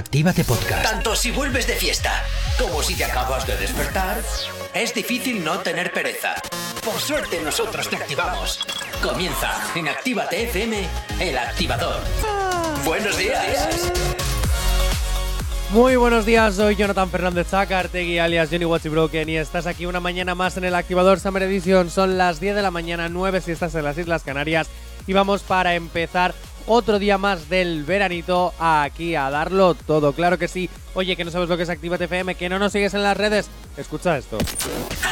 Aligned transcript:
Actívate 0.00 0.44
Podcast. 0.44 0.82
Tanto 0.82 1.14
si 1.14 1.30
vuelves 1.30 1.66
de 1.66 1.74
fiesta 1.74 2.24
como 2.58 2.82
si 2.82 2.94
te 2.94 3.04
acabas 3.04 3.46
de 3.46 3.54
despertar, 3.58 4.18
es 4.72 4.94
difícil 4.94 5.44
no 5.44 5.58
tener 5.58 5.92
pereza. 5.92 6.36
Por 6.82 6.98
suerte 6.98 7.38
nosotros 7.44 7.86
te 7.90 7.96
activamos. 7.96 8.60
Comienza 9.02 9.52
en 9.74 9.88
Actívate 9.88 10.44
FM, 10.44 10.88
el 11.20 11.36
activador. 11.36 12.00
Buenos 12.82 13.18
días. 13.18 13.92
Muy 15.68 15.96
buenos 15.96 16.24
días, 16.24 16.54
soy 16.54 16.76
Jonathan 16.76 17.10
Fernández 17.10 17.48
Zacartegui, 17.48 18.18
alias 18.18 18.48
Johnny 18.50 18.64
Watchy 18.64 18.88
Broken, 18.88 19.28
y 19.28 19.36
estás 19.36 19.66
aquí 19.66 19.84
una 19.84 20.00
mañana 20.00 20.34
más 20.34 20.56
en 20.56 20.64
el 20.64 20.76
Activador 20.76 21.20
Summer 21.20 21.42
Edition. 21.42 21.90
Son 21.90 22.16
las 22.16 22.40
10 22.40 22.56
de 22.56 22.62
la 22.62 22.70
mañana, 22.70 23.10
9 23.10 23.42
si 23.42 23.52
estás 23.52 23.74
en 23.74 23.84
las 23.84 23.98
Islas 23.98 24.22
Canarias, 24.22 24.66
y 25.06 25.12
vamos 25.12 25.42
para 25.42 25.74
empezar 25.74 26.34
otro 26.66 26.98
día 26.98 27.18
más 27.18 27.48
del 27.48 27.84
veranito 27.84 28.54
aquí 28.58 29.14
a 29.14 29.30
darlo 29.30 29.74
todo. 29.74 30.12
Claro 30.12 30.38
que 30.38 30.48
sí. 30.48 30.68
Oye, 30.94 31.16
que 31.16 31.24
no 31.24 31.30
sabes 31.30 31.48
lo 31.48 31.56
que 31.56 31.62
es 31.62 31.70
Actívate 31.70 32.04
FM, 32.04 32.34
que 32.34 32.48
no 32.48 32.58
nos 32.58 32.72
sigues 32.72 32.94
en 32.94 33.02
las 33.02 33.16
redes. 33.16 33.48
Escucha 33.76 34.18
esto. 34.18 34.38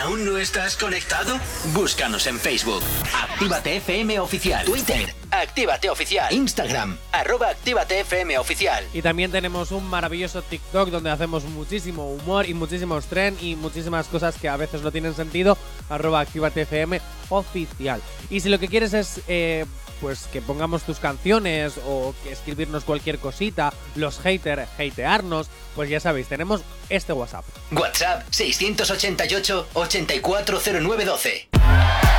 ¿Aún 0.02 0.24
no 0.24 0.36
estás 0.36 0.76
conectado? 0.76 1.38
Búscanos 1.72 2.26
en 2.26 2.38
Facebook. 2.38 2.82
Actívate 3.14 3.76
FM 3.76 4.18
Oficial. 4.18 4.64
Twitter. 4.64 5.14
Actívate 5.30 5.88
Oficial. 5.88 6.32
Instagram. 6.32 6.98
Arroba 7.12 7.50
Actívate 7.50 8.00
FM 8.00 8.38
Oficial. 8.38 8.84
Y 8.92 9.02
también 9.02 9.30
tenemos 9.30 9.70
un 9.70 9.88
maravilloso 9.88 10.42
TikTok 10.42 10.90
donde 10.90 11.10
hacemos 11.10 11.44
muchísimo 11.44 12.10
humor 12.10 12.48
y 12.48 12.54
muchísimos 12.54 13.06
trends 13.06 13.40
y 13.42 13.54
muchísimas 13.54 14.08
cosas 14.08 14.36
que 14.36 14.48
a 14.48 14.56
veces 14.56 14.82
no 14.82 14.90
tienen 14.90 15.14
sentido. 15.14 15.56
Arroba 15.88 16.20
Actívate 16.20 16.62
FM 16.62 17.00
Oficial. 17.28 18.02
Y 18.30 18.40
si 18.40 18.48
lo 18.48 18.58
que 18.58 18.68
quieres 18.68 18.92
es... 18.94 19.20
Eh, 19.28 19.64
pues 20.00 20.28
que 20.32 20.40
pongamos 20.40 20.82
tus 20.82 20.98
canciones 20.98 21.74
o 21.86 22.14
que 22.22 22.32
escribirnos 22.32 22.84
cualquier 22.84 23.18
cosita, 23.18 23.72
los 23.94 24.18
haters, 24.20 24.68
hatearnos, 24.78 25.48
pues 25.78 25.88
ya 25.88 26.00
sabéis, 26.00 26.26
tenemos 26.26 26.62
este 26.88 27.12
WhatsApp. 27.12 27.44
WhatsApp 27.70 28.26
688 28.32 29.68
840912. 29.74 31.48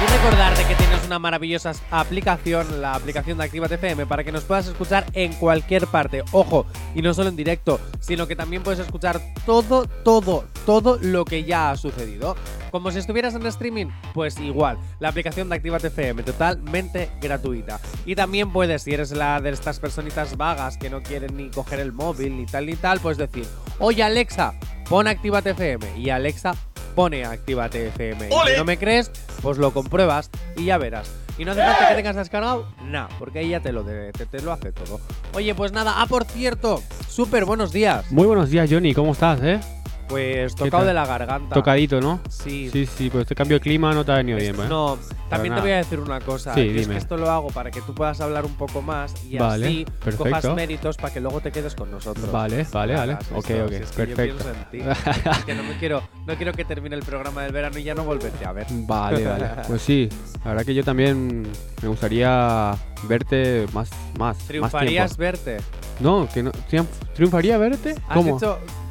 Y 0.02 0.06
recordarte 0.14 0.64
que 0.64 0.75
tienes 0.75 1.06
una 1.06 1.20
maravillosa 1.20 1.73
aplicación, 1.92 2.81
la 2.81 2.94
aplicación 2.94 3.38
de 3.38 3.44
Activa 3.44 3.66
FM, 3.66 4.06
para 4.06 4.23
que 4.23 4.31
nos 4.31 4.45
puedas 4.45 4.67
escuchar 4.67 5.06
en 5.11 5.34
cualquier 5.34 5.88
parte. 5.88 6.23
Ojo, 6.31 6.66
y 6.95 7.02
no 7.02 7.14
solo 7.14 7.28
en 7.28 7.36
directo, 7.36 7.81
sino 8.00 8.25
que 8.25 8.38
también 8.38 8.64
puedes 8.64 8.80
escuchar 8.80 9.19
todo, 9.45 9.88
todo, 10.06 10.45
todo 10.66 10.97
lo 11.02 11.25
que 11.25 11.44
ya 11.44 11.72
ha 11.72 11.75
sucedido. 11.75 12.38
Como 12.72 12.91
si 12.91 13.00
estuvieras 13.00 13.34
en 13.34 13.45
streaming, 13.47 13.88
pues 14.14 14.39
igual. 14.39 14.78
La 15.00 15.09
aplicación 15.09 15.50
de 15.50 15.56
Activa 15.56 15.78
FM, 15.78 16.23
totalmente 16.23 17.09
gratuita. 17.19 17.81
Y 18.06 18.16
también 18.16 18.53
puedes, 18.53 18.84
si 18.84 18.94
eres 18.94 19.12
la 19.12 19.41
de 19.41 19.50
estas 19.50 19.81
personitas 19.81 20.38
vagas 20.38 20.78
que 20.78 20.89
no 20.89 21.02
quieren 21.02 21.36
ni 21.36 21.50
coger 21.50 21.81
el 21.81 21.91
móvil 21.91 22.38
ni 22.38 22.45
tal 22.45 22.67
ni 22.67 22.75
tal, 22.75 23.02
pues 23.02 23.17
decir, 23.17 23.47
oye 23.80 24.03
Alexa, 24.03 24.53
pon 24.88 25.08
Activa 25.08 25.39
FM. 25.39 25.97
Y 25.97 26.09
Alexa 26.09 26.55
pone 26.95 27.25
Actívate 27.25 27.88
FM. 27.88 28.27
Y 28.27 28.49
si 28.49 28.58
no 28.58 28.66
me 28.66 28.77
crees, 28.77 29.09
pues 29.41 29.58
lo 29.58 29.72
compruebas 29.72 30.30
y 30.58 30.66
ya 30.66 30.77
verás. 30.77 31.09
Y 31.38 31.45
no 31.45 31.52
hace 31.53 31.61
falta 31.61 31.88
que 31.88 31.95
tengas 31.95 32.17
descargado, 32.17 32.67
nada, 32.83 33.07
porque 33.17 33.39
ella 33.39 33.61
te 33.61 33.72
lo, 33.72 33.85
te, 33.85 34.11
te, 34.11 34.41
lo 34.41 34.52
hace 34.52 34.73
todo. 34.73 35.00
Oye, 35.33 35.55
pues 35.55 35.72
nada, 35.72 36.02
ah, 36.02 36.05
por 36.05 36.25
cierto, 36.25 36.83
súper 37.07 37.45
buenos 37.45 37.72
días. 37.72 38.11
Muy 38.11 38.25
buenos 38.27 38.50
días, 38.50 38.69
Johnny, 38.69 38.94
¿cómo 38.94 39.13
estás, 39.13 39.39
eh? 39.41 39.61
Pues 40.10 40.56
tocado 40.56 40.86
de 40.86 40.94
la 40.94 41.06
garganta. 41.06 41.54
Tocadito, 41.54 42.02
¿no? 42.02 42.20
Sí. 42.30 42.70
Sí, 42.72 42.86
sí, 42.88 43.10
pues 43.12 43.22
este 43.22 43.36
cambio 43.36 43.58
de 43.58 43.62
clima 43.62 43.94
no 43.94 44.04
te 44.04 44.12
ha 44.12 44.16
venido 44.16 44.40
bien, 44.40 44.56
¿eh? 44.56 44.66
No, 44.68 44.98
también 45.30 45.54
te 45.54 45.62
voy 45.62 45.72
a 45.72 45.78
decir 45.78 46.00
una 46.00 46.20
cosa. 46.20 46.56
Sí, 46.56 46.62
y 46.62 46.70
es 46.70 46.76
dime. 46.82 46.94
que 46.94 46.98
esto 46.98 47.16
lo 47.16 47.30
hago 47.30 47.50
para 47.50 47.70
que 47.70 47.80
tú 47.82 47.94
puedas 47.94 48.20
hablar 48.20 48.44
un 48.44 48.56
poco 48.56 48.82
más 48.82 49.14
y 49.24 49.38
Vale, 49.38 49.66
así 49.68 49.86
perfecto. 50.04 50.24
cojas 50.24 50.56
méritos 50.56 50.98
para 50.98 51.14
que 51.14 51.22
luego 51.22 51.40
te 51.42 51.52
quedes 51.52 51.76
con 51.76 51.92
nosotros. 51.92 52.32
Vale, 52.32 52.66
vale, 52.72 52.96
vale. 52.96 53.14
Ok, 53.36 53.50
esto, 53.52 53.66
ok, 53.66 53.70
si 53.70 53.76
es 53.76 53.92
que 53.92 54.08
yo 54.08 54.16
perfecto. 54.16 54.44
pienso 54.44 54.50
en 54.50 54.72
ti. 54.72 55.30
Es 55.30 55.46
que 55.46 55.54
no 55.54 55.64
me 55.64 55.78
quiero, 55.78 56.02
no 56.26 56.36
quiero 56.36 56.54
que 56.54 56.66
termine 56.66 56.96
el 56.96 57.04
programa 57.04 57.44
del 57.44 57.52
verano 57.52 57.78
y 57.78 57.84
ya 57.84 57.94
no 57.94 58.03
volverte 58.03 58.46
a 58.46 58.52
ver. 58.52 58.66
Vale, 58.72 59.24
vale. 59.24 59.46
Pues 59.68 59.81
sí, 59.84 60.09
la 60.44 60.52
verdad 60.52 60.66
que 60.66 60.74
yo 60.74 60.84
también 60.84 61.44
me 61.84 61.88
gustaría 61.88 62.75
verte 63.08 63.68
más, 63.74 63.92
más, 64.18 64.40
¿Triunfarías 64.40 65.16
verte? 65.18 65.58
No, 66.00 66.28
que 66.34 66.42
no. 66.42 66.52
triunf- 66.72 66.88
¿Triunfaría 67.14 67.58
verte? 67.59 67.94
¿Has 68.08 68.18
¿Cómo? 68.18 68.40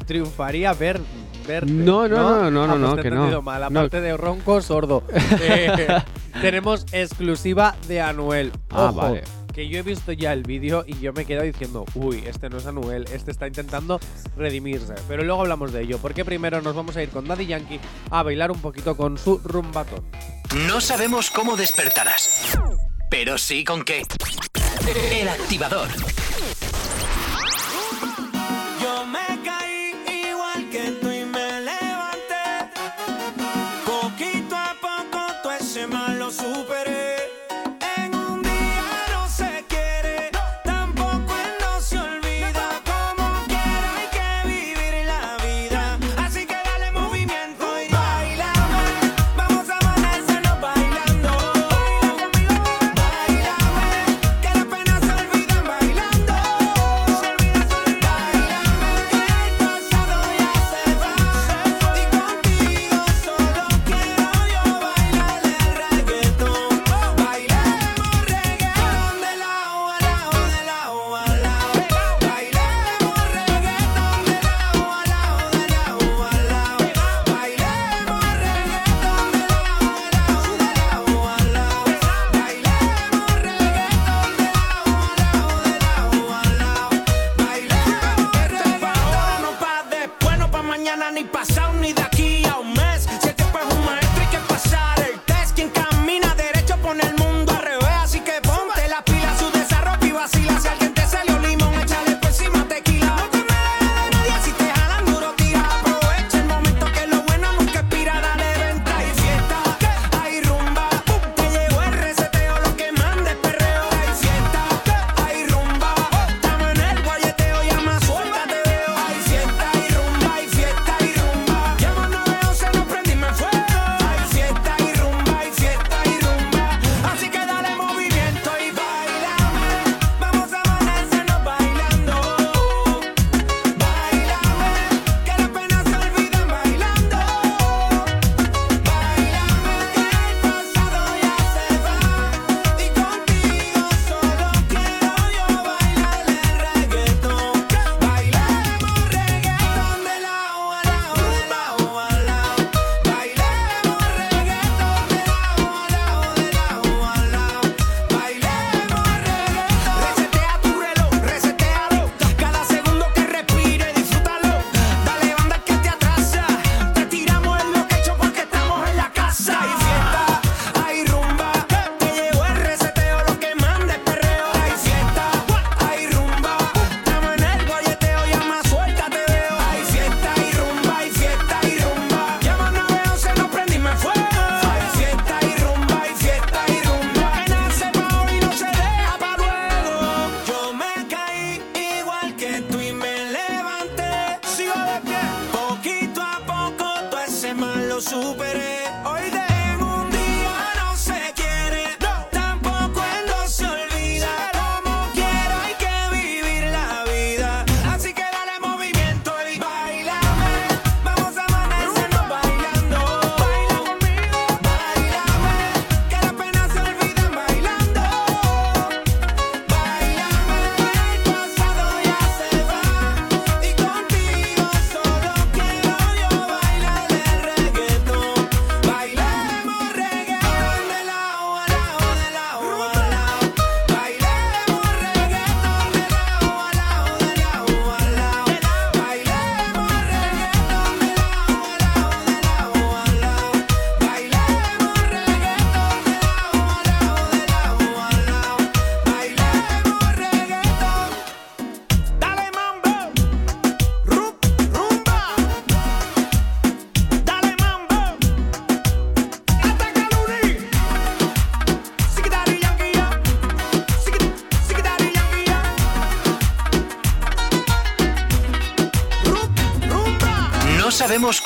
Triunfaría 0.09 0.73
ver, 0.73 1.01
verte? 1.47 1.71
No, 1.71 2.09
no, 2.09 2.51
no, 2.51 2.51
no, 2.51 2.65
Ah, 2.65 2.67
no, 2.67 2.71
pues 2.77 2.81
no, 2.81 2.99
he 2.99 3.03
que 3.03 3.11
no. 3.11 3.43
mal. 3.43 3.61
No. 3.61 3.67
Aparte 3.81 4.01
de 4.01 4.17
ronco, 4.17 4.61
sordo. 4.61 5.05
Eh, 5.41 6.03
tenemos 6.41 6.85
exclusiva 6.93 7.77
de 7.87 8.01
Anuel. 8.01 8.51
Ah, 8.71 8.91
vale. 8.95 9.23
Que 9.55 9.69
yo 9.69 9.79
he 9.79 9.83
visto 9.83 10.13
ya 10.13 10.33
el 10.33 10.45
vídeo 10.45 10.85
y 10.87 10.99
yo 11.01 11.13
me 11.13 11.23
he 11.23 11.25
quedado 11.25 11.45
diciendo, 11.45 11.85
uy, 11.95 12.23
este 12.27 12.49
no 12.49 12.59
es 12.59 12.67
Anuel, 12.67 13.05
este 13.13 13.31
está 13.33 13.47
intentando 13.49 13.99
redimirse. 14.37 14.95
Pero 15.09 15.25
luego 15.25 15.41
hablamos 15.43 15.73
de 15.73 15.83
ello, 15.83 15.99
porque 15.99 16.25
primero 16.25 16.61
nos 16.63 16.75
vamos 16.77 16.97
a 16.97 17.03
ir 17.03 17.09
con 17.11 17.27
Daddy 17.27 17.47
Yankee 17.47 17.81
a 18.11 18.23
bailar 18.23 18.51
un 18.53 18.61
poquito 18.61 18.97
con 18.97 19.19
su 19.19 19.39
rumbatón. 19.39 20.05
No 20.69 20.81
sabemos 20.81 21.31
cómo 21.31 21.57
despertarás, 21.57 22.57
pero 23.11 23.37
sí 23.37 23.65
con 23.65 23.83
qué. 23.85 24.03
El 25.13 25.29
activador. 25.29 25.89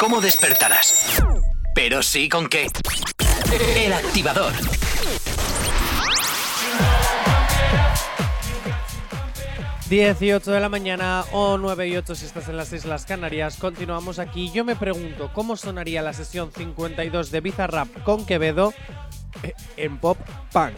Cómo 0.03 0.21
despertarás, 0.21 1.23
pero 1.77 2.03
sí 2.03 2.29
con 2.29 2.49
qué. 2.49 2.67
El 3.77 3.93
activador. 3.93 4.53
18 9.89 10.51
de 10.51 10.59
la 10.59 10.69
mañana 10.69 11.25
o 11.31 11.57
9 11.57 11.87
y 11.87 11.97
8 11.99 12.17
si 12.17 12.27
estás 12.27 12.49
en 12.49 12.57
las 12.57 12.73
Islas 12.73 13.07
Canarias. 13.07 13.59
Continuamos 13.59 14.19
aquí. 14.19 14.51
Yo 14.51 14.65
me 14.65 14.75
pregunto 14.75 15.31
cómo 15.33 15.57
sonaría 15.57 16.03
la 16.03 16.13
sesión 16.13 16.51
52 16.51 17.31
de 17.31 17.41
Bizarrap 17.41 18.03
con 18.03 18.27
Quevedo 18.27 18.75
eh, 19.45 19.53
en 19.77 19.99
pop 19.99 20.19
punk. 20.53 20.73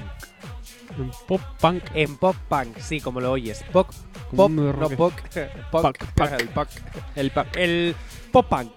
Un 0.98 1.10
pop 1.26 1.40
punk. 1.62 1.82
En 1.94 2.18
pop 2.18 2.36
punk, 2.50 2.76
sí, 2.78 3.00
como 3.00 3.22
lo 3.22 3.32
oyes. 3.32 3.64
Pop, 3.72 3.88
pop, 4.36 4.50
no 4.50 4.70
rock- 4.70 4.96
pop, 4.96 5.12
pop, 5.70 5.96
punk. 6.14 6.32
el 6.38 6.48
punk. 6.50 6.68
El 7.16 7.30
punk. 7.30 7.56
El 7.56 7.96
pop 8.34 8.48
punk. 8.48 8.72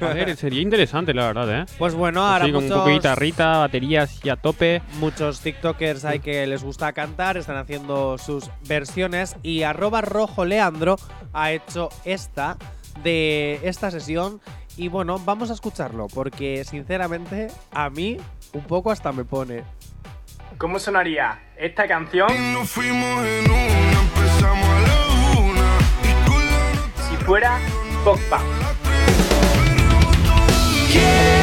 A 0.00 0.14
ver, 0.14 0.34
sería 0.36 0.62
interesante, 0.62 1.12
la 1.12 1.26
verdad, 1.26 1.60
¿eh? 1.60 1.66
Pues 1.76 1.92
bueno, 1.92 2.22
ahora 2.22 2.44
Así, 2.44 2.52
con 2.52 2.64
un 2.64 2.70
poco 2.70 2.86
de 2.86 2.94
guitarrita, 2.94 3.58
baterías 3.58 4.24
y 4.24 4.30
a 4.30 4.36
tope. 4.36 4.80
muchos 5.00 5.40
TikTokers 5.40 6.06
hay 6.06 6.20
que 6.20 6.46
les 6.46 6.62
gusta 6.64 6.94
cantar, 6.94 7.36
están 7.36 7.58
haciendo 7.58 8.16
sus 8.16 8.48
versiones 8.66 9.36
y 9.42 9.64
arroba 9.64 10.00
rojo 10.00 10.46
Leandro 10.46 10.96
ha 11.34 11.52
hecho 11.52 11.90
esta 12.06 12.56
de 13.02 13.60
esta 13.64 13.90
sesión 13.90 14.40
y 14.78 14.88
bueno, 14.88 15.18
vamos 15.18 15.50
a 15.50 15.54
escucharlo 15.54 16.06
porque 16.06 16.64
sinceramente 16.64 17.48
a 17.70 17.90
mí 17.90 18.16
un 18.54 18.62
poco 18.62 18.90
hasta 18.90 19.12
me 19.12 19.24
pone. 19.24 19.62
¿Cómo 20.56 20.78
sonaría 20.78 21.38
esta 21.58 21.86
canción 21.86 22.30
si 27.10 27.16
fuera 27.24 27.58
pop 28.04 28.18
punk? 28.30 28.61
Quédate, 30.92 31.41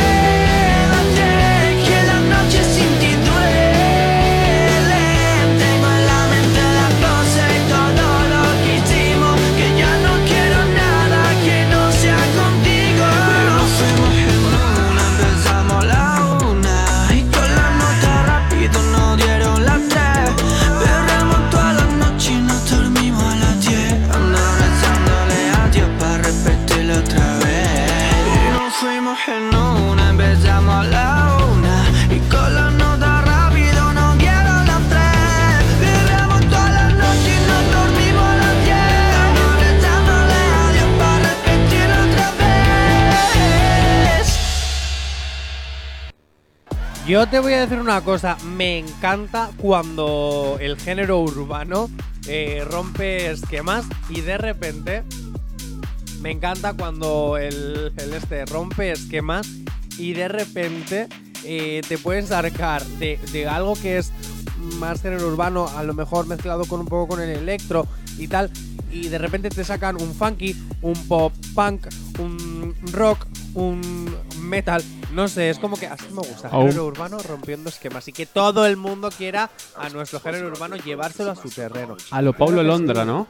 Yo 47.10 47.28
te 47.28 47.40
voy 47.40 47.54
a 47.54 47.62
decir 47.62 47.80
una 47.80 48.02
cosa, 48.02 48.38
me 48.56 48.78
encanta 48.78 49.50
cuando 49.58 50.60
el 50.62 50.78
género 50.78 51.20
urbano 51.22 51.90
eh, 52.28 52.64
rompe 52.70 53.32
esquemas 53.32 53.88
y 54.10 54.22
de 54.22 54.38
repente 54.38 55.02
me 56.22 56.30
encanta 56.30 56.76
cuando 56.76 57.36
el, 57.38 57.92
este 57.98 58.46
rompe 58.46 58.92
esquemas 58.92 59.48
y 59.98 60.14
de 60.14 60.28
repente 60.28 61.08
eh, 61.44 61.82
te 61.88 61.98
puedes 61.98 62.28
sacar 62.28 62.86
de, 62.86 63.20
de 63.32 63.48
algo 63.48 63.74
que 63.74 63.98
es 63.98 64.12
más 64.78 65.02
género 65.02 65.30
urbano, 65.30 65.68
a 65.68 65.82
lo 65.82 65.96
mejor 65.96 66.28
mezclado 66.28 66.66
con 66.66 66.80
un 66.80 66.86
poco 66.86 67.16
con 67.16 67.22
el 67.22 67.32
electro 67.32 67.88
y 68.20 68.28
tal, 68.28 68.52
y 68.92 69.08
de 69.08 69.18
repente 69.18 69.50
te 69.50 69.64
sacan 69.64 70.00
un 70.00 70.14
funky, 70.14 70.56
un 70.84 70.94
pop 71.08 71.34
punk, 71.56 71.88
un 72.20 72.76
rock, 72.92 73.26
un 73.56 74.14
metal, 74.50 74.84
no 75.14 75.28
sé, 75.30 75.50
es 75.50 75.60
como 75.60 75.78
que 75.78 75.88
así 75.88 76.06
me 76.10 76.18
gusta, 76.28 76.50
Aún- 76.50 76.66
género 76.68 76.86
urbano 76.88 77.18
rompiendo 77.20 77.70
esquemas 77.70 78.08
y 78.08 78.12
que 78.14 78.26
todo 78.26 78.66
el 78.66 78.76
mundo 78.76 79.10
quiera 79.16 79.50
a 79.78 79.90
nuestro 79.90 80.20
género 80.20 80.48
urbano 80.48 80.76
llevárselo 80.76 81.32
a 81.32 81.36
su 81.36 81.50
terreno. 81.50 81.96
A 82.12 82.22
lo 82.22 82.34
Pablo 82.34 82.64
Londra, 82.64 83.06
¿no? 83.06 83.28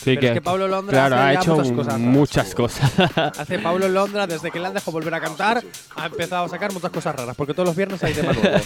Sí, 0.00 0.14
Pero 0.14 0.28
es 0.28 0.32
que 0.34 0.40
Pablo 0.40 0.68
Londra 0.68 0.92
claro, 0.92 1.16
hace 1.16 1.24
ha 1.24 1.40
hecho 1.42 1.56
muchas 1.56 1.72
cosas 1.72 1.92
raras. 1.94 2.00
muchas 2.00 2.54
cosas. 2.54 2.92
Hace 3.40 3.58
Pablo 3.58 3.88
Londra, 3.88 4.28
desde 4.28 4.52
que 4.52 4.60
le 4.60 4.66
han 4.68 4.74
dejado 4.74 4.92
volver 4.92 5.12
a 5.12 5.20
cantar, 5.20 5.62
ha 5.96 6.06
empezado 6.06 6.44
a 6.44 6.48
sacar 6.48 6.72
muchas 6.72 6.92
cosas 6.92 7.16
raras, 7.16 7.34
porque 7.36 7.52
todos 7.52 7.66
los 7.66 7.76
viernes 7.76 8.02
hay 8.04 8.14
tema 8.14 8.32
nuevo. 8.32 8.58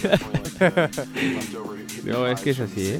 no, 2.03 2.27
es 2.27 2.39
que 2.39 2.51
es 2.51 2.59
así, 2.59 2.87
¿eh? 2.87 2.99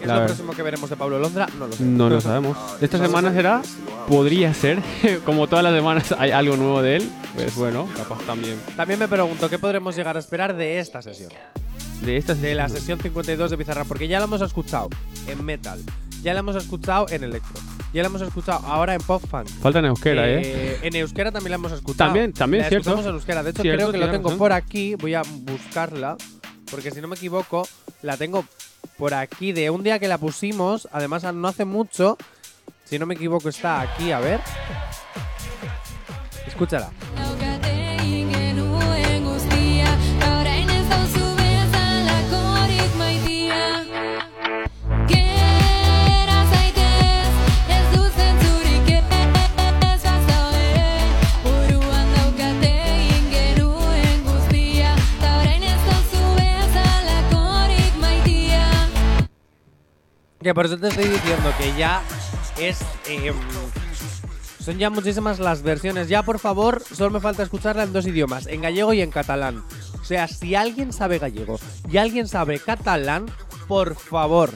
¿Qué 0.00 0.06
es 0.06 0.12
lo 0.12 0.24
próximo 0.26 0.52
que 0.52 0.62
veremos 0.62 0.88
de 0.90 0.96
Pablo 0.96 1.18
Londra? 1.18 1.46
No 1.58 1.66
lo 1.66 1.72
sé. 1.72 1.82
No 1.84 2.08
lo 2.08 2.20
sabemos. 2.20 2.56
Esta 2.80 2.98
semana 2.98 3.32
será, 3.32 3.62
podría 4.08 4.52
ser, 4.54 4.80
como 5.24 5.46
todas 5.46 5.62
las 5.62 5.74
semanas 5.74 6.14
hay 6.18 6.30
algo 6.30 6.56
nuevo 6.56 6.82
de 6.82 6.96
él, 6.96 7.10
pues 7.34 7.54
bueno, 7.56 7.86
capaz 7.96 8.18
también. 8.26 8.56
También 8.76 8.98
me 8.98 9.08
pregunto 9.08 9.48
qué 9.48 9.58
podremos 9.58 9.94
llegar 9.96 10.16
a 10.16 10.20
esperar 10.20 10.56
de 10.56 10.78
esta 10.80 11.02
sesión. 11.02 11.30
De 12.02 12.16
estas 12.16 12.40
De 12.40 12.54
la 12.54 12.68
sesión 12.70 12.98
52 12.98 13.50
de 13.50 13.56
Bizarrap, 13.56 13.86
porque 13.86 14.08
ya 14.08 14.18
la 14.18 14.24
hemos 14.24 14.40
escuchado 14.40 14.88
en 15.26 15.44
metal, 15.44 15.78
ya 16.22 16.32
la 16.32 16.40
hemos 16.40 16.56
escuchado 16.56 17.06
en 17.10 17.24
electro, 17.24 17.60
ya 17.92 18.00
la 18.02 18.08
hemos 18.08 18.22
escuchado 18.22 18.66
ahora 18.66 18.94
en 18.94 19.02
pop 19.02 19.22
funk. 19.30 19.46
Falta 19.60 19.80
en 19.80 19.84
euskera, 19.84 20.26
¿eh? 20.30 20.40
Eh, 20.42 20.78
En 20.82 20.96
euskera 20.96 21.30
también 21.30 21.50
la 21.50 21.56
hemos 21.56 21.72
escuchado. 21.72 22.08
También, 22.08 22.32
también, 22.32 22.62
la 22.62 22.68
cierto. 22.70 22.88
escuchamos 22.88 23.06
en 23.06 23.14
euskera. 23.16 23.42
De 23.42 23.50
hecho, 23.50 23.60
Cierto, 23.62 23.76
creo 23.76 23.92
que 23.92 23.98
lo 23.98 24.10
tengo 24.10 24.28
razón. 24.30 24.38
por 24.38 24.52
aquí. 24.54 24.94
Voy 24.94 25.12
a 25.14 25.22
buscarla. 25.42 26.16
Porque 26.70 26.92
si 26.92 27.00
no 27.00 27.08
me 27.08 27.16
equivoco, 27.16 27.66
la 28.02 28.16
tengo 28.16 28.44
por 29.00 29.14
aquí 29.14 29.52
de 29.52 29.70
un 29.70 29.82
día 29.82 29.98
que 29.98 30.06
la 30.06 30.18
pusimos. 30.18 30.86
Además, 30.92 31.24
no 31.32 31.48
hace 31.48 31.64
mucho. 31.64 32.18
Si 32.84 32.98
no 32.98 33.06
me 33.06 33.14
equivoco, 33.14 33.48
está 33.48 33.80
aquí. 33.80 34.12
A 34.12 34.20
ver. 34.20 34.40
Escúchala. 36.46 36.90
Que 60.42 60.54
por 60.54 60.66
eso 60.66 60.78
te 60.78 60.88
estoy 60.88 61.04
diciendo 61.04 61.52
que 61.58 61.76
ya 61.78 62.02
es. 62.58 62.80
em, 63.06 63.34
son 64.58 64.78
ya 64.78 64.90
muchísimas 64.90 65.38
las 65.38 65.62
versiones. 65.62 66.08
Ya, 66.08 66.22
por 66.22 66.38
favor, 66.38 66.82
solo 66.82 67.10
me 67.10 67.20
falta 67.20 67.42
escucharla 67.42 67.82
en 67.82 67.92
dos 67.92 68.06
idiomas, 68.06 68.46
en 68.46 68.62
gallego 68.62 68.92
y 68.94 69.02
en 69.02 69.10
catalán. 69.10 69.62
O 70.00 70.04
sea, 70.04 70.28
si 70.28 70.54
alguien 70.54 70.92
sabe 70.92 71.18
gallego 71.18 71.58
y 71.90 71.98
alguien 71.98 72.26
sabe 72.26 72.58
catalán, 72.58 73.26
por 73.68 73.94
favor, 73.94 74.50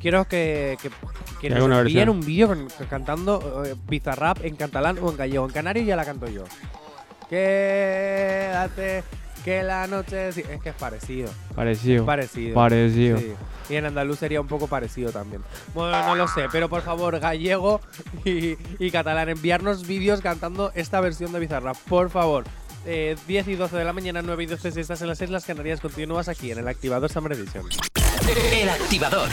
quiero 0.00 0.26
que, 0.26 0.76
que, 0.82 0.90
que 1.40 1.50
nos 1.50 1.78
envíen 1.78 2.08
un 2.08 2.20
vídeo 2.20 2.54
cantando 2.90 3.64
eh, 3.64 3.74
Bizarrap 3.88 4.44
en 4.44 4.56
catalán 4.56 4.98
o 5.00 5.10
en 5.10 5.16
gallego. 5.16 5.46
En 5.46 5.52
canario 5.52 5.82
ya 5.84 5.96
la 5.96 6.04
canto 6.04 6.28
yo. 6.28 6.44
Quédate, 7.28 9.04
que 9.44 9.62
la 9.62 9.86
noche... 9.86 10.28
Es 10.28 10.60
que 10.62 10.68
es 10.70 10.74
parecido. 10.74 11.30
Parecido. 11.54 12.04
Parecido. 12.04 12.54
Parecido. 12.54 13.18
Sí. 13.18 13.32
Y 13.70 13.76
en 13.76 13.86
andaluz 13.86 14.18
sería 14.18 14.40
un 14.40 14.48
poco 14.48 14.66
parecido 14.66 15.12
también. 15.12 15.42
Bueno, 15.74 16.06
no 16.06 16.14
lo 16.14 16.28
sé, 16.28 16.46
pero 16.50 16.68
por 16.68 16.82
favor, 16.82 17.18
gallego 17.18 17.80
y, 18.24 18.56
y 18.78 18.90
catalán, 18.90 19.28
enviarnos 19.28 19.86
vídeos 19.86 20.20
cantando 20.20 20.72
esta 20.74 21.00
versión 21.00 21.32
de 21.32 21.40
Bizarrap, 21.40 21.76
por 21.88 22.10
favor. 22.10 22.44
Eh, 22.84 23.16
10 23.28 23.48
y 23.48 23.54
12 23.54 23.76
de 23.76 23.84
la 23.84 23.92
mañana, 23.92 24.22
9 24.22 24.42
y 24.42 24.46
12 24.46 24.72
si 24.72 24.80
estás 24.80 25.00
en 25.02 25.08
las 25.08 25.20
Islas 25.20 25.44
Canarias, 25.44 25.80
continúas 25.80 26.28
aquí 26.28 26.50
en 26.50 26.58
el 26.58 26.68
activador 26.68 27.10
Summer 27.10 27.32
Edition. 27.32 27.64
El 28.52 28.68
activador. 28.68 29.28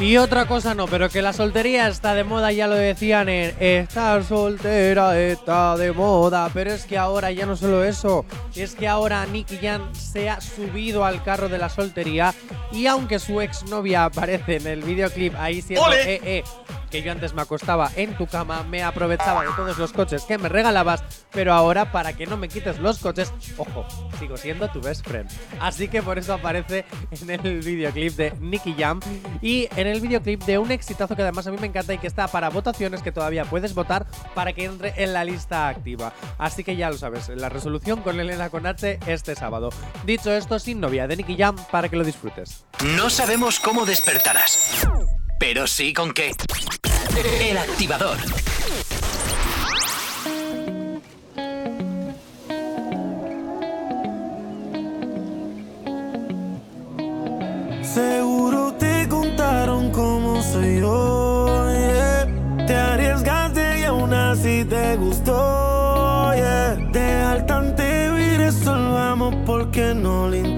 Y 0.00 0.16
otra 0.16 0.46
cosa 0.46 0.76
no, 0.76 0.86
pero 0.86 1.08
que 1.08 1.22
la 1.22 1.32
soltería 1.32 1.88
está 1.88 2.14
de 2.14 2.22
moda, 2.22 2.52
ya 2.52 2.68
lo 2.68 2.76
decían 2.76 3.28
en 3.28 3.52
Estar 3.58 4.22
soltera 4.22 5.18
está 5.18 5.76
de 5.76 5.90
moda. 5.90 6.48
Pero 6.54 6.72
es 6.72 6.84
que 6.84 6.96
ahora 6.96 7.32
ya 7.32 7.46
no 7.46 7.56
solo 7.56 7.82
eso, 7.82 8.24
es 8.54 8.76
que 8.76 8.86
ahora 8.86 9.26
Nicky 9.26 9.58
Jan 9.60 9.92
se 9.96 10.30
ha 10.30 10.40
subido 10.40 11.04
al 11.04 11.24
carro 11.24 11.48
de 11.48 11.58
la 11.58 11.68
soltería 11.68 12.32
y 12.70 12.86
aunque 12.86 13.18
su 13.18 13.40
exnovia 13.40 14.04
aparece 14.04 14.56
en 14.56 14.68
el 14.68 14.82
videoclip 14.82 15.34
ahí 15.36 15.62
siendo 15.62 15.92
eh, 15.92 16.20
eh, 16.22 16.44
que 16.88 17.02
yo 17.02 17.12
antes 17.12 17.34
me 17.34 17.42
acostaba 17.42 17.90
en 17.96 18.16
tu 18.16 18.26
cama, 18.26 18.62
me 18.64 18.82
aprovechaba 18.82 19.44
de 19.44 19.50
todos 19.56 19.78
los 19.78 19.92
coches 19.92 20.24
que 20.24 20.38
me 20.38 20.48
regalabas, 20.48 21.02
pero 21.30 21.52
ahora 21.52 21.92
para 21.92 22.12
que 22.14 22.26
no 22.26 22.36
me 22.36 22.48
quites 22.48 22.78
los 22.78 22.98
coches, 22.98 23.32
ojo, 23.56 23.86
sigo 24.18 24.36
siendo 24.36 24.68
tu 24.68 24.80
best 24.80 25.06
friend. 25.06 25.30
Así 25.60 25.88
que 25.88 26.02
por 26.02 26.18
eso 26.18 26.34
aparece 26.34 26.84
en 27.10 27.30
el 27.30 27.60
videoclip 27.60 28.14
de 28.14 28.32
Nicky 28.40 28.74
Jam 28.78 29.00
y 29.42 29.68
en 29.76 29.86
el 29.86 30.00
videoclip 30.00 30.42
de 30.44 30.58
un 30.58 30.70
exitazo 30.70 31.14
que 31.16 31.22
además 31.22 31.46
a 31.46 31.50
mí 31.50 31.58
me 31.60 31.66
encanta 31.66 31.92
y 31.94 31.98
que 31.98 32.06
está 32.06 32.28
para 32.28 32.50
votaciones 32.50 33.02
que 33.02 33.12
todavía 33.12 33.44
puedes 33.44 33.74
votar 33.74 34.06
para 34.34 34.52
que 34.52 34.64
entre 34.64 34.94
en 35.02 35.12
la 35.12 35.24
lista 35.24 35.68
activa. 35.68 36.12
Así 36.38 36.64
que 36.64 36.76
ya 36.76 36.90
lo 36.90 36.96
sabes, 36.96 37.28
la 37.28 37.48
resolución 37.48 38.02
con 38.02 38.18
Elena 38.18 38.50
con 38.50 38.66
H 38.66 38.98
este 39.06 39.34
sábado. 39.34 39.70
Dicho 40.04 40.32
esto, 40.32 40.58
sin 40.58 40.80
novia 40.80 41.06
de 41.06 41.16
Nicky 41.16 41.36
Jam 41.36 41.56
para 41.70 41.88
que 41.88 41.96
lo 41.96 42.04
disfrutes. 42.04 42.64
No 42.96 43.10
sabemos 43.10 43.60
cómo 43.60 43.84
despertarás, 43.84 44.86
pero 45.38 45.66
sí 45.66 45.92
con 45.92 46.12
qué. 46.12 46.32
El 47.40 47.58
activador. 47.58 48.16
Seguro 57.82 58.74
te 58.74 59.08
contaron 59.08 59.90
cómo 59.90 60.42
soy 60.42 60.80
yo. 60.80 61.70
yeah. 61.72 62.66
Te 62.66 62.74
arriesgaste 62.74 63.80
y 63.80 63.84
aún 63.84 64.12
así 64.12 64.64
te 64.64 64.96
gustó. 64.96 66.32
yeah. 66.34 66.76
Dejar 66.92 67.46
y 68.20 68.36
resolvamos 68.36 69.34
porque 69.46 69.94
no 69.94 70.28
lo 70.28 70.36
intentamos. 70.36 70.57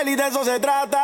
Feliz, 0.00 0.16
de 0.16 0.28
eso 0.28 0.44
se 0.44 0.58
trata. 0.58 0.99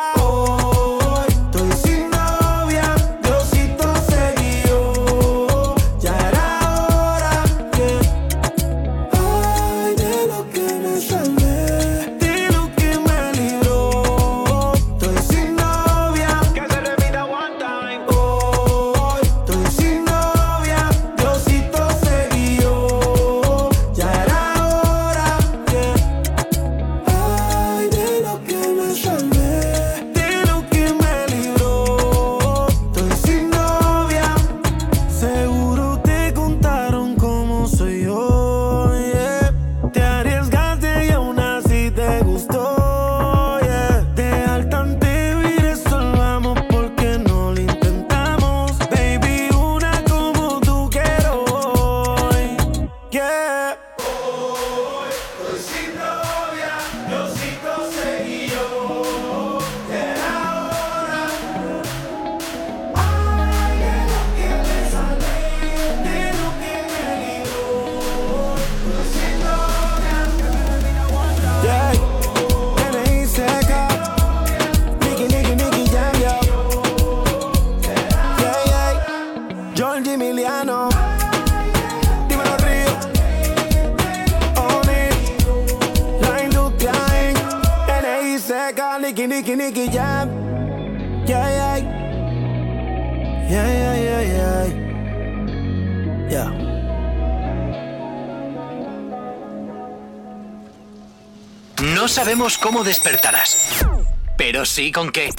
Sabemos 102.37 102.59
cómo 102.59 102.85
despertarás, 102.85 103.87
pero 104.37 104.67
sí 104.67 104.93
con 104.93 105.11
qué. 105.11 105.31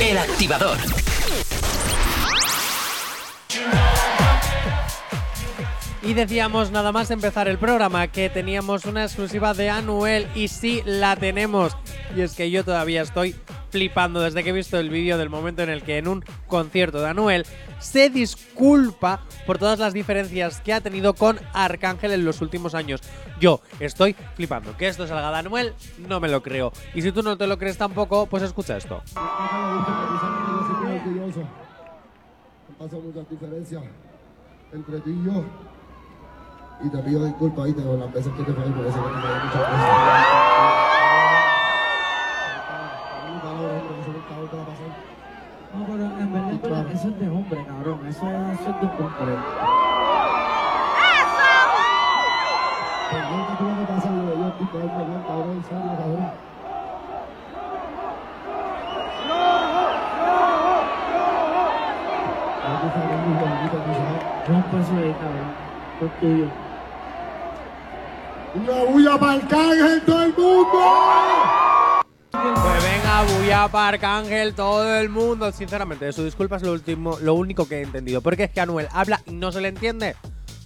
El 0.00 0.16
activador. 0.16 0.78
Y 6.00 6.14
decíamos 6.14 6.70
nada 6.70 6.92
más 6.92 7.10
empezar 7.10 7.48
el 7.48 7.58
programa 7.58 8.06
que 8.06 8.30
teníamos 8.30 8.84
una 8.84 9.02
exclusiva 9.02 9.54
de 9.54 9.70
Anuel 9.70 10.28
y 10.36 10.46
sí 10.46 10.82
la 10.84 11.16
tenemos. 11.16 11.76
Y 12.16 12.20
es 12.20 12.34
que 12.34 12.48
yo 12.52 12.64
todavía 12.64 13.02
estoy 13.02 13.34
flipando 13.70 14.20
desde 14.20 14.42
que 14.42 14.50
he 14.50 14.52
visto 14.52 14.78
el 14.78 14.90
vídeo 14.90 15.18
del 15.18 15.30
momento 15.30 15.62
en 15.62 15.70
el 15.70 15.82
que 15.82 15.98
en 15.98 16.08
un 16.08 16.24
concierto 16.46 17.00
de 17.00 17.08
Anuel 17.08 17.46
se 17.78 18.10
disculpa 18.10 19.20
por 19.46 19.58
todas 19.58 19.78
las 19.78 19.92
diferencias 19.92 20.60
que 20.60 20.72
ha 20.72 20.80
tenido 20.80 21.14
con 21.14 21.38
Arcángel 21.52 22.12
en 22.12 22.24
los 22.24 22.40
últimos 22.40 22.74
años. 22.74 23.00
Yo 23.40 23.60
estoy 23.80 24.14
flipando. 24.34 24.76
Que 24.76 24.88
esto 24.88 25.06
salga 25.06 25.30
de 25.30 25.38
Anuel, 25.38 25.74
no 26.08 26.20
me 26.20 26.28
lo 26.28 26.42
creo. 26.42 26.72
Y 26.94 27.02
si 27.02 27.12
tú 27.12 27.22
no 27.22 27.36
te 27.36 27.46
lo 27.46 27.58
crees 27.58 27.78
tampoco, 27.78 28.26
pues 28.26 28.42
escucha 28.42 28.76
esto. 28.76 29.02
pasado 32.78 33.02
muchas 33.02 33.28
diferencias 33.28 33.82
entre 34.72 35.00
tú 35.00 35.10
y 35.10 35.24
yo. 35.24 35.44
Y 36.84 36.88
te 36.90 36.98
pido 36.98 37.24
disculpas 37.24 37.64
ahí 37.66 37.72
por 37.72 37.98
las 37.98 38.12
veces 38.12 38.32
que 38.34 38.44
te 38.44 38.52
fallé, 38.52 38.70
porque 38.70 38.92
sé 38.92 38.98
que 38.98 39.08
te 39.08 39.20
fallé 39.20 39.44
muchas 39.44 39.60
veces. 39.60 40.97
Eso 46.98 47.08
es 47.10 47.20
de 47.20 47.28
hombre, 47.28 47.64
cabrón. 47.64 48.00
Eso, 48.08 48.26
eso 48.26 48.70
es 48.70 48.80
de 48.80 48.86
hombre. 49.04 49.36
Que 53.08 53.16
tuve 53.56 53.72
que 53.78 53.84
pasar 53.86 54.12
lo 54.12 54.22
de 54.26 54.34
yo, 54.36 54.58
que 54.58 54.64
cabrón, 54.72 55.62
cabrón. 55.68 56.32
Rompe 64.48 64.80
eso 64.80 64.94
ahí, 64.96 65.14
cabrón. 65.20 65.50
Eso 66.00 66.06
tuyo. 66.20 66.48
Una 68.54 68.76
bulla 68.90 69.18
para 69.18 69.32
Arcángel, 69.34 70.02
todo 70.04 70.22
el 70.24 70.34
mundo. 70.34 71.37
Pues 73.18 73.32
bulla, 73.32 73.38
bulla 73.40 73.68
para 73.68 73.88
Arcángel, 73.88 74.54
todo 74.54 74.96
el 74.96 75.08
mundo. 75.08 75.50
Sinceramente, 75.50 76.04
de 76.04 76.12
su 76.12 76.24
disculpa 76.24 76.56
es 76.56 76.62
lo, 76.62 76.72
último, 76.72 77.18
lo 77.20 77.34
único 77.34 77.66
que 77.66 77.78
he 77.78 77.82
entendido. 77.82 78.20
Porque 78.20 78.44
es 78.44 78.50
que 78.50 78.60
Anuel 78.60 78.86
habla 78.92 79.20
y 79.26 79.32
no 79.32 79.50
se 79.50 79.60
le 79.60 79.68
entiende. 79.68 80.14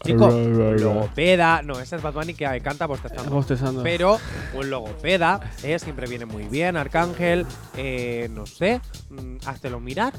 Chico, 0.05 0.29
logopeda. 0.29 1.63
No, 1.63 1.81
ese 1.81 1.97
es 1.97 2.03
Bad 2.03 2.13
Bunny 2.13 2.35
que 2.35 2.61
canta 2.61 2.87
bostezando. 2.87 3.31
Bostezando. 3.31 3.83
Pero 3.83 4.19
un 4.53 4.69
logopeda 4.69 5.41
eh, 5.63 5.79
siempre 5.79 6.07
viene 6.07 6.27
muy 6.27 6.45
bien. 6.45 6.77
Arcángel, 6.77 7.47
eh, 7.77 8.29
no 8.31 8.45
sé, 8.45 8.81
mm, 9.09 9.47
háztelo 9.47 9.81
mirar 9.81 10.13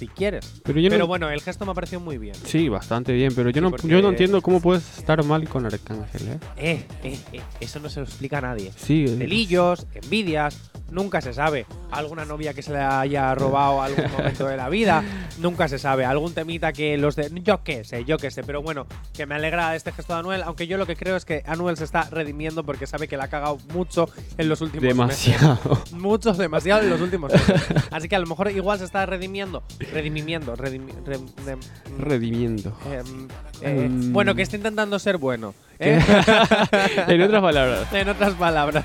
si 0.00 0.08
quieres. 0.08 0.60
Pero 0.64 0.80
yo 0.80 0.90
no- 0.98 1.06
bueno, 1.06 1.28
el 1.30 1.40
gesto 1.42 1.64
me 1.66 1.72
ha 1.72 1.74
parecido 1.74 2.00
muy 2.00 2.18
bien. 2.18 2.34
Sí, 2.34 2.68
bastante 2.68 3.12
bien, 3.12 3.32
pero 3.34 3.50
yo, 3.50 3.60
Sí, 3.60 3.68
no, 3.84 3.88
yo 3.88 4.02
no 4.02 4.08
entiendo 4.10 4.40
cómo 4.42 4.60
puedes 4.60 4.98
estar 4.98 5.22
mal 5.24 5.48
con 5.48 5.66
Arcángel, 5.66 6.28
¿eh? 6.28 6.38
Eh, 6.56 6.84
eh, 7.04 7.18
eh, 7.32 7.40
eso 7.60 7.78
no 7.80 7.88
se 7.88 8.00
lo 8.00 8.06
explica 8.06 8.38
a 8.38 8.40
nadie. 8.40 8.72
Sí, 8.76 9.04
eh, 9.06 9.16
Celillos, 9.18 9.86
envidias, 9.94 10.70
nunca 10.90 11.20
se 11.20 11.32
sabe. 11.34 11.66
Alguna 11.90 12.24
novia 12.24 12.54
que 12.54 12.62
se 12.62 12.72
le 12.72 12.78
haya 12.78 13.34
robado 13.34 13.82
algún 13.82 14.10
momento 14.12 14.46
de 14.46 14.56
la 14.56 14.68
vida, 14.68 15.04
nunca 15.38 15.68
se 15.68 15.78
sabe. 15.78 16.04
Algún 16.04 16.32
temita 16.34 16.72
que 16.72 16.96
los 16.96 17.16
de. 17.16 17.30
Yo 17.42 17.62
qué 17.62 17.84
sé, 17.84 18.04
yo 18.04 18.16
qué 18.16 18.30
sé. 18.30 18.42
Pero 18.42 18.62
bueno, 18.62 18.86
que 19.12 19.26
me 19.26 19.34
alegra 19.34 19.74
este 19.76 19.92
gesto 19.92 20.14
de 20.14 20.20
Anuel, 20.20 20.42
aunque 20.44 20.66
yo 20.66 20.78
lo 20.78 20.86
que 20.86 20.96
creo 20.96 21.16
es 21.16 21.24
que 21.24 21.42
Anuel 21.46 21.76
se 21.76 21.84
está 21.84 22.08
redimiendo 22.10 22.64
porque 22.64 22.86
sabe 22.86 23.06
que 23.08 23.16
la 23.16 23.24
ha 23.24 23.28
cagado 23.28 23.58
mucho 23.74 24.08
en 24.38 24.48
los 24.48 24.60
últimos 24.62 24.84
demasiado. 24.84 25.58
meses. 25.68 25.92
Mucho, 25.92 26.32
demasiado 26.32 26.82
en 26.82 26.90
los 26.90 27.00
últimos 27.00 27.32
meses. 27.32 27.62
Así 27.90 28.08
que 28.08 28.16
a 28.16 28.18
lo 28.20 28.26
mejor 28.26 28.50
igual 28.50 28.78
se 28.78 28.84
está 28.84 29.04
redimiendo. 29.04 29.62
Redimimiendo. 29.92 30.56
redimi- 30.56 30.94
rem- 31.04 31.28
rem- 31.44 31.98
Redimiendo. 31.98 32.76
em, 32.90 33.28
eh, 33.62 33.88
Mm. 33.88 34.12
bueno, 34.12 34.34
que 34.34 34.42
está 34.42 34.56
intentando 34.56 34.98
ser 34.98 35.16
bueno. 35.18 35.54
¿eh? 35.78 35.98
en 37.08 37.22
otras 37.22 37.42
palabras. 37.42 37.86
En 37.92 38.08
otras 38.08 38.34
palabras. 38.34 38.84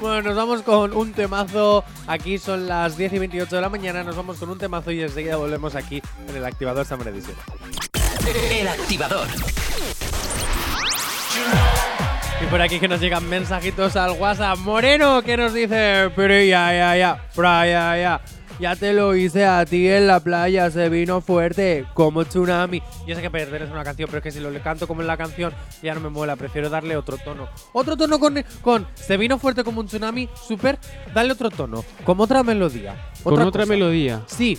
bueno, 0.00 0.22
nos 0.22 0.36
vamos 0.36 0.62
con 0.62 0.96
un 0.96 1.12
temazo. 1.12 1.84
Aquí 2.06 2.38
son 2.38 2.66
las 2.66 2.96
10 2.96 3.12
y 3.12 3.18
28 3.18 3.56
de 3.56 3.62
la 3.62 3.68
mañana. 3.68 4.02
Nos 4.02 4.16
vamos 4.16 4.38
con 4.38 4.48
un 4.50 4.58
temazo 4.58 4.90
y 4.90 5.02
enseguida 5.02 5.36
volvemos 5.36 5.74
aquí 5.74 6.02
en 6.28 6.36
el 6.36 6.44
activador 6.44 6.84
Summer 6.86 7.08
Edition. 7.08 7.34
El 8.50 8.68
activador. 8.68 9.26
Y 12.40 12.46
por 12.46 12.60
aquí 12.60 12.78
que 12.78 12.86
nos 12.88 13.00
llegan 13.00 13.28
mensajitos 13.28 13.96
al 13.96 14.12
WhatsApp. 14.12 14.58
Moreno, 14.58 15.22
que 15.22 15.36
nos 15.36 15.52
dice, 15.52 16.10
pero 16.14 16.34
ya, 16.34 16.72
ya, 16.72 16.96
ya, 16.96 17.20
ya, 17.36 17.96
ya. 17.96 18.20
Ya 18.60 18.74
te 18.74 18.92
lo 18.92 19.14
hice 19.14 19.46
a 19.46 19.64
ti 19.64 19.88
en 19.88 20.08
la 20.08 20.18
playa, 20.18 20.70
se 20.70 20.88
vino 20.88 21.20
fuerte, 21.20 21.86
como 21.94 22.24
tsunami. 22.24 22.82
Yo 23.06 23.14
sé 23.14 23.22
que 23.22 23.30
perder 23.30 23.70
una 23.70 23.84
canción, 23.84 24.08
pero 24.08 24.18
es 24.18 24.24
que 24.24 24.32
si 24.32 24.40
lo 24.40 24.50
le 24.50 24.60
canto 24.60 24.88
como 24.88 25.00
en 25.00 25.06
la 25.06 25.16
canción, 25.16 25.52
ya 25.80 25.94
no 25.94 26.00
me 26.00 26.08
mola. 26.08 26.34
Prefiero 26.34 26.68
darle 26.68 26.96
otro 26.96 27.18
tono. 27.18 27.48
Otro 27.72 27.96
tono 27.96 28.18
con, 28.18 28.44
con 28.60 28.86
se 28.94 29.16
vino 29.16 29.38
fuerte 29.38 29.62
como 29.62 29.80
un 29.80 29.86
tsunami, 29.86 30.28
súper. 30.46 30.78
Dale 31.14 31.32
otro 31.32 31.50
tono, 31.50 31.84
como 32.04 32.24
otra 32.24 32.42
melodía. 32.42 32.96
Con 33.22 33.40
otra 33.40 33.64
melodía. 33.64 34.22
Sí, 34.26 34.58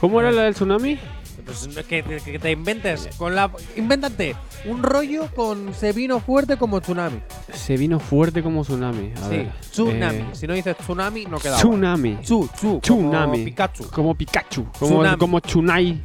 ¿Cómo 0.00 0.20
era 0.20 0.30
la 0.30 0.42
del 0.42 0.54
tsunami? 0.54 0.98
Pues 1.46 1.66
que, 1.86 2.02
que- 2.02 2.38
te 2.38 2.50
inventes. 2.50 3.08
Con 3.16 3.34
la, 3.34 3.50
invéntate 3.76 4.34
un 4.66 4.82
rollo 4.82 5.28
con 5.34 5.72
se 5.72 5.92
vino 5.92 6.20
fuerte 6.20 6.56
como 6.58 6.80
tsunami. 6.80 7.20
Se 7.54 7.76
vino 7.76 7.98
fuerte 8.00 8.42
como 8.42 8.62
tsunami. 8.62 9.12
A 9.16 9.28
Sí, 9.28 9.30
ver, 9.30 9.52
tsunami. 9.70 10.18
eh, 10.18 10.26
si 10.32 10.46
no 10.46 10.52
dices 10.54 10.76
tsunami, 10.76 11.24
no 11.24 11.38
queda 11.38 11.56
tsunami. 11.56 12.18
Chu, 12.22 12.48
chu, 12.60 12.80
Tsunami. 12.80 13.32
como 13.32 13.44
Pikachu. 13.44 13.90
Como 13.90 14.14
Pikachu. 14.14 14.64
Como, 14.78 14.90
Tsunami. 14.96 15.18
como 15.18 15.40
Chunai. 15.40 16.02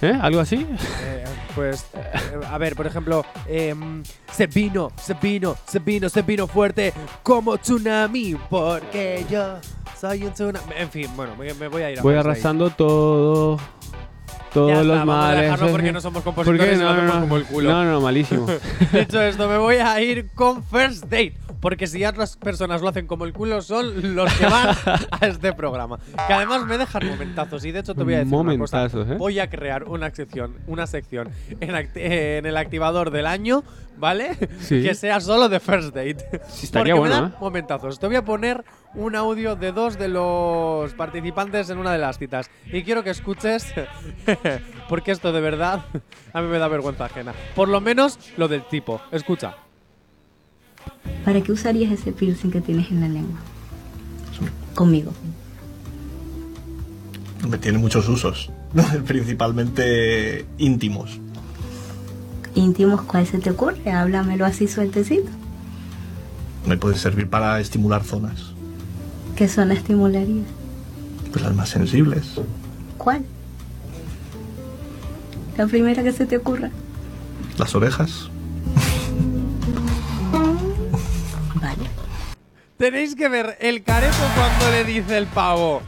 ¿Eh? 0.00 0.18
¿Algo 0.20 0.40
así? 0.40 0.66
Eh, 1.04 1.24
pues, 1.54 1.86
eh, 1.94 2.40
a 2.50 2.58
ver, 2.58 2.74
por 2.74 2.88
ejemplo, 2.88 3.24
em, 3.46 4.02
se 4.32 4.48
vino, 4.48 4.90
se 5.00 5.14
vino, 5.14 5.54
se 5.64 5.78
vino, 5.78 6.08
se 6.08 6.22
vino 6.22 6.48
fuerte 6.48 6.92
como 7.22 7.56
tsunami, 7.56 8.34
porque 8.50 9.24
yo 9.30 9.58
soy 10.00 10.24
un 10.24 10.32
tsunami. 10.32 10.72
En 10.76 10.90
fin, 10.90 11.06
bueno, 11.14 11.36
me, 11.36 11.54
me 11.54 11.68
voy 11.68 11.82
a 11.82 11.90
ir 11.92 12.00
a 12.00 12.02
Voy 12.02 12.14
ahí. 12.14 12.18
arrasando 12.20 12.70
todo. 12.70 13.60
Todos 14.52 14.68
Ya 14.68 14.80
está, 14.80 14.84
los 14.84 14.98
vamos 15.06 15.24
a 15.24 15.34
dejarlo 15.34 15.68
porque 15.70 15.92
no 15.92 16.00
somos 16.00 16.22
¿Por 16.22 16.34
compositores 16.34 16.70
qué? 16.70 16.76
y 16.76 16.78
lo 16.78 16.84
No, 16.84 16.90
hacemos 16.90 17.14
no, 17.14 17.20
como 17.20 17.36
el 17.36 17.44
culo. 17.44 17.70
No, 17.70 17.84
no, 17.84 18.00
malísimo. 18.00 18.46
Dicho 18.92 19.20
esto, 19.22 19.48
me 19.48 19.56
voy 19.56 19.76
a 19.76 20.00
ir 20.00 20.28
con 20.34 20.62
First 20.64 21.04
Date. 21.04 21.34
Porque 21.62 21.86
si 21.86 22.04
otras 22.04 22.36
personas 22.36 22.82
lo 22.82 22.88
hacen 22.88 23.06
como 23.06 23.24
el 23.24 23.32
culo, 23.32 23.62
son 23.62 24.16
los 24.16 24.32
que 24.34 24.46
van 24.46 24.76
a 25.12 25.26
este 25.26 25.52
programa. 25.52 26.00
Que 26.26 26.32
además 26.32 26.66
me 26.66 26.76
dejan 26.76 27.06
momentazos. 27.06 27.64
Y 27.64 27.70
de 27.70 27.78
hecho 27.78 27.94
te 27.94 28.02
voy 28.02 28.14
a 28.14 28.18
decir 28.18 28.34
una 28.34 28.58
cosa. 28.58 28.78
Momentazos, 28.78 29.08
¿eh? 29.10 29.14
Voy 29.16 29.38
a 29.38 29.48
crear 29.48 29.84
una 29.84 30.10
sección, 30.10 30.56
una 30.66 30.88
sección 30.88 31.30
en, 31.60 32.46
el 32.46 32.56
activador 32.56 33.12
del 33.12 33.26
año, 33.26 33.62
¿vale? 33.96 34.36
Sí. 34.58 34.82
Que 34.82 34.94
sea 34.96 35.20
solo 35.20 35.48
de 35.48 35.60
First 35.60 35.94
Date. 35.94 36.42
Sí, 36.48 36.66
estaría 36.66 36.94
Porque 36.94 36.94
me 36.94 36.98
bueno, 36.98 37.14
dan 37.14 37.30
¿eh? 37.30 37.36
momentazos. 37.40 38.00
Te 38.00 38.08
voy 38.08 38.16
a 38.16 38.24
poner 38.24 38.64
un 38.94 39.16
audio 39.16 39.56
de 39.56 39.72
dos 39.72 39.98
de 39.98 40.08
los 40.08 40.92
participantes 40.94 41.70
en 41.70 41.78
una 41.78 41.92
de 41.92 41.98
las 41.98 42.18
citas. 42.18 42.50
Y 42.66 42.82
quiero 42.82 43.02
que 43.02 43.10
escuches, 43.10 43.72
porque 44.88 45.12
esto 45.12 45.32
de 45.32 45.40
verdad 45.40 45.84
a 46.32 46.40
mí 46.40 46.48
me 46.48 46.58
da 46.58 46.68
vergüenza 46.68 47.06
ajena. 47.06 47.34
Por 47.54 47.68
lo 47.68 47.80
menos 47.80 48.18
lo 48.36 48.48
del 48.48 48.64
tipo. 48.64 49.00
Escucha. 49.10 49.56
¿Para 51.24 51.40
qué 51.40 51.52
usarías 51.52 51.92
ese 51.92 52.12
piercing 52.12 52.50
que 52.50 52.60
tienes 52.60 52.90
en 52.90 53.00
la 53.00 53.08
lengua? 53.08 53.38
Conmigo. 54.74 55.12
Me 57.48 57.58
tiene 57.58 57.78
muchos 57.78 58.08
usos, 58.08 58.50
principalmente 59.06 60.46
íntimos. 60.58 61.20
Íntimos, 62.54 63.02
¿cuál 63.02 63.26
se 63.26 63.38
te 63.38 63.50
ocurre? 63.50 63.90
Háblamelo 63.90 64.44
así 64.44 64.68
sueltecito. 64.68 65.30
Me 66.66 66.76
puede 66.76 66.96
servir 66.96 67.28
para 67.28 67.58
estimular 67.60 68.04
zonas, 68.04 68.52
¿Qué 69.42 69.48
zona 69.48 69.74
estimularía? 69.74 70.44
pues 71.32 71.42
las 71.44 71.52
más 71.56 71.68
sensibles. 71.68 72.40
¿Cuál? 72.96 73.24
La 75.56 75.66
primera 75.66 76.00
que 76.04 76.12
se 76.12 76.26
te 76.26 76.36
ocurra. 76.36 76.70
Las 77.58 77.74
orejas. 77.74 78.30
Vale. 81.60 81.90
Tenéis 82.76 83.16
que 83.16 83.28
ver 83.28 83.56
el 83.60 83.82
careto 83.82 84.14
cuando 84.36 84.70
le 84.70 84.84
dice 84.84 85.18
el 85.18 85.26
pavo. 85.26 85.82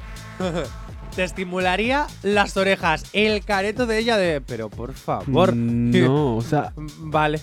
Te 1.15 1.23
estimularía 1.23 2.09
las 2.25 2.57
orejas. 2.57 3.05
El 3.13 3.45
careto 3.45 3.87
de 3.87 3.99
ella 4.01 4.17
de. 4.17 4.41
Pero 4.41 4.69
por 4.69 4.95
favor. 4.95 5.55
No, 5.55 6.35
o 6.39 6.43
sea. 6.43 6.73
Vale. 6.99 7.41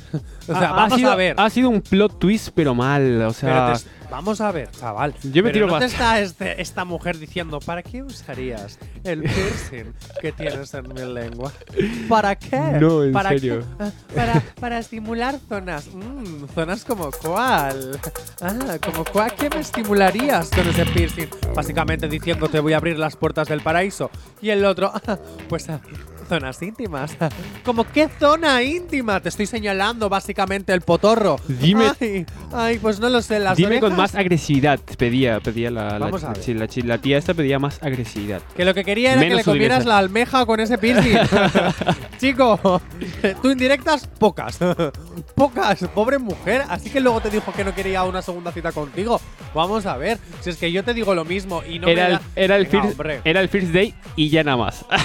O 0.49 0.53
sea, 0.53 0.57
ha- 0.57 0.69
ha 0.71 0.73
vamos 0.73 0.97
sido- 0.97 1.11
a 1.11 1.15
ver. 1.15 1.35
Ha 1.39 1.49
sido 1.49 1.69
un 1.69 1.79
plot 1.81 2.19
twist, 2.19 2.49
pero 2.53 2.75
mal. 2.75 3.21
O 3.21 3.31
sea. 3.31 3.67
Pero 3.67 3.79
te- 3.79 4.00
vamos 4.11 4.39
a 4.41 4.51
ver, 4.51 4.69
chaval. 4.69 5.15
Yo 5.23 5.41
me 5.41 5.51
tiro 5.51 5.65
¿no 5.65 5.79
te 5.79 5.85
bast- 5.85 5.87
está 5.87 6.19
este- 6.19 6.61
esta 6.61 6.85
mujer 6.85 7.17
diciendo, 7.17 7.59
¿para 7.59 7.81
qué 7.81 8.03
usarías 8.03 8.77
el 9.03 9.21
piercing 9.23 9.93
que 10.21 10.31
tienes 10.33 10.71
en 10.75 10.87
mi 10.93 11.01
lengua? 11.13 11.51
¿Para 12.09 12.35
qué? 12.35 12.57
No, 12.79 13.03
en 13.03 13.13
¿Para 13.13 13.29
serio. 13.29 13.61
qué? 13.61 13.65
Ah, 13.85 13.91
Para, 14.13 14.39
para 14.59 14.77
estimular 14.79 15.39
zonas. 15.49 15.87
Mm, 15.93 16.45
zonas 16.53 16.83
como 16.85 17.09
cuál. 17.11 17.99
Ah, 18.41 18.77
como 18.85 19.03
cuál. 19.05 19.33
¿Qué 19.33 19.49
me 19.49 19.61
estimularías 19.61 20.49
con 20.49 20.67
ese 20.67 20.85
piercing? 20.85 21.27
Básicamente 21.55 22.07
diciendo, 22.07 22.47
te 22.49 22.59
voy 22.59 22.73
a 22.73 22.77
abrir 22.77 22.99
las 22.99 23.15
puertas 23.15 23.47
del 23.47 23.61
paraíso. 23.61 24.11
Y 24.41 24.49
el 24.49 24.65
otro, 24.65 24.91
ah, 25.07 25.17
pues 25.49 25.69
ah, 25.69 25.79
zonas 26.31 26.61
íntimas. 26.61 27.17
¿Como 27.65 27.83
qué 27.83 28.07
zona 28.19 28.63
íntima? 28.63 29.19
Te 29.19 29.27
estoy 29.27 29.45
señalando 29.47 30.07
básicamente 30.07 30.71
el 30.71 30.79
potorro. 30.79 31.37
Dime- 31.49 31.91
Ay, 31.99 32.25
ay, 32.53 32.79
pues 32.79 33.01
no 33.01 33.09
lo 33.09 33.21
sé. 33.21 33.39
Las 33.39 33.57
Dime 33.57 33.81
con 33.81 33.91
orejas- 33.91 33.97
más 33.97 34.15
agresividad. 34.15 34.79
Pedía, 34.97 35.41
pedía 35.41 35.69
la, 35.71 35.99
la, 35.99 36.05
Vamos 36.05 36.23
a 36.23 36.29
ver. 36.29 36.41
sí, 36.41 36.53
la 36.53 36.67
la 36.85 36.97
tía 36.99 37.17
esta 37.17 37.33
pedía 37.33 37.59
más 37.59 37.83
agresividad. 37.83 38.41
Que 38.55 38.63
lo 38.63 38.73
que 38.73 38.85
quería 38.85 39.11
era 39.11 39.19
Menos 39.19 39.31
que 39.31 39.37
le 39.37 39.43
comieras 39.43 39.85
la 39.85 39.97
almeja 39.97 40.45
con 40.45 40.61
ese 40.61 40.77
piercing. 40.77 41.17
Chico, 42.19 42.81
tú 43.41 43.49
indirectas, 43.51 44.07
pocas. 44.07 44.57
pocas, 45.35 45.79
pobre 45.93 46.17
mujer. 46.17 46.63
Así 46.69 46.89
que 46.89 47.01
luego 47.01 47.19
te 47.19 47.29
dijo 47.29 47.51
que 47.51 47.63
no 47.65 47.73
quería 47.75 48.03
una 48.03 48.21
segunda 48.21 48.51
cita 48.51 48.71
contigo. 48.71 49.19
Vamos 49.53 49.85
a 49.85 49.97
ver. 49.97 50.17
Si 50.39 50.49
es 50.51 50.57
que 50.57 50.71
yo 50.71 50.83
te 50.83 50.93
digo 50.93 51.13
lo 51.13 51.25
mismo 51.25 51.61
y 51.67 51.79
no 51.79 51.87
era, 51.87 52.03
me 52.03 52.07
el, 52.07 52.13
da- 52.15 52.21
era, 52.35 52.55
el 52.57 52.65
Venga, 52.67 52.83
first, 52.89 53.25
era 53.25 53.41
el 53.41 53.49
first 53.49 53.67
day 53.73 53.93
y 54.15 54.29
ya 54.29 54.43
nada 54.43 54.57
más. 54.57 54.85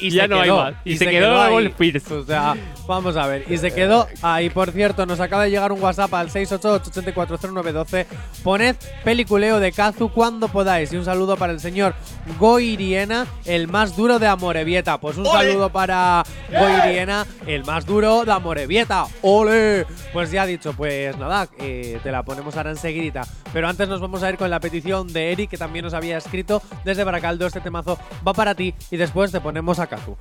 Y 0.00 0.10
ya 0.10 0.22
se 0.22 0.28
no 0.28 0.40
hay 0.40 0.49
quedó. 0.50 0.74
Y, 0.84 0.96
se, 0.96 1.06
quedó. 1.06 2.20
O 2.20 2.24
sea, 2.24 2.54
vamos 2.86 3.16
a 3.16 3.26
ver. 3.26 3.44
Y 3.48 3.58
se 3.58 3.72
quedó 3.72 4.06
ahí. 4.22 4.50
Por 4.50 4.72
cierto, 4.72 5.06
nos 5.06 5.20
acaba 5.20 5.44
de 5.44 5.50
llegar 5.50 5.72
un 5.72 5.82
WhatsApp 5.82 6.12
al 6.14 6.30
688-840912. 6.30 8.06
Poned 8.42 8.76
peliculeo 9.04 9.60
de 9.60 9.72
Kazu 9.72 10.10
cuando 10.10 10.48
podáis. 10.48 10.92
Y 10.92 10.96
un 10.96 11.04
saludo 11.04 11.36
para 11.36 11.52
el 11.52 11.60
señor 11.60 11.94
Goiriena, 12.38 13.26
el 13.44 13.68
más 13.68 13.96
duro 13.96 14.18
de 14.18 14.26
Amorebieta. 14.26 14.98
Pues 14.98 15.16
un 15.16 15.26
saludo 15.26 15.70
para 15.70 16.24
Goiriena, 16.50 17.26
el 17.46 17.64
más 17.64 17.86
duro 17.86 18.24
de 18.24 18.32
Amorebieta. 18.32 19.06
¡Ole! 19.22 19.86
Pues 20.12 20.30
ya 20.30 20.46
dicho, 20.46 20.72
pues 20.72 21.16
nada, 21.18 21.48
eh, 21.58 22.00
te 22.02 22.10
la 22.10 22.22
ponemos 22.22 22.56
ahora 22.56 22.70
enseguidita. 22.70 23.22
Pero 23.52 23.68
antes 23.68 23.88
nos 23.88 24.00
vamos 24.00 24.22
a 24.22 24.30
ir 24.30 24.36
con 24.36 24.50
la 24.50 24.60
petición 24.60 25.12
de 25.12 25.32
Eric, 25.32 25.50
que 25.50 25.58
también 25.58 25.84
nos 25.84 25.94
había 25.94 26.18
escrito 26.18 26.62
desde 26.84 27.04
Baracaldo. 27.04 27.46
Este 27.46 27.60
temazo 27.60 27.98
va 28.26 28.32
para 28.32 28.54
ti. 28.54 28.74
Y 28.90 28.96
después 28.96 29.32
te 29.32 29.40
ponemos 29.40 29.78
a 29.78 29.86
Kazu. 29.86 30.16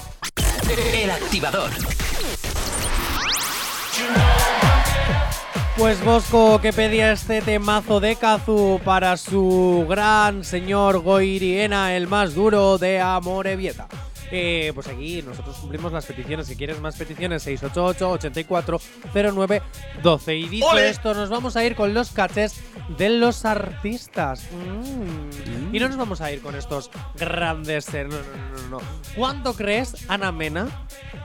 El 0.93 1.11
activador. 1.11 1.69
Pues 5.77 6.03
Bosco 6.03 6.59
que 6.59 6.73
pedía 6.73 7.13
este 7.13 7.41
temazo 7.41 8.01
de 8.01 8.17
Kazu 8.17 8.81
para 8.83 9.15
su 9.15 9.85
gran 9.87 10.43
señor 10.43 10.99
Goiriena, 10.99 11.95
el 11.95 12.07
más 12.07 12.35
duro 12.35 12.77
de 12.77 12.99
Amorebieta. 12.99 13.87
Eh, 14.31 14.71
pues 14.75 14.87
aquí 14.87 15.23
nosotros 15.23 15.57
cumplimos 15.57 15.91
las 15.91 16.05
peticiones. 16.05 16.45
Si 16.47 16.55
quieres 16.55 16.79
más 16.79 16.95
peticiones, 16.95 17.45
688-8409-12. 17.47 20.39
Y 20.39 20.47
dicho 20.49 20.67
¡Ole! 20.67 20.89
esto, 20.89 21.13
nos 21.13 21.29
vamos 21.29 21.55
a 21.55 21.63
ir 21.65 21.75
con 21.75 21.93
los 21.93 22.11
cachés 22.11 22.59
de 22.97 23.09
los 23.09 23.45
artistas. 23.45 24.43
Mm. 24.51 25.75
Y 25.75 25.79
no 25.79 25.87
nos 25.87 25.97
vamos 25.97 26.21
a 26.21 26.31
ir 26.31 26.41
con 26.41 26.55
estos 26.55 26.89
grandes. 27.15 27.93
eh, 27.93 28.05
No, 28.05 28.17
no, 28.17 28.23
no, 28.23 28.61
no, 28.61 28.69
no. 28.79 28.81
¿Cuánto 29.15 29.53
crees, 29.53 30.09
Ana 30.09 30.31
Mena? 30.31 30.67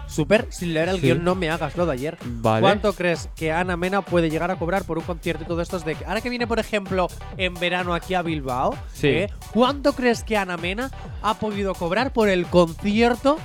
Super, 0.07 0.47
sin 0.51 0.75
leer 0.75 0.89
el 0.91 0.97
Sí. 0.97 1.03
guion, 1.07 1.25
no 1.25 1.35
me 1.35 1.51
hagas 1.51 1.77
lo 1.77 1.87
de 1.87 1.93
ayer. 1.93 2.19
Vale. 2.25 2.61
¿Cuánto 2.61 2.93
crees 2.93 3.29
que 3.37 3.51
Ana 3.53 3.77
Mena 3.77 4.03
puede 4.03 4.31
llegar 4.31 4.51
a 4.51 4.57
cobrar 4.57 4.85
por 4.85 4.99
un 4.99 5.05
concierto 5.05 5.45
y 5.45 5.47
todo 5.47 5.61
esto? 5.63 5.79
De 5.81 5.97
ahora 6.07 6.21
que 6.21 6.31
viene, 6.31 6.47
por 6.47 6.59
ejemplo, 6.59 7.09
en 7.37 7.55
verano 7.55 7.95
aquí 7.95 8.15
a 8.15 8.23
Bilbao, 8.23 8.75
Sí. 8.93 9.09
¿eh? 9.09 9.31
¿cuánto 9.53 9.93
crees 9.95 10.23
que 10.23 10.37
Ana 10.37 10.57
Mena 10.57 10.91
ha 11.23 11.35
podido 11.35 11.75
cobrar 11.75 12.13
por 12.13 12.29
el 12.29 12.47
concierto 12.47 13.39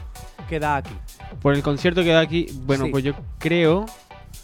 que 0.49 0.59
da 0.59 0.75
aquí? 0.77 0.93
Por 1.41 1.55
el 1.55 1.63
concierto 1.63 2.03
que 2.03 2.09
da 2.11 2.19
aquí, 2.19 2.47
bueno, 2.65 2.85
Sí. 2.85 2.91
pues 2.91 3.03
yo 3.03 3.13
creo. 3.39 3.85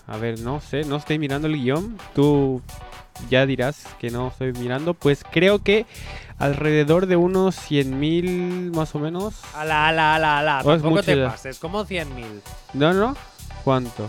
A 0.08 0.18
ver, 0.18 0.40
no 0.40 0.62
sé, 0.62 0.84
no 0.84 0.96
estoy 0.98 1.20
mirando 1.20 1.48
el 1.48 1.56
guion. 1.62 1.98
Tú 2.14 2.62
ya 3.30 3.46
dirás 3.46 3.86
que 4.00 4.10
no 4.10 4.28
estoy 4.28 4.54
mirando. 4.54 4.94
Pues 4.94 5.24
creo 5.32 5.64
que 5.64 5.86
alrededor 6.38 7.06
de 7.08 7.16
unos 7.16 7.58
100.000 7.70 8.76
más 8.76 8.96
o 8.96 9.00
menos. 9.00 9.36
Ala, 9.56 9.88
ala, 9.88 10.16
ala, 10.16 10.40
ala. 10.40 10.62
Oh, 10.64 10.72
Tampoco 10.72 11.04
te 11.04 11.18
pases, 11.26 11.60
como 11.60 11.86
100.000. 11.86 12.42
No, 12.74 12.94
no. 12.94 13.16
¿Cuánto? 13.64 14.08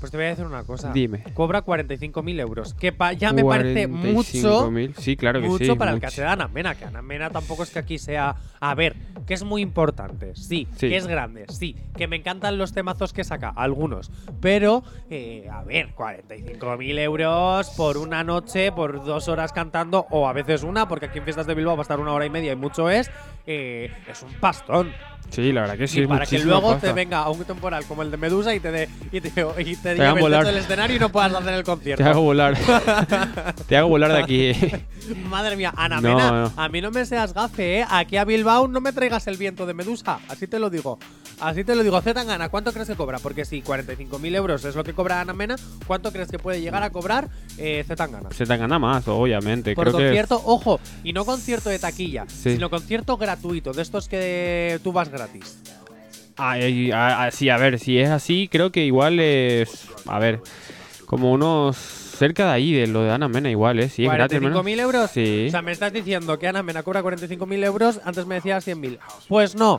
Pues 0.00 0.10
te 0.10 0.16
voy 0.16 0.26
a 0.26 0.30
decir 0.30 0.44
una 0.44 0.64
cosa. 0.64 0.92
Dime. 0.92 1.22
Cobra 1.34 1.64
45.000 1.64 2.40
euros. 2.40 2.74
Que 2.74 2.94
ya 3.18 3.32
me 3.32 3.44
parece 3.44 3.86
mucho. 3.86 4.68
45.000. 4.70 4.94
Sí, 4.96 5.16
claro 5.16 5.40
que 5.40 5.48
mucho 5.48 5.64
sí. 5.64 5.74
para 5.74 5.92
el 5.92 6.00
caché 6.00 6.22
de 6.22 6.28
Ana 6.28 6.48
Mena, 6.48 6.74
que 6.74 6.84
Ana 6.84 7.02
Mena 7.02 7.30
tampoco 7.30 7.62
es 7.62 7.70
que 7.70 7.78
aquí 7.78 7.98
sea. 7.98 8.36
A 8.60 8.74
ver, 8.74 8.96
que 9.26 9.34
es 9.34 9.44
muy 9.44 9.62
importante, 9.62 10.34
sí, 10.34 10.66
Sí. 10.76 10.88
que 10.88 10.96
es 10.96 11.06
grande, 11.06 11.44
sí, 11.48 11.76
que 11.96 12.06
me 12.08 12.16
encantan 12.16 12.58
los 12.58 12.72
temazos 12.72 13.12
que 13.12 13.22
saca, 13.24 13.52
algunos. 13.54 14.10
Pero, 14.40 14.82
eh, 15.10 15.48
a 15.52 15.62
ver, 15.62 15.94
45.000 15.94 16.98
euros 16.98 17.70
por 17.70 17.96
una 17.98 18.24
noche, 18.24 18.72
por 18.72 19.04
dos 19.04 19.28
horas 19.28 19.52
cantando, 19.52 20.06
o 20.10 20.28
a 20.28 20.32
veces 20.32 20.62
una, 20.62 20.88
porque 20.88 21.06
aquí 21.06 21.18
en 21.18 21.24
Fiestas 21.24 21.46
de 21.46 21.54
Bilbao 21.54 21.76
va 21.76 21.80
a 21.80 21.82
estar 21.82 22.00
una 22.00 22.12
hora 22.12 22.26
y 22.26 22.30
media 22.30 22.52
y 22.52 22.56
mucho 22.56 22.90
es, 22.90 23.10
eh, 23.46 23.92
es 24.08 24.22
un 24.22 24.32
pastón. 24.40 24.92
Sí, 25.30 25.52
la 25.52 25.62
verdad 25.62 25.76
que 25.76 25.86
sí. 25.88 26.00
y 26.02 26.06
para 26.06 26.24
que 26.26 26.38
luego 26.38 26.72
pasta. 26.72 26.88
te 26.88 26.92
venga 26.92 27.18
a 27.18 27.30
un 27.30 27.44
temporal 27.44 27.84
como 27.86 28.02
el 28.02 28.10
de 28.10 28.16
Medusa 28.16 28.54
y 28.54 28.60
te 28.60 28.70
dé 28.72 28.88
y 29.12 29.20
te, 29.20 29.28
y 29.58 29.76
te, 29.76 29.90
hagan 29.90 30.16
el 30.16 30.22
volar. 30.22 30.46
del 30.46 30.56
escenario 30.56 30.96
y 30.96 30.98
no 30.98 31.10
puedas 31.10 31.34
hacer 31.34 31.54
el 31.54 31.64
concierto. 31.64 32.02
Te 32.02 32.08
hago 32.08 32.22
volar. 32.22 32.56
te 33.68 33.76
hago 33.76 33.88
volar 33.88 34.12
de 34.12 34.18
aquí. 34.22 34.52
Madre 35.28 35.56
mía, 35.56 35.72
Ana 35.76 36.00
No, 36.00 36.08
Mena, 36.16 36.30
no. 36.30 36.52
a 36.56 36.68
mí 36.68 36.80
no 36.80 36.90
me 36.90 37.04
seas 37.04 37.32
gafe, 37.34 37.80
¿eh? 37.80 37.86
Aquí 37.88 38.16
a 38.16 38.24
Bilbao 38.24 38.68
no 38.68 38.80
me 38.80 38.92
traigas 38.92 39.26
el 39.26 39.36
viento 39.36 39.66
de 39.66 39.74
Medusa. 39.74 40.18
Así 40.28 40.46
te 40.46 40.58
lo 40.58 40.70
digo. 40.70 40.98
Así 41.40 41.64
te 41.64 41.74
lo 41.74 41.82
digo. 41.82 42.00
Zetangana, 42.00 42.48
¿cuánto 42.48 42.72
crees 42.72 42.88
que 42.88 42.94
cobra? 42.94 43.18
Porque 43.18 43.44
si 43.44 43.62
45.000 43.62 44.34
euros 44.36 44.64
es 44.64 44.74
lo 44.74 44.82
que 44.84 44.94
cobra 44.94 45.20
Ana 45.20 45.32
Mena, 45.34 45.56
¿cuánto 45.86 46.10
crees 46.12 46.30
que 46.30 46.38
puede 46.38 46.60
llegar 46.60 46.82
a 46.82 46.90
cobrar 46.90 47.28
eh, 47.58 47.84
Zetangana? 47.86 48.30
Se 48.30 48.46
te 48.46 48.56
gana 48.56 48.78
más, 48.78 49.06
obviamente. 49.08 49.74
Por 49.74 49.84
Creo 49.88 49.98
que. 49.98 50.04
concierto, 50.04 50.40
ojo, 50.44 50.80
y 51.04 51.12
no 51.12 51.24
concierto 51.24 51.68
de 51.68 51.78
taquilla, 51.78 52.24
Sí. 52.28 52.52
sino 52.52 52.70
concierto 52.70 53.16
gratuito, 53.18 53.72
de 53.72 53.82
estos 53.82 54.08
que 54.08 54.80
tú 54.82 54.92
vas 54.92 55.08
gratis. 55.16 55.58
Ay, 56.36 56.90
a- 56.92 57.24
a- 57.24 57.30
sí, 57.30 57.48
a 57.48 57.56
ver, 57.56 57.78
si 57.78 57.98
es 57.98 58.10
así, 58.10 58.48
creo 58.50 58.70
que 58.70 58.84
igual 58.84 59.18
es. 59.20 59.86
A 60.06 60.18
ver, 60.18 60.40
como 61.06 61.32
unos. 61.32 61.76
Cerca 62.16 62.46
de 62.46 62.52
ahí, 62.52 62.72
de 62.72 62.86
lo 62.86 63.02
de 63.02 63.10
Ana 63.10 63.28
Mena, 63.28 63.50
igual, 63.50 63.78
¿eh? 63.78 63.90
Sí, 63.90 64.06
es 64.06 64.10
gratis. 64.10 64.38
¿45.000 64.40 64.80
euros? 64.80 65.10
Sí. 65.10 65.44
O 65.48 65.50
sea, 65.50 65.60
me 65.60 65.70
estás 65.72 65.92
diciendo 65.92 66.38
que 66.38 66.48
Ana 66.48 66.62
Mena 66.62 66.82
cobra 66.82 67.02
45.000 67.02 67.62
euros, 67.62 68.00
antes 68.06 68.24
me 68.24 68.36
decías 68.36 68.64
100.000. 68.66 68.98
Pues 69.28 69.54
no. 69.54 69.78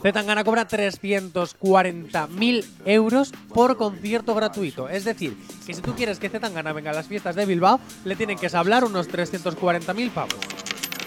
Zetangana 0.00 0.44
cobra 0.44 0.66
340.000 0.66 2.64
euros 2.86 3.32
por 3.52 3.76
concierto 3.76 4.34
gratuito. 4.34 4.88
Es 4.88 5.04
decir, 5.04 5.36
que 5.66 5.74
si 5.74 5.82
tú 5.82 5.94
quieres 5.94 6.18
que 6.18 6.30
Zetangana 6.30 6.72
venga 6.72 6.90
a 6.90 6.94
las 6.94 7.06
fiestas 7.06 7.36
de 7.36 7.44
Bilbao, 7.46 7.78
le 8.06 8.16
tienen 8.16 8.38
que 8.38 8.48
sablar 8.48 8.84
unos 8.84 9.08
340.000 9.08 10.10
pavos. 10.10 10.34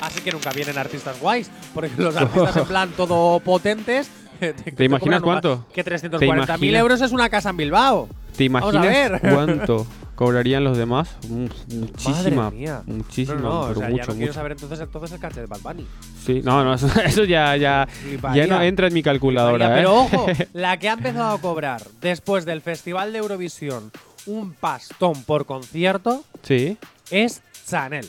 Así 0.02 0.22
que 0.22 0.32
nunca 0.32 0.52
vienen 0.52 0.78
artistas 0.78 1.20
guays, 1.20 1.50
porque 1.74 1.92
los 1.98 2.16
artistas 2.16 2.56
en 2.58 2.66
plan 2.66 2.90
todo 2.96 3.40
potentes. 3.40 4.10
¿Te, 4.40 4.84
imaginas 4.86 5.22
cuánto? 5.22 5.66
Que 5.74 5.84
¿Te 5.84 5.92
340.000 5.96 6.24
imaginas? 6.26 6.80
euros 6.80 7.02
es 7.02 7.12
una 7.12 7.28
casa 7.30 7.50
en 7.50 7.58
Bilbao. 7.58 8.08
¿Te 8.36 8.48
Vamos 8.48 8.76
a 8.76 8.78
imaginas 8.78 9.22
ver. 9.22 9.22
cuánto 9.34 9.88
cobrarían 10.14 10.64
los 10.64 10.78
demás? 10.78 11.10
Uf, 11.24 11.52
muchísima. 11.74 12.44
Madre 12.44 12.58
mía. 12.58 12.82
Muchísima, 12.86 13.40
No, 13.40 13.50
no, 13.50 13.60
o 13.62 13.68
pero 13.70 13.80
sea, 13.80 13.90
mucho, 13.90 14.04
ya 14.04 14.08
no 14.08 14.18
quiero 14.18 14.34
saber 14.34 14.52
entonces, 14.52 14.80
entonces 14.80 15.12
el 15.12 15.20
caché 15.20 15.42
de 15.42 15.48
Bad 15.48 15.62
Bunny. 15.62 15.88
Sí, 16.24 16.42
no, 16.44 16.64
no, 16.64 16.76
eso, 16.76 16.88
eso 17.06 17.24
ya, 17.24 17.56
ya, 17.58 17.88
ya 18.36 18.46
no 18.48 18.62
entra 18.62 18.88
en 18.88 18.94
mi 18.94 19.02
calculadora, 19.02 19.68
¿eh? 19.72 19.76
Pero 19.78 19.96
ojo, 19.96 20.28
la 20.54 20.78
que 20.78 20.90
ha 20.90 20.94
empezado 20.94 21.36
a 21.36 21.42
cobrar 21.42 21.82
después 22.02 22.46
del 22.46 22.62
Festival 22.62 23.12
de 23.14 23.20
Eurovisión 23.20 23.92
un 24.28 24.54
pastón 24.54 25.24
por 25.24 25.46
concierto 25.48 26.24
sí, 26.44 26.78
es 27.10 27.42
Chanel. 27.68 28.08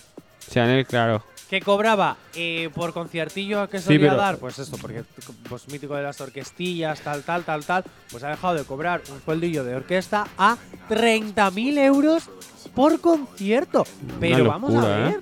Chanel, 0.50 0.84
claro. 0.84 1.22
Que 1.48 1.60
cobraba 1.62 2.16
eh, 2.34 2.68
por 2.74 2.92
conciertillo 2.92 3.68
que 3.70 3.78
Sí, 3.78 3.84
solía 3.86 4.00
pero- 4.10 4.16
dar, 4.16 4.36
pues 4.36 4.58
esto, 4.58 4.76
porque 4.76 5.02
pues 5.48 5.66
mítico 5.68 5.94
de 5.94 6.02
las 6.02 6.20
orquestillas, 6.20 7.00
tal, 7.00 7.22
tal, 7.22 7.42
tal, 7.44 7.64
tal, 7.64 7.84
pues 8.10 8.22
ha 8.22 8.28
dejado 8.28 8.54
de 8.54 8.64
cobrar 8.64 9.00
un 9.10 9.20
sueldillo 9.22 9.64
de 9.64 9.74
orquesta 9.76 10.26
a 10.36 10.58
30.000 10.90 11.78
euros 11.78 12.28
por 12.74 13.00
concierto. 13.00 13.84
Pero 14.20 14.44
vamos 14.44 14.70
a 14.70 14.74
locura, 14.74 14.98
¿eh? 14.98 15.12
ver. 15.12 15.20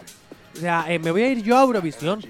O 0.57 0.59
sea, 0.59 0.85
eh, 0.89 0.99
me 0.99 1.11
voy 1.13 1.23
a 1.23 1.29
ir 1.31 1.43
yo 1.43 1.59
a 1.59 1.63
Eurovisión. 1.63 2.21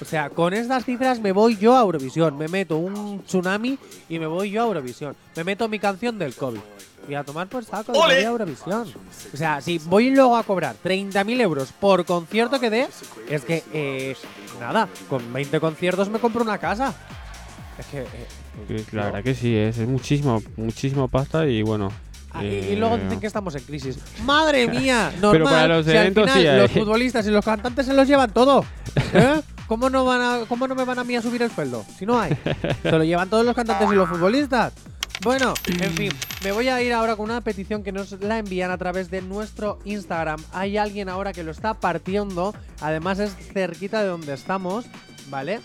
O 0.00 0.04
sea, 0.04 0.30
con 0.30 0.54
estas 0.54 0.84
cifras 0.84 1.20
me 1.20 1.32
voy 1.32 1.56
yo 1.56 1.76
a 1.76 1.80
Eurovisión. 1.82 2.36
Me 2.38 2.48
meto 2.48 2.76
un 2.78 3.22
tsunami 3.24 3.78
y 4.08 4.18
me 4.18 4.26
voy 4.26 4.50
yo 4.50 4.62
a 4.62 4.66
Eurovisión. 4.66 5.14
Me 5.36 5.44
meto 5.44 5.68
mi 5.68 5.78
canción 5.78 6.18
del 6.18 6.34
COVID. 6.34 6.60
Y 7.08 7.14
a 7.14 7.24
tomar 7.24 7.46
por 7.48 7.64
saco 7.64 7.92
de 7.92 7.98
¡Ole! 7.98 8.22
Eurovisión. 8.22 8.86
O 9.32 9.36
sea, 9.36 9.60
si 9.62 9.78
voy 9.78 10.10
luego 10.10 10.36
a 10.36 10.42
cobrar 10.42 10.76
30.000 10.84 11.40
euros 11.40 11.72
por 11.72 12.04
concierto 12.04 12.60
que 12.60 12.68
dé, 12.70 12.86
es 13.30 13.42
que, 13.44 13.64
eh, 13.72 14.14
nada, 14.60 14.88
con 15.08 15.32
20 15.32 15.58
conciertos 15.60 16.10
me 16.10 16.18
compro 16.18 16.42
una 16.42 16.58
casa. 16.58 16.94
Es 17.78 17.86
que. 17.86 18.00
eh, 18.02 18.84
La 18.92 19.06
verdad 19.06 19.22
que 19.22 19.34
sí, 19.34 19.56
es, 19.56 19.78
es 19.78 19.88
muchísimo, 19.88 20.42
muchísimo 20.56 21.08
pasta 21.08 21.46
y 21.46 21.62
bueno. 21.62 21.90
Ah, 22.30 22.44
y- 22.44 22.72
Y 22.72 22.76
luego 22.76 22.96
eh, 22.96 23.04
dicen 23.04 23.20
que 23.20 23.26
estamos 23.26 23.54
en 23.54 23.62
crisis. 23.62 23.98
¡Madre 24.24 24.66
mía! 24.68 25.10
Normal, 25.18 25.32
Pero 25.32 25.44
para 25.46 25.68
los 25.68 25.86
si 25.86 25.92
al 25.92 25.96
eventos 25.98 26.24
final 26.26 26.42
sí 26.42 26.46
hay. 26.48 26.58
Los 26.60 26.70
futbolistas 26.72 27.26
y 27.26 27.30
los 27.30 27.44
cantantes 27.44 27.86
se 27.86 27.94
los 27.94 28.06
llevan 28.06 28.30
todo. 28.32 28.64
¿Eh? 29.14 29.40
¿Cómo, 29.66 29.88
no 29.90 30.04
van 30.04 30.20
a, 30.20 30.38
¿Cómo 30.46 30.66
no 30.68 30.74
me 30.74 30.84
van 30.84 30.98
a 30.98 31.04
mí 31.04 31.14
a 31.16 31.22
subir 31.22 31.42
el 31.42 31.50
sueldo? 31.50 31.84
Si 31.98 32.04
no 32.04 32.18
hay. 32.20 32.36
Se 32.82 32.90
lo 32.90 33.02
llevan 33.04 33.28
todos 33.30 33.44
los 33.46 33.54
cantantes 33.54 33.88
y 33.90 33.94
los 33.94 34.08
futbolistas. 34.08 34.72
Bueno, 35.22 35.52
en 35.66 35.92
fin, 35.94 36.12
me 36.44 36.52
voy 36.52 36.68
a 36.68 36.80
ir 36.80 36.92
ahora 36.92 37.16
con 37.16 37.24
una 37.30 37.40
petición 37.40 37.82
que 37.82 37.90
nos 37.90 38.12
la 38.20 38.38
envían 38.38 38.70
a 38.70 38.78
través 38.78 39.10
de 39.10 39.20
nuestro 39.20 39.80
Instagram. 39.84 40.40
Hay 40.52 40.76
alguien 40.76 41.08
ahora 41.08 41.32
que 41.32 41.42
lo 41.42 41.50
está 41.50 41.74
partiendo, 41.74 42.54
además 42.80 43.18
es 43.18 43.34
cerquita 43.52 44.02
de 44.02 44.08
donde 44.08 44.32
estamos, 44.34 44.86
¿vale? 45.28 45.60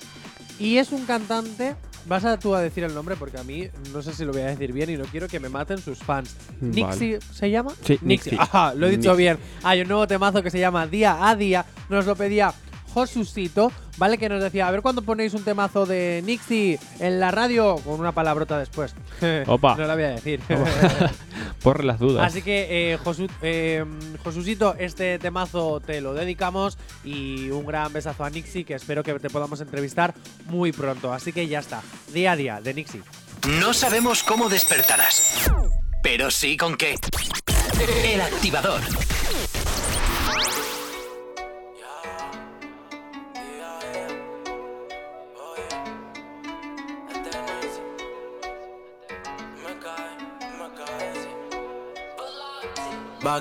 Y 0.60 0.78
es 0.78 0.92
un 0.92 1.06
cantante, 1.06 1.76
vas 2.08 2.26
a 2.26 2.38
tú 2.40 2.56
a 2.56 2.62
decir 2.62 2.84
el 2.84 2.96
nombre 2.96 3.16
porque 3.16 3.38
a 3.38 3.44
mí 3.44 3.68
no 3.94 4.02
sé 4.02 4.14
si 4.14 4.26
lo 4.26 4.32
voy 4.32 4.42
a 4.42 4.48
decir 4.48 4.74
bien 4.74 4.90
y 4.90 4.98
no 4.98 5.06
quiero 5.06 5.28
que 5.28 5.40
me 5.40 5.50
maten 5.50 5.78
sus 5.78 6.00
fans. 6.00 6.36
Vale. 6.60 6.74
Nixie, 6.74 7.20
¿se 7.32 7.52
llama? 7.52 7.74
Sí, 7.86 8.00
Nixie. 8.02 8.36
Ajá, 8.40 8.74
lo 8.74 8.88
he 8.88 8.90
dicho 8.90 9.12
Nixie. 9.12 9.18
bien. 9.18 9.38
Hay 9.62 9.82
un 9.82 9.88
nuevo 9.88 10.08
temazo 10.08 10.42
que 10.42 10.50
se 10.50 10.60
llama 10.60 10.88
Día 10.88 11.28
a 11.28 11.36
Día. 11.36 11.64
Nos 11.90 12.08
lo 12.08 12.16
pedía 12.16 12.54
Josusito, 12.94 13.72
¿vale? 13.98 14.18
Que 14.18 14.30
nos 14.30 14.42
decía, 14.42 14.68
a 14.68 14.72
ver 14.72 14.82
cuándo 14.82 15.02
ponéis 15.02 15.34
un 15.34 15.44
temazo 15.44 15.86
de 15.86 16.22
Nixie 16.26 16.80
en 17.00 17.20
la 17.20 17.32
radio 17.32 17.76
con 17.78 18.00
una 18.00 18.12
palabrota 18.12 18.60
después. 18.60 18.94
Opa. 19.48 19.76
no 19.76 19.86
la 19.86 19.96
voy 19.96 20.04
a 20.04 20.10
decir. 20.10 20.40
Por 21.64 21.84
las 21.84 21.98
dudas. 22.00 22.26
Así 22.28 22.42
que, 22.42 22.94
eh, 22.94 22.98
Josu- 23.00 23.30
eh, 23.42 23.86
Josusito, 24.24 24.76
este 24.78 25.18
temazo 25.18 25.80
te 25.80 26.02
lo 26.02 26.14
dedicamos 26.14 26.78
y 27.04 27.50
un 27.50 27.66
gran 27.66 27.92
besazo 27.94 28.26
a 28.26 28.30
Nixie 28.30 28.66
que 28.66 28.74
espero 28.76 29.02
que 29.04 29.14
te 29.20 29.30
podamos 29.30 29.62
entrevistar 29.62 30.14
muy 30.46 30.72
pronto. 30.72 31.14
Así 31.14 31.32
que 31.34 31.48
ya 31.48 31.60
está, 31.60 31.82
día 32.14 32.34
a 32.34 32.36
día 32.36 32.62
de 32.62 32.74
Nixie. 32.74 33.02
No 33.60 33.74
sabemos 33.74 34.24
cómo 34.24 34.50
despertarás, 34.50 35.50
pero 36.02 36.32
sí 36.32 36.58
con 36.58 36.76
qué. 36.76 36.96
El 38.06 38.22
activador. 38.22 38.82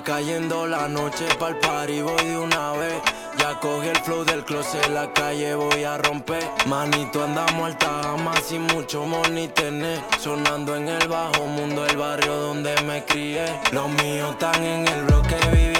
Cayendo 0.00 0.66
la 0.66 0.88
noche 0.88 1.26
pa'l 1.38 1.58
party, 1.58 2.00
voy 2.00 2.24
de 2.24 2.38
una 2.38 2.72
vez. 2.72 2.94
Ya 3.38 3.60
cogí 3.60 3.88
el 3.88 3.96
flow 3.98 4.24
del 4.24 4.42
closet, 4.42 4.88
la 4.88 5.12
calle 5.12 5.54
voy 5.54 5.84
a 5.84 5.98
romper. 5.98 6.42
Manito, 6.66 7.22
andamos 7.22 7.66
alta 7.66 8.00
gama 8.02 8.34
sin 8.40 8.62
mucho 8.62 9.04
money 9.04 9.48
tener. 9.48 10.00
Sonando 10.18 10.76
en 10.76 10.88
el 10.88 11.08
bajo 11.08 11.46
mundo, 11.46 11.84
el 11.86 11.96
barrio 11.98 12.34
donde 12.34 12.74
me 12.82 13.04
crié. 13.04 13.44
Los 13.70 13.90
míos 13.90 14.30
están 14.32 14.64
en 14.64 14.88
el 14.88 15.04
bloque 15.04 15.36
viviendo 15.52 15.71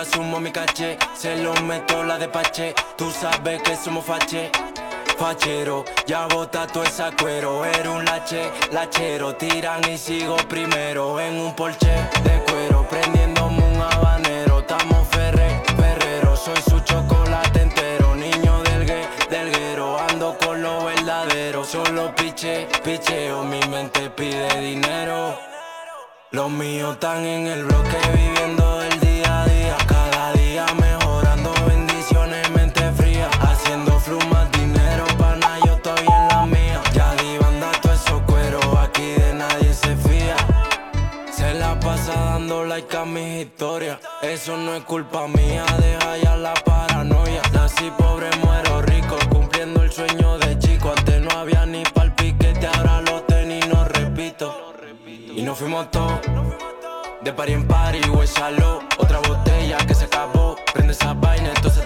todos 0.00 0.06
los 0.06 0.06
días 0.06 0.08
sumo 0.08 0.40
mi 0.40 0.50
caché, 0.50 0.98
se 1.14 1.36
lo 1.36 1.52
meto 1.62 2.02
la 2.04 2.18
de 2.18 2.28
pache, 2.28 2.74
tú 2.96 3.10
sabes 3.10 3.62
que 3.62 3.76
somos 3.76 4.04
fache. 4.04 4.50
Fachero, 5.18 5.84
ya 6.06 6.26
bota 6.26 6.66
todo 6.66 6.84
esa 6.84 7.10
cuero, 7.12 7.64
era 7.64 7.90
un 7.90 8.04
lache, 8.04 8.50
lachero, 8.72 9.36
tiran 9.36 9.82
y 9.90 9.98
sigo 9.98 10.36
primero. 10.48 11.20
En 11.20 11.38
un 11.40 11.54
Porsche 11.54 11.92
de 12.24 12.42
cuero, 12.46 12.86
prendiéndome 12.88 13.62
un 13.62 13.82
habanero, 13.82 14.60
estamos 14.60 15.06
ferre, 15.08 15.62
ferrero, 15.76 16.34
soy 16.36 16.56
su 16.68 16.80
chocolate 16.80 17.60
entero, 17.60 18.14
niño 18.14 18.62
del 18.62 18.86
gue, 18.86 19.06
del 19.28 19.50
guero, 19.50 19.98
ando 19.98 20.38
con 20.38 20.62
lo 20.62 20.84
verdadero, 20.86 21.64
solo 21.64 22.14
piche, 22.14 22.66
picheo, 22.82 23.44
mi 23.44 23.60
mente 23.68 24.08
pide 24.08 24.48
dinero. 24.60 25.38
Los 26.30 26.50
míos 26.50 26.94
están 26.94 27.26
en 27.26 27.46
el 27.48 27.64
bloque 27.64 27.98
viviendo 28.14 28.69
dando 43.00 43.20
like 43.20 43.88
a 43.90 43.94
mis 43.94 44.00
eso 44.22 44.56
no 44.56 44.74
es 44.74 44.84
culpa 44.84 45.26
mía, 45.28 45.64
deja 45.78 46.16
ya 46.18 46.36
la 46.36 46.54
paranoia. 46.54 47.42
Nací 47.52 47.90
pobre, 47.96 48.28
muero 48.42 48.82
rico, 48.82 49.16
cumpliendo 49.30 49.82
el 49.82 49.90
sueño 49.90 50.38
de 50.38 50.58
chico, 50.58 50.92
antes 50.96 51.20
no 51.20 51.30
había 51.30 51.66
ni 51.66 51.82
pa'l 51.82 52.14
piquete, 52.14 52.66
ahora 52.66 53.00
lo 53.02 53.22
tenis, 53.22 53.66
no 53.68 53.84
repito. 53.84 54.74
Y 55.06 55.42
nos 55.42 55.58
fuimos 55.58 55.90
todos 55.90 56.20
de 57.22 57.32
party 57.32 57.52
en 57.52 57.66
party, 57.66 58.08
huésalo 58.08 58.80
Otra 58.96 59.18
botella 59.18 59.76
que 59.86 59.94
se 59.94 60.06
acabó 60.06 60.56
Prende 60.72 60.92
esa 60.92 61.12
vaina, 61.12 61.50
entonces 61.54 61.84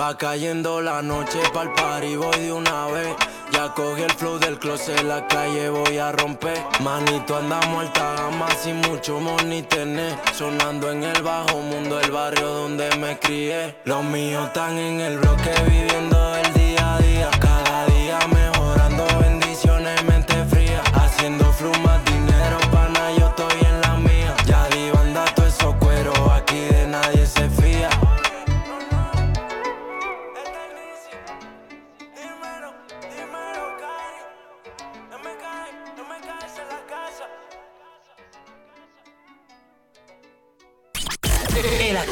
Va 0.00 0.16
cayendo 0.16 0.80
la 0.80 1.02
noche 1.02 1.38
pa'l 1.52 1.74
party, 1.74 2.16
voy 2.16 2.40
de 2.40 2.52
una 2.52 2.86
vez. 2.86 3.14
Ya 3.52 3.74
cogí 3.74 4.00
el 4.00 4.12
flow 4.12 4.38
del 4.38 4.58
closet, 4.58 5.02
la 5.02 5.28
calle 5.28 5.68
voy 5.68 5.98
a 5.98 6.10
romper. 6.10 6.56
Manito, 6.82 7.36
andamos 7.36 7.82
alta 7.82 8.14
gama 8.16 8.48
sin 8.62 8.76
mucho 8.76 9.20
money 9.20 9.60
tener. 9.60 10.16
Sonando 10.32 10.90
en 10.90 11.02
el 11.02 11.22
bajo 11.22 11.58
mundo, 11.58 12.00
el 12.00 12.10
barrio 12.12 12.48
donde 12.48 12.88
me 12.96 13.18
crié. 13.18 13.76
Los 13.84 14.02
míos 14.04 14.46
están 14.46 14.78
en 14.78 15.00
el 15.00 15.18
bloque 15.18 15.50
viviendo 15.68 16.34
el 16.36 16.54
día. 16.54 16.59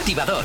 Activador. 0.08 0.44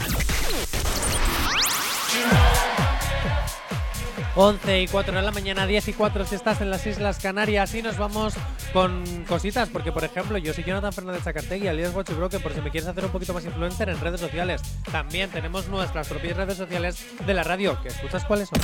11 4.36 4.82
y 4.82 4.88
4 4.88 5.15
de 5.15 5.21
la 5.21 5.32
mañana, 5.32 5.65
10 5.65 5.88
y 5.89 5.93
4 5.93 6.26
si 6.26 6.36
estás 6.36 6.60
en 6.60 6.69
las 6.69 6.86
Islas 6.86 7.19
Canarias 7.19 7.73
y 7.76 7.82
nos 7.82 7.97
vamos 7.97 8.34
con 8.73 9.23
cositas, 9.26 9.69
porque 9.69 9.93
por 9.93 10.04
ejemplo 10.04 10.38
yo 10.38 10.54
soy 10.54 10.65
Jonathan 10.65 10.91
Fernández 10.91 11.23
Zacartegui, 11.23 11.67
alias 11.67 11.93
Watch 11.93 12.10
Broker, 12.10 12.41
por 12.41 12.54
si 12.54 12.60
me 12.60 12.71
quieres 12.71 12.89
hacer 12.89 13.06
un 13.06 13.12
poquito 13.12 13.34
más 13.34 13.45
influencer 13.45 13.88
en 13.88 14.02
redes 14.02 14.19
sociales. 14.19 14.62
También 14.91 15.30
tenemos 15.30 15.67
nuestras 15.67 16.10
propias 16.10 16.36
redes 16.36 16.58
sociales 16.58 17.06
de 17.26 17.34
la 17.34 17.43
radio, 17.43 17.82
que 17.82 17.88
escuchas 17.88 18.26
cuáles 18.26 18.49
son. 18.49 18.60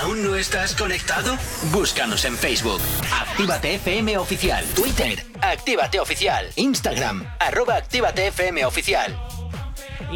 ¿Aún 0.00 0.24
no 0.24 0.34
estás 0.34 0.74
conectado? 0.74 1.36
Búscanos 1.70 2.24
en 2.24 2.36
Facebook. 2.36 2.80
Actívate 3.12 3.74
FM 3.74 4.18
Oficial. 4.18 4.64
Twitter. 4.74 5.24
Actívate 5.42 6.00
Oficial. 6.00 6.50
Instagram. 6.56 7.24
Arroba 7.38 7.76
Actívate 7.76 8.28
FM 8.28 8.64
Oficial. 8.64 9.16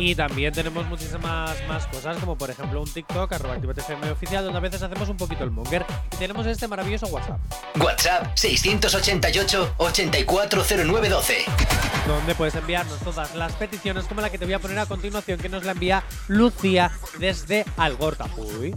Y 0.01 0.15
también 0.15 0.55
tenemos 0.55 0.87
muchísimas 0.87 1.57
más 1.67 1.89
cosas, 1.89 2.19
como 2.19 2.39
por 2.39 2.49
ejemplo 2.51 2.81
un 2.81 2.89
TikTok, 2.89 3.33
arroba 3.33 3.57
FM 3.57 4.13
oficial, 4.13 4.45
donde 4.45 4.59
a 4.59 4.61
veces 4.61 4.81
hacemos 4.81 5.09
un 5.09 5.17
poquito 5.17 5.43
el 5.43 5.51
monger. 5.51 5.85
Y 6.13 6.17
tenemos 6.17 6.47
este 6.47 6.69
maravilloso 6.69 7.09
WhatsApp, 7.09 7.41
WhatsApp 7.81 8.33
688-840912. 8.37 11.35
donde 12.07 12.35
puedes 12.35 12.55
enviarnos 12.55 12.99
todas 13.01 13.35
las 13.35 13.53
peticiones, 13.55 14.05
como 14.07 14.21
la 14.23 14.31
que 14.31 14.39
te 14.39 14.45
voy 14.45 14.55
a 14.55 14.59
poner 14.61 14.79
a 14.79 14.87
continuación, 14.87 15.39
que 15.39 15.49
nos 15.49 15.65
la 15.65 15.73
envía 15.73 16.03
Lucía 16.29 16.91
desde 17.19 17.65
Algorta. 17.77 18.27
Uy, 18.37 18.73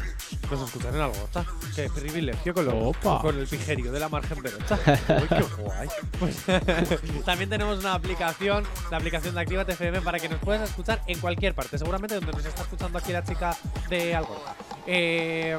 nos 0.50 0.62
escuchan 0.68 0.96
en 0.96 1.02
Algorta. 1.02 1.46
Qué 1.76 1.90
privilegio 1.90 2.54
con, 2.54 2.66
lo- 2.66 2.92
con 3.22 3.38
el 3.40 3.48
pijerío 3.48 3.92
de 3.92 4.00
la 4.00 4.10
margen 4.10 4.42
derecha. 4.42 4.78
Uy, 4.86 5.28
qué 5.30 5.42
guay. 5.62 5.88
Pues, 6.20 6.38
también 7.26 7.50
tenemos 7.50 7.80
una 7.80 7.94
aplicación, 7.94 8.66
la 8.90 8.98
aplicación 8.98 9.36
de 9.36 9.42
Actívate 9.42 9.74
FM, 9.74 10.02
para 10.02 10.20
que 10.20 10.28
nos 10.28 10.40
puedas 10.40 10.68
escuchar 10.70 11.02
en 11.12 11.20
cualquier 11.20 11.54
parte. 11.54 11.78
Seguramente 11.78 12.16
donde 12.16 12.32
nos 12.32 12.46
está 12.46 12.62
escuchando 12.64 12.98
aquí 12.98 13.12
la 13.12 13.24
chica 13.24 13.56
de 13.90 14.16
Algorta. 14.16 14.56
Eh, 14.88 15.58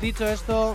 dicho 0.00 0.26
esto, 0.26 0.74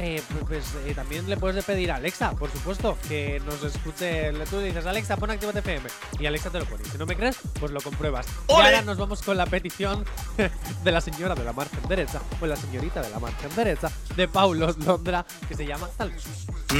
eh, 0.00 0.22
pues 0.46 0.64
eh, 0.86 0.92
también 0.94 1.28
le 1.28 1.36
puedes 1.36 1.64
pedir 1.64 1.90
a 1.90 1.96
Alexa, 1.96 2.30
por 2.32 2.50
supuesto, 2.52 2.96
que 3.08 3.40
nos 3.44 3.62
escuche. 3.64 4.32
Le- 4.32 4.46
Tú 4.46 4.60
dices, 4.60 4.86
Alexa, 4.86 5.16
pon 5.16 5.30
Actívate 5.30 5.58
FM. 5.58 5.88
Y 6.20 6.26
Alexa 6.26 6.50
te 6.50 6.60
lo 6.60 6.64
pone. 6.66 6.84
Si 6.84 6.96
no 6.98 7.04
me 7.06 7.16
crees, 7.16 7.36
pues 7.58 7.72
lo 7.72 7.80
compruebas. 7.80 8.26
Y 8.48 8.52
ahora 8.52 8.82
nos 8.82 8.96
vamos 8.98 9.22
con 9.22 9.36
la 9.36 9.46
petición 9.46 10.04
de 10.84 10.92
la 10.92 11.00
señora 11.00 11.34
de 11.34 11.44
la 11.44 11.52
margen 11.52 11.80
derecha, 11.88 12.20
o 12.40 12.46
la 12.46 12.56
señorita 12.56 13.02
de 13.02 13.10
la 13.10 13.18
margen 13.18 13.54
derecha, 13.56 13.90
de 14.16 14.28
Paulo 14.28 14.72
Londra, 14.78 15.26
que 15.48 15.54
se 15.56 15.66
llama 15.66 15.88
tal. 15.96 16.12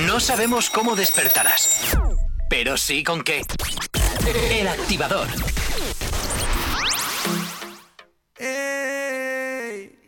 No 0.06 0.20
sabemos 0.20 0.70
cómo 0.70 0.94
despertarás, 0.94 1.96
pero 2.48 2.76
sí 2.76 3.02
con 3.02 3.22
qué. 3.22 3.42
El 4.50 4.68
activador. 4.68 5.28
Hey. 8.36 9.98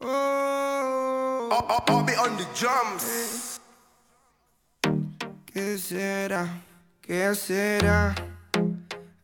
Oh. 0.00 1.48
I'll 1.88 2.04
be 2.04 2.14
on 2.16 2.36
the 2.36 2.46
drums. 2.58 3.60
¿Qué 5.46 5.78
será? 5.78 6.62
¿Qué 7.00 7.34
será? 7.34 8.14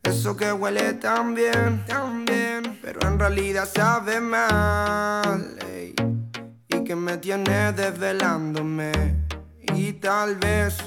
Eso 0.03 0.35
que 0.35 0.51
huele 0.51 0.93
tan 0.93 1.33
bien, 1.33 1.85
tan 1.85 2.25
bien, 2.25 2.79
pero 2.81 3.07
en 3.07 3.19
realidad 3.19 3.67
sabe 3.73 4.19
mal. 4.19 5.57
ey. 5.67 5.93
Y 6.69 6.83
que 6.83 6.95
me 6.95 7.17
tiene 7.17 7.71
desvelándome. 7.73 8.91
Y 9.75 9.93
tal 9.93 10.35
vez 10.35 10.77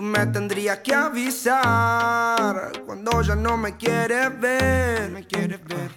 tú 0.00 0.06
me 0.06 0.26
tendrías 0.28 0.78
que 0.78 0.94
avisar 0.94 2.72
cuando 2.86 3.20
ya 3.20 3.36
no 3.36 3.58
me 3.58 3.76
quieres 3.76 4.40
ver. 4.40 5.10
Me 5.10 5.26
quieres 5.26 5.60
ver. 5.62 5.90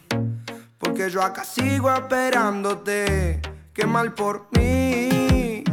Porque 0.77 1.09
yo 1.09 1.21
acá 1.21 1.45
sigo 1.45 1.89
esperándote. 1.89 3.39
Qué 3.73 3.85
mal 3.85 4.13
por 4.13 4.49
mí. 4.51 5.63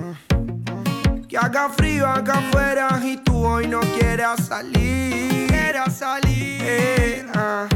Que 1.28 1.36
haga 1.36 1.70
frío 1.70 2.06
acá 2.06 2.34
afuera 2.34 3.00
y 3.02 3.16
tú 3.16 3.44
hoy 3.44 3.66
no 3.66 3.80
quieras 3.98 4.46
salir. 4.46 5.48
Quieras 5.48 5.96
salir. 5.96 6.60
Eh, 6.62 7.26
ah. 7.34 7.66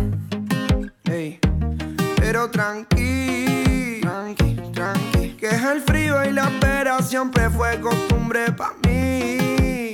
Pero 2.17 2.49
tranqui, 2.51 4.01
tranqui, 4.03 4.57
tranqui. 4.73 5.37
Que 5.37 5.49
es 5.49 5.65
el 5.65 5.81
frío 5.83 6.25
y 6.25 6.33
la 6.33 6.45
espera 6.45 7.03
siempre 7.03 7.51
fue 7.51 7.81
costumbre 7.81 8.53
para 8.53 8.75
mí. 8.87 9.94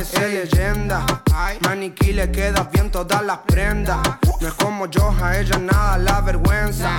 Parece 0.00 0.46
leyenda. 0.46 1.04
Maniquí 1.60 2.14
le 2.14 2.32
queda 2.32 2.66
bien 2.72 2.90
todas 2.90 3.22
las 3.22 3.40
prendas. 3.40 3.98
No 4.40 4.48
es 4.48 4.54
como 4.54 4.86
yo, 4.86 5.14
a 5.22 5.36
ella 5.36 5.58
nada 5.58 5.98
la 5.98 6.22
vergüenza. 6.22 6.98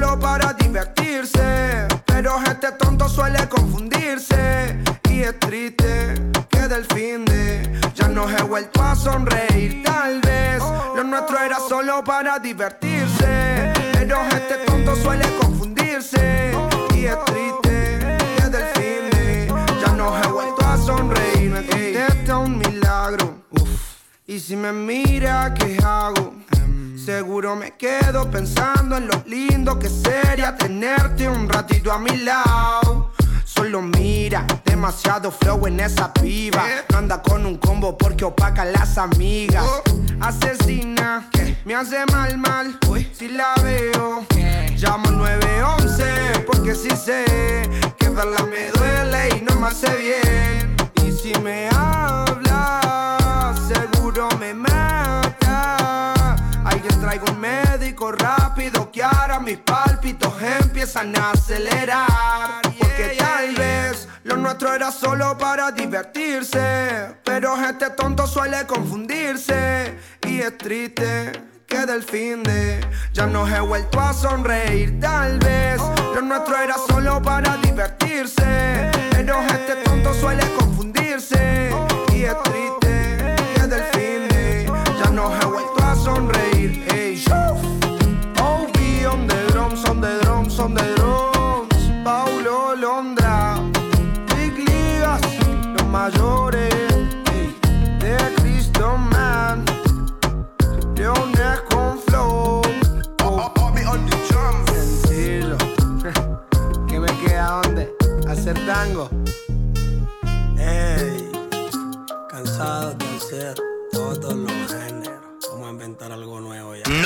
solo 0.00 0.18
para 0.18 0.52
divertirse. 0.54 1.86
Pero 2.06 2.36
este 2.42 2.72
tonto 2.72 3.08
suele 3.08 3.46
confundirse. 3.48 4.78
Y 5.10 5.20
es 5.20 5.38
triste 5.38 6.14
que 6.48 6.68
del 6.68 6.84
fin 6.86 7.24
de 7.26 7.80
ya 7.94 8.08
no 8.08 8.28
he 8.30 8.42
vuelto 8.42 8.82
a 8.82 8.94
sonreír. 8.94 9.82
Tal 9.84 10.20
vez 10.22 10.62
lo 10.96 11.04
nuestro 11.04 11.38
era 11.38 11.58
solo 11.68 12.02
para 12.02 12.38
divertirse. 12.38 13.72
Pero 13.92 14.20
este 14.22 14.56
tonto 14.66 14.96
suele 14.96 15.26
confundirse. 15.36 16.52
Y 16.94 17.04
es 17.04 17.24
triste 17.26 18.16
que 18.36 18.48
del 18.48 18.66
fin 18.76 19.10
de 19.10 19.52
ya 19.82 19.92
no 19.92 20.16
he 20.18 20.26
vuelto 20.28 20.66
a 20.66 20.78
sonreír. 20.78 21.50
Me 21.50 21.66
contesta 21.66 22.38
un 22.38 22.58
milagro. 22.58 23.42
Y 24.26 24.38
si 24.40 24.56
me 24.56 24.72
mira, 24.72 25.52
¿qué 25.54 25.76
hago? 25.84 26.40
Seguro 27.10 27.56
me 27.56 27.72
quedo 27.72 28.30
pensando 28.30 28.96
en 28.96 29.08
lo 29.08 29.24
lindo 29.26 29.76
que 29.80 29.88
sería 29.88 30.56
tenerte 30.56 31.28
un 31.28 31.48
ratito 31.48 31.90
a 31.90 31.98
mi 31.98 32.18
lado. 32.18 33.10
Solo 33.44 33.82
mira, 33.82 34.46
demasiado 34.64 35.32
flow 35.32 35.66
en 35.66 35.80
esa 35.80 36.14
piba. 36.14 36.64
No 36.88 36.98
anda 36.98 37.20
con 37.20 37.46
un 37.46 37.56
combo 37.56 37.98
porque 37.98 38.24
opaca 38.24 38.62
a 38.62 38.66
las 38.66 38.96
amigas. 38.96 39.64
Asesina, 40.20 41.28
me 41.64 41.74
hace 41.74 42.06
mal, 42.12 42.38
mal. 42.38 42.78
Si 43.12 43.26
la 43.26 43.54
veo, 43.56 44.24
llamo 44.76 45.10
911 45.10 46.44
porque 46.46 46.76
sí 46.76 46.90
sé 46.90 47.24
que 47.98 48.08
verla 48.08 48.46
me 48.46 48.70
duele 48.70 49.36
y 49.36 49.40
no 49.42 49.56
me 49.56 49.66
hace 49.66 49.96
bien. 49.96 50.76
Y 51.04 51.10
si 51.10 51.36
me 51.40 51.68
habla, 51.70 53.52
seguro 53.68 54.28
me. 54.38 54.69
Traiga 57.00 57.32
un 57.32 57.40
médico 57.40 58.12
rápido 58.12 58.90
que 58.92 59.02
ahora 59.02 59.40
mis 59.40 59.56
pálpitos 59.58 60.34
empiezan 60.60 61.16
a 61.16 61.30
acelerar. 61.30 62.60
Porque 62.78 63.16
tal 63.18 63.54
vez 63.54 64.06
lo 64.24 64.36
nuestro 64.36 64.74
era 64.74 64.92
solo 64.92 65.36
para 65.38 65.72
divertirse. 65.72 67.16
Pero 67.24 67.56
este 67.56 67.88
tonto 67.90 68.26
suele 68.26 68.66
confundirse. 68.66 69.98
Y 70.26 70.40
es 70.40 70.58
triste 70.58 71.32
que 71.66 71.86
del 71.86 72.02
fin 72.02 72.42
de 72.42 72.80
ya 73.14 73.26
no 73.26 73.48
he 73.48 73.60
vuelto 73.60 73.98
a 73.98 74.12
sonreír. 74.12 75.00
Tal 75.00 75.38
vez 75.38 75.80
lo 76.14 76.20
nuestro 76.20 76.56
era 76.58 76.76
solo 76.86 77.22
para 77.22 77.56
divertirse. 77.56 78.90
Pero 79.10 79.40
este 79.40 79.76
tonto 79.84 80.12
suele 80.12 80.44
confundirse. 80.58 81.70
Y 82.12 82.24
es 82.24 82.42
triste 82.42 82.79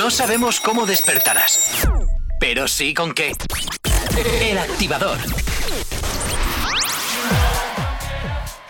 No 0.05 0.11
sabemos 0.11 0.59
cómo 0.59 0.85
despertarás, 0.85 1.87
pero 2.39 2.67
sí 2.67 2.93
con 2.93 3.15
qué. 3.15 3.31
El 4.39 4.59
activador. 4.59 5.17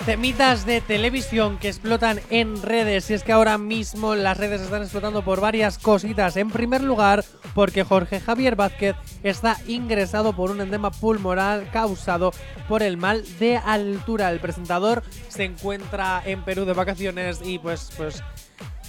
Temitas 0.05 0.65
de 0.65 0.79
televisión 0.79 1.57
que 1.57 1.67
explotan 1.67 2.21
en 2.29 2.61
redes. 2.61 3.09
Y 3.09 3.15
es 3.15 3.23
que 3.23 3.33
ahora 3.33 3.57
mismo 3.57 4.15
las 4.15 4.37
redes 4.37 4.61
están 4.61 4.83
explotando 4.83 5.25
por 5.25 5.41
varias 5.41 5.77
cositas. 5.77 6.37
En 6.37 6.51
primer 6.51 6.81
lugar, 6.81 7.25
porque 7.53 7.83
Jorge 7.83 8.21
Javier 8.21 8.55
Vázquez 8.55 8.95
está 9.21 9.57
ingresado 9.67 10.31
por 10.31 10.51
un 10.51 10.61
endema 10.61 10.89
pulmonar 10.89 11.69
causado 11.69 12.31
por 12.69 12.81
el 12.81 12.95
mal 12.95 13.25
de 13.39 13.57
altura. 13.57 14.31
El 14.31 14.39
presentador 14.39 15.03
se 15.27 15.43
encuentra 15.43 16.23
en 16.25 16.45
Perú 16.45 16.63
de 16.63 16.71
vacaciones 16.71 17.41
y 17.43 17.59
pues, 17.59 17.91
pues. 17.97 18.23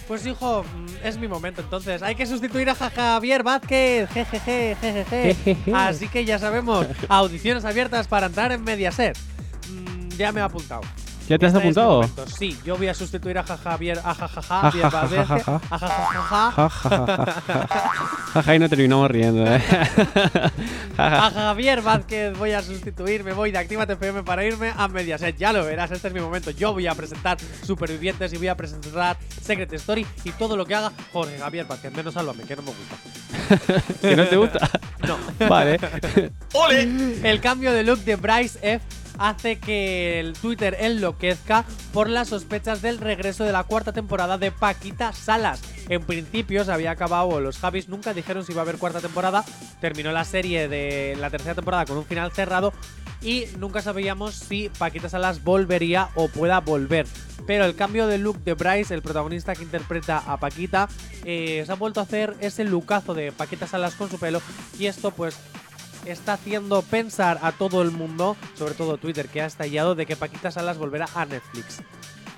Pues 0.09 0.25
hijo, 0.25 0.63
mm, 0.63 0.87
es 1.07 1.19
mi 1.19 1.27
momento 1.27 1.61
entonces. 1.63 2.03
Hay 2.03 2.15
que 2.15 2.27
sustituir 2.27 2.71
a 2.71 2.75
Ja- 2.75 2.91
Javier 2.91 3.43
Vázquez. 3.43 4.09
Jejeje, 4.11 4.77
jejeje. 4.81 5.37
Así 5.75 6.09
que 6.09 6.25
ya 6.25 6.39
sabemos, 6.39 6.87
audiciones 7.09 7.65
abiertas 7.65 8.07
para 8.07 8.27
entrar 8.27 8.53
en 8.53 8.63
Mediaset. 8.63 9.19
Mm, 9.69 10.09
ya 10.17 10.31
me 10.33 10.41
he 10.41 10.45
apuntado. 10.45 10.83
¿Ya 11.29 11.39
te 11.39 11.47
has 11.47 11.55
Este 11.55 11.59
apuntado? 11.59 12.09
Sí, 12.39 12.57
yo 12.65 12.77
voy 12.77 12.89
a 12.89 12.95
sustituir 12.95 13.37
a 13.39 13.43
Ja- 13.43 13.57
Javier, 13.57 13.99
a 14.05 14.15
Ja- 14.15 14.29
Ja- 14.29 14.43
Ja- 14.43 14.43
Ja- 14.43 14.61
Javier 14.61 14.83
ja- 14.83 14.91
ja- 14.91 15.61
Vázquez, 15.71 16.69
ja- 16.69 16.71
ja. 16.71 18.41
a 18.45 18.55
y 18.55 18.59
no 18.59 18.69
terminamos 18.69 19.11
riendo, 19.11 19.45
¿eh? 19.47 19.61
a 20.99 21.31
Javier 21.31 21.83
Vázquez 21.83 22.37
voy 22.39 22.53
a 22.53 22.63
sustituir, 22.63 23.25
me 23.25 23.33
voy 23.33 23.51
de 23.51 23.59
Actívate 23.59 23.95
FM 23.95 24.23
para 24.23 24.45
irme 24.45 24.73
a 24.77 24.89
Mediaset. 24.89 25.37
Ya 25.37 25.53
lo 25.53 25.65
verás, 25.65 25.91
este 25.91 26.09
es 26.09 26.15
mi 26.15 26.21
momento. 26.21 26.51
Yo 26.51 26.73
voy 26.73 26.87
a 26.87 26.95
presentar 26.95 27.39
Supervivientes 27.65 28.33
y 28.33 28.37
voy 28.37 28.49
a 28.49 28.55
presentar 28.57 29.17
Secret 29.43 29.73
Story 29.73 30.07
y 30.25 30.31
todo 30.33 30.57
lo 30.57 30.65
que 30.65 30.75
haga 30.75 30.93
Jorge 31.13 31.39
Javier 31.39 31.67
Vázquez. 31.67 31.93
Menos 31.93 32.15
Sálvame, 32.15 32.45
que 32.45 32.57
no 32.57 32.63
me 32.63 32.69
gusta. 32.71 33.83
¿Que 34.01 34.17
no 34.17 34.25
te 34.27 34.37
gusta? 34.37 34.71
No. 35.07 35.17
Vale. 35.49 35.79
El 37.23 37.41
cambio 37.41 37.73
de 37.73 37.85
look 37.85 37.99
de 38.01 38.17
Bryce 38.17 38.59
F 38.61 38.85
hace 39.19 39.59
que 39.59 40.21
el 40.21 40.35
Twitter 40.35 40.77
enloquezca 40.81 41.65
por 41.93 42.09
las 42.09 42.29
sospechas 42.29 42.83
del 42.83 42.99
regreso 42.99 43.45
de 43.45 43.53
la 43.53 43.65
cuarta 43.65 43.93
temporada 43.93 44.39
de 44.39 44.51
Paquita 44.51 45.13
Salas. 45.13 45.61
En 45.89 46.03
principio 46.03 46.65
se 46.65 46.73
había 46.73 46.91
acabado, 46.91 47.41
los 47.41 47.59
Javis 47.59 47.89
nunca 47.89 48.15
dijeron 48.15 48.45
si 48.45 48.53
iba 48.53 48.63
a 48.63 48.65
haber 48.65 48.79
cuarta 48.79 49.01
temporada, 49.01 49.45
terminó 49.81 50.13
la 50.13 50.25
serie 50.25 50.69
de 50.69 51.17
la 51.21 51.31
tercera 51.31 51.55
temporada 51.55 51.87
con 51.87 51.97
un 51.97 52.05
final 52.05 52.33
cerrado 52.33 52.73
y 53.23 53.45
nunca 53.59 53.83
sabíamos 53.83 54.35
si 54.35 54.69
Paquita 54.79 55.09
Salas 55.09 55.43
volvería 55.43 56.11
o 56.15 56.29
pueda 56.29 56.61
volver. 56.61 57.07
Pero 57.47 57.65
el 57.65 57.77
cambio 57.77 58.07
de 58.07 58.19
look 58.19 58.43
de 58.45 58.55
Bryce, 58.55 58.95
el 58.95 59.03
protagonista 59.03 59.55
que 59.55 59.63
interpreta 59.63 60.19
a 60.19 60.39
Paquita, 60.39 60.89
eh, 61.25 61.63
se 61.65 61.73
ha 61.73 61.77
vuelto 61.77 62.01
a 62.01 62.05
hacer 62.05 62.37
ese 62.41 62.65
lookazo 62.65 63.15
de 63.15 63.33
Paquita 63.33 63.67
Salas 63.67 63.95
con 63.95 64.11
su 64.11 64.19
pelo 64.19 64.41
y 64.79 64.87
esto 64.87 65.11
pues 65.11 65.37
está 66.07 66.35
haciendo 66.35 66.83
pensar 66.83 67.39
a 67.43 67.53
todo 67.53 67.83
el 67.83 67.91
mundo, 67.91 68.37
sobre 68.55 68.75
todo 68.75 68.97
Twitter, 68.99 69.29
que 69.29 69.43
ha 69.43 69.47
estallado, 69.47 69.95
de 69.95 70.07
que 70.07 70.17
Paquita 70.17 70.51
Salas 70.51 70.79
volverá 70.79 71.09
a 71.15 71.25
Netflix. 71.27 71.83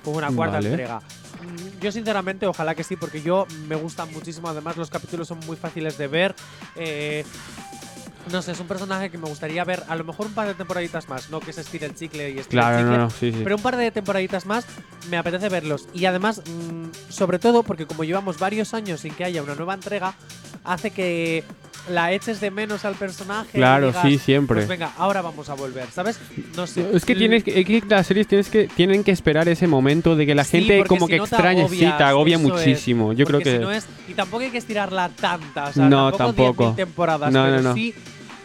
Con 0.03 0.15
una 0.15 0.31
cuarta 0.31 0.55
Vale. 0.57 0.69
entrega. 0.69 0.99
Mm, 0.99 1.79
Yo 1.81 1.91
sinceramente 1.91 2.47
ojalá 2.47 2.73
que 2.75 2.83
sí, 2.83 2.95
porque 2.95 3.21
yo 3.21 3.45
me 3.67 3.75
gustan 3.75 4.11
muchísimo. 4.13 4.47
Además 4.49 4.77
los 4.77 4.89
capítulos 4.89 5.27
son 5.27 5.39
muy 5.45 5.55
fáciles 5.57 5.97
de 5.97 6.07
ver. 6.07 6.35
Eh, 6.75 7.23
no 8.31 8.41
sé, 8.41 8.51
es 8.51 8.59
un 8.59 8.67
personaje 8.67 9.09
que 9.09 9.17
me 9.17 9.27
gustaría 9.27 9.63
ver 9.63 9.83
a 9.87 9.95
lo 9.95 10.03
mejor 10.03 10.27
un 10.27 10.33
par 10.33 10.47
de 10.47 10.53
temporaditas 10.53 11.09
más. 11.09 11.29
No 11.29 11.39
que 11.39 11.51
se 11.51 11.61
estire 11.61 11.85
el 11.87 11.95
chicle 11.95 12.29
y 12.31 12.39
estire 12.39 12.61
Claro, 12.61 12.77
el 12.77 12.83
chicle. 12.85 12.97
no, 12.97 13.03
no, 13.05 13.09
sí, 13.09 13.31
sí. 13.31 13.41
Pero 13.43 13.55
un 13.55 13.61
par 13.61 13.75
de 13.77 13.91
temporaditas 13.91 14.45
más 14.45 14.65
me 15.09 15.17
apetece 15.17 15.49
verlos. 15.49 15.87
Y 15.93 16.05
además, 16.05 16.41
mm, 16.45 17.11
sobre 17.11 17.39
todo 17.39 17.63
porque 17.63 17.85
como 17.87 18.03
llevamos 18.03 18.37
varios 18.39 18.73
años 18.73 19.01
sin 19.01 19.13
que 19.13 19.23
haya 19.25 19.41
una 19.43 19.55
nueva 19.55 19.73
entrega, 19.73 20.13
hace 20.63 20.91
que 20.91 21.43
la 21.89 22.11
eches 22.13 22.39
de 22.41 22.51
menos 22.51 22.85
al 22.85 22.95
personaje. 22.95 23.49
Claro, 23.53 23.87
digas, 23.87 24.03
sí, 24.03 24.17
siempre. 24.17 24.55
Pues 24.57 24.67
venga, 24.67 24.91
ahora 24.97 25.21
vamos 25.21 25.49
a 25.49 25.53
volver, 25.53 25.85
¿sabes? 25.91 26.19
No 26.55 26.67
sé. 26.67 26.85
Es 26.93 27.05
que 27.05 27.15
tienes 27.15 27.43
que, 27.43 27.63
que 27.63 27.83
las 27.87 28.05
series 28.07 28.27
tienes 28.27 28.49
que, 28.49 28.67
tienen 28.67 29.03
que 29.03 29.11
esperar 29.11 29.47
ese 29.49 29.67
momento 29.67 30.15
de 30.15 30.25
que 30.25 30.35
la 30.35 30.43
Sí, 30.43 30.57
gente 30.59 30.77
porque 30.79 30.87
como 30.89 31.05
si 31.07 31.11
que 31.11 31.17
no 31.17 31.23
extraña, 31.25 31.67
sí, 31.67 31.77
te 31.79 32.03
agobia 32.03 32.37
eso 32.37 32.47
es. 32.47 32.53
muchísimo. 32.53 33.13
Yo 33.13 33.25
creo 33.25 33.39
Porque 33.39 33.51
que 33.51 33.57
si 33.57 33.63
no 33.63 33.71
es- 33.71 33.85
y 34.07 34.13
tampoco 34.13 34.43
hay 34.43 34.49
que 34.51 34.57
estirarla 34.57 35.09
tanta. 35.09 35.65
O 35.65 35.73
sea, 35.73 35.87
No, 35.89 36.11
tampoco. 36.11 36.33
10.000 36.33 36.45
tampoco. 36.47 36.73
temporadas, 36.75 37.31
No, 37.31 37.43
pero 37.45 37.55
no, 37.57 37.69
no. 37.69 37.73
sí. 37.75 37.93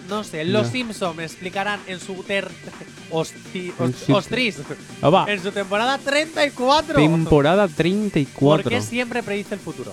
No 0.08 0.22
sé, 0.22 0.44
los 0.44 0.66
No. 0.66 0.70
Simpsons 0.72 1.16
me 1.16 1.24
explicarán 1.24 1.80
en 1.86 1.98
su 1.98 2.14
ter. 2.24 2.46
Hosti, 3.10 3.72
En 3.78 3.86
host- 3.86 4.04
su- 4.06 4.14
ostris. 4.14 4.58
Ah. 5.02 5.24
En 5.28 5.42
su 5.42 5.50
temporada 5.50 5.96
34. 5.98 6.94
temporada 6.96 7.68
34. 7.68 8.62
¿Por 8.64 8.70
qué 8.70 8.80
siempre 8.82 9.22
predice 9.22 9.54
el 9.54 9.60
futuro? 9.60 9.92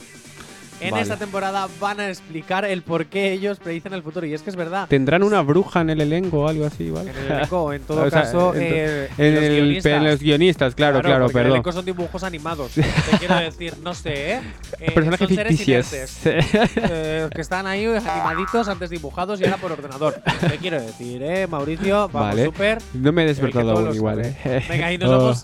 En 0.82 0.92
Vale. 0.92 1.04
esta 1.04 1.18
temporada 1.18 1.68
van 1.80 2.00
a 2.00 2.10
explicar 2.10 2.66
el 2.66 2.82
por 2.82 3.06
qué 3.06 3.32
ellos 3.34 3.60
predicen 3.60 3.94
el 3.94 4.02
futuro. 4.04 4.26
Y 4.26 4.34
es 4.34 4.42
que 4.42 4.50
es 4.50 4.56
verdad. 4.56 4.88
¿Tendrán 4.88 5.22
una 5.24 5.42
bruja 5.42 5.82
en 5.82 5.92
el 5.92 6.02
elenco 6.02 6.40
o 6.42 6.48
algo 6.48 6.66
así? 6.66 6.90
¿vale? 6.90 7.12
En 7.12 7.18
el 7.18 7.32
elenco, 7.32 7.72
en 7.74 7.82
todo 7.88 8.02
O 8.04 8.10
sea, 8.10 8.22
caso, 8.24 8.56
en, 8.56 8.62
eh, 8.64 9.08
en 9.18 9.36
los 9.36 9.44
el- 9.44 9.52
guionistas. 9.56 9.92
en 9.94 10.04
los 10.06 10.20
guionistas, 10.20 10.76
claro, 10.76 11.02
claro, 11.02 11.28
El 11.28 11.32
perdón. 11.32 11.52
elenco 11.52 11.72
son 11.72 11.86
dibujos 11.86 12.24
animados. 12.24 12.72
Te 12.74 12.82
quiero 13.20 13.36
decir, 13.36 13.76
no 13.84 13.94
sé, 13.94 14.34
¿eh? 14.34 14.42
Eh, 14.80 14.92
Personajes 14.92 15.28
ficticios. 15.28 15.94
eh, 16.26 17.30
que 17.34 17.42
están 17.42 17.68
ahí 17.68 17.86
animaditos, 17.86 18.68
antes 18.68 18.90
dibujados 18.90 19.40
y 19.40 19.46
ahora 19.46 19.58
por 19.58 19.72
ordenador. 19.72 20.16
Te 20.40 20.58
quiero 20.58 20.82
decir, 20.82 21.22
¿eh? 21.24 21.48
Mauricio, 21.48 22.10
vamos 22.12 22.30
Vale. 22.30 22.46
súper. 22.46 22.80
No 22.94 23.12
me 23.12 23.22
he 23.24 23.26
El 23.30 23.36
que 23.36 23.42
despertado 23.42 23.72
aún 23.78 23.96
igual. 23.96 24.22
¿eh? 24.26 24.66
Venga, 24.68 24.92
y 24.92 24.98
nos, 24.98 25.10
Oh. 25.12 25.18
vamos, 25.18 25.44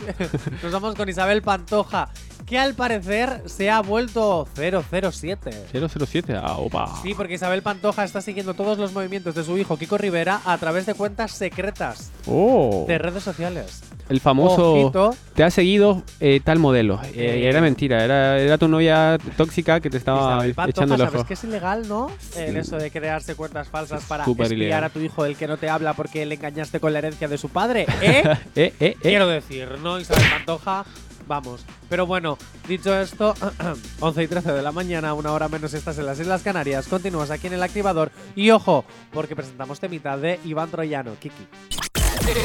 nos 0.63 0.71
vamos 0.71 0.95
con 0.95 1.09
Isabel 1.09 1.41
Pantoja, 1.41 2.09
que 2.47 2.57
al 2.57 2.73
parecer 2.75 3.43
se 3.45 3.69
ha 3.69 3.81
vuelto 3.81 4.47
007. 4.55 5.51
007, 5.71 6.33
ah, 6.41 6.57
opa. 6.57 6.87
Sí, 7.03 7.13
porque 7.13 7.33
Isabel 7.33 7.61
Pantoja 7.61 8.05
está 8.05 8.21
siguiendo 8.21 8.53
todos 8.53 8.77
los 8.77 8.93
movimientos 8.93 9.35
de 9.35 9.43
su 9.43 9.57
hijo 9.57 9.77
Kiko 9.77 9.97
Rivera 9.97 10.39
a 10.45 10.57
través 10.57 10.85
de 10.85 10.93
cuentas 10.95 11.31
secretas 11.33 12.11
Oh. 12.25 12.85
de 12.87 12.97
redes 12.97 13.23
sociales. 13.23 13.81
El 14.09 14.21
famoso 14.21 14.75
Ojito. 14.75 15.13
te 15.35 15.43
ha 15.43 15.51
seguido 15.51 16.03
eh, 16.21 16.39
tal 16.41 16.59
modelo. 16.59 17.01
Eh, 17.03 17.11
Eh. 17.15 17.49
era 17.49 17.59
mentira, 17.59 18.01
era, 18.05 18.39
era 18.39 18.57
tu 18.57 18.69
novia 18.69 19.17
tóxica 19.35 19.81
que 19.81 19.89
te 19.89 19.97
estaba 19.97 20.47
Isabel 20.47 20.69
echando 20.69 20.95
el 20.95 21.01
¿sabes 21.01 21.15
ojo. 21.15 21.25
que 21.27 21.33
es 21.33 21.43
ilegal, 21.43 21.85
no? 21.89 22.09
El 22.37 22.55
eso 22.55 22.77
de 22.77 22.89
crearse 22.91 23.35
cuentas 23.35 23.67
falsas 23.67 24.05
para 24.05 24.23
espiar 24.23 24.53
ilegal. 24.53 24.83
a 24.85 24.89
tu 24.89 24.99
hijo 25.01 25.25
del 25.25 25.35
que 25.35 25.47
no 25.47 25.57
te 25.57 25.69
habla 25.69 25.93
porque 25.93 26.25
le 26.25 26.35
engañaste 26.35 26.79
con 26.79 26.93
la 26.93 26.99
herencia 26.99 27.27
de 27.27 27.37
su 27.37 27.49
padre, 27.49 27.85
¿eh? 28.01 28.23
eh, 28.23 28.37
eh, 28.55 28.73
eh. 28.79 28.95
Quiero 29.01 29.27
decir, 29.27 29.67
¿no? 29.83 29.99
Isabel 29.99 30.23
Pantoja, 30.31 30.85
vamos. 31.27 31.65
Pero 31.89 32.05
bueno, 32.05 32.37
dicho 32.67 32.97
esto, 32.99 33.33
11 33.99 34.23
y 34.23 34.27
13 34.27 34.53
de 34.53 34.61
la 34.61 34.71
mañana, 34.71 35.13
una 35.13 35.31
hora 35.31 35.47
menos 35.47 35.73
estás 35.73 35.97
en 35.99 36.05
las 36.05 36.19
Islas 36.19 36.41
Canarias, 36.41 36.87
continúas 36.87 37.31
aquí 37.31 37.47
en 37.47 37.53
el 37.53 37.63
activador 37.63 38.11
y 38.35 38.51
ojo, 38.51 38.85
porque 39.11 39.35
presentamos 39.35 39.79
temita 39.79 40.17
de 40.17 40.39
Iván 40.45 40.71
Troyano, 40.71 41.15
Kiki. 41.19 41.47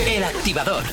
El 0.06 0.24
activador. 0.24 0.84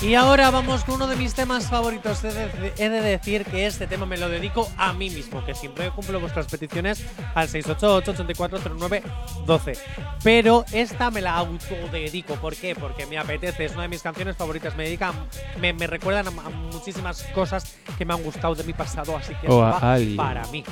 Y 0.00 0.14
ahora 0.14 0.52
vamos 0.52 0.84
con 0.84 0.94
uno 0.94 1.08
de 1.08 1.16
mis 1.16 1.34
temas 1.34 1.68
favoritos. 1.68 2.22
He 2.22 2.32
de, 2.32 2.72
he 2.78 2.88
de 2.88 3.00
decir 3.00 3.44
que 3.44 3.66
este 3.66 3.88
tema 3.88 4.06
me 4.06 4.16
lo 4.16 4.28
dedico 4.28 4.70
a 4.76 4.92
mí 4.92 5.10
mismo, 5.10 5.44
que 5.44 5.56
siempre 5.56 5.90
cumplo 5.90 6.20
vuestras 6.20 6.46
peticiones 6.46 7.02
al 7.34 7.48
688-8409-12. 7.48 9.76
Pero 10.22 10.64
esta 10.72 11.10
me 11.10 11.20
la 11.20 11.34
autodedico. 11.34 12.36
¿Por 12.36 12.54
qué? 12.54 12.76
Porque 12.76 13.06
me 13.06 13.18
apetece. 13.18 13.64
Es 13.64 13.72
una 13.72 13.82
de 13.82 13.88
mis 13.88 14.00
canciones 14.02 14.36
favoritas. 14.36 14.76
Me 14.76 14.84
dedican, 14.84 15.14
me, 15.60 15.72
me 15.72 15.88
recuerdan 15.88 16.28
a, 16.28 16.30
a 16.30 16.48
muchísimas 16.50 17.24
cosas 17.34 17.74
que 17.98 18.04
me 18.04 18.14
han 18.14 18.22
gustado 18.22 18.54
de 18.54 18.62
mi 18.62 18.74
pasado. 18.74 19.16
Así 19.16 19.34
que 19.40 19.48
O 19.48 19.66
esto 19.66 19.66
a 19.66 19.80
va 19.80 19.94
alguien. 19.94 20.16
para 20.16 20.46
mí. 20.46 20.62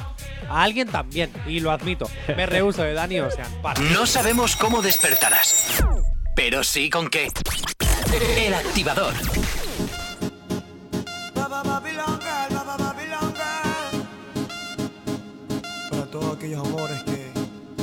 A 0.49 0.63
alguien 0.63 0.87
también, 0.89 1.33
y 1.49 1.59
lo 1.59 1.73
admito. 1.73 2.09
Me 2.29 2.47
rehuso 2.53 2.85
de 2.85 2.93
Dani 2.95 3.19
Ocean. 3.19 3.51
Para. 3.61 3.81
No 3.81 4.07
sabemos 4.07 4.55
cómo 4.55 4.83
despertarás, 4.83 5.83
pero 6.37 6.63
sí 6.63 6.91
con 6.91 7.09
qué. 7.11 7.27
El 8.13 8.55
activador. 8.55 9.13
Para 15.91 16.07
todos 16.07 16.37
aquellos 16.37 16.67
amores 16.67 17.03
que, 17.03 17.33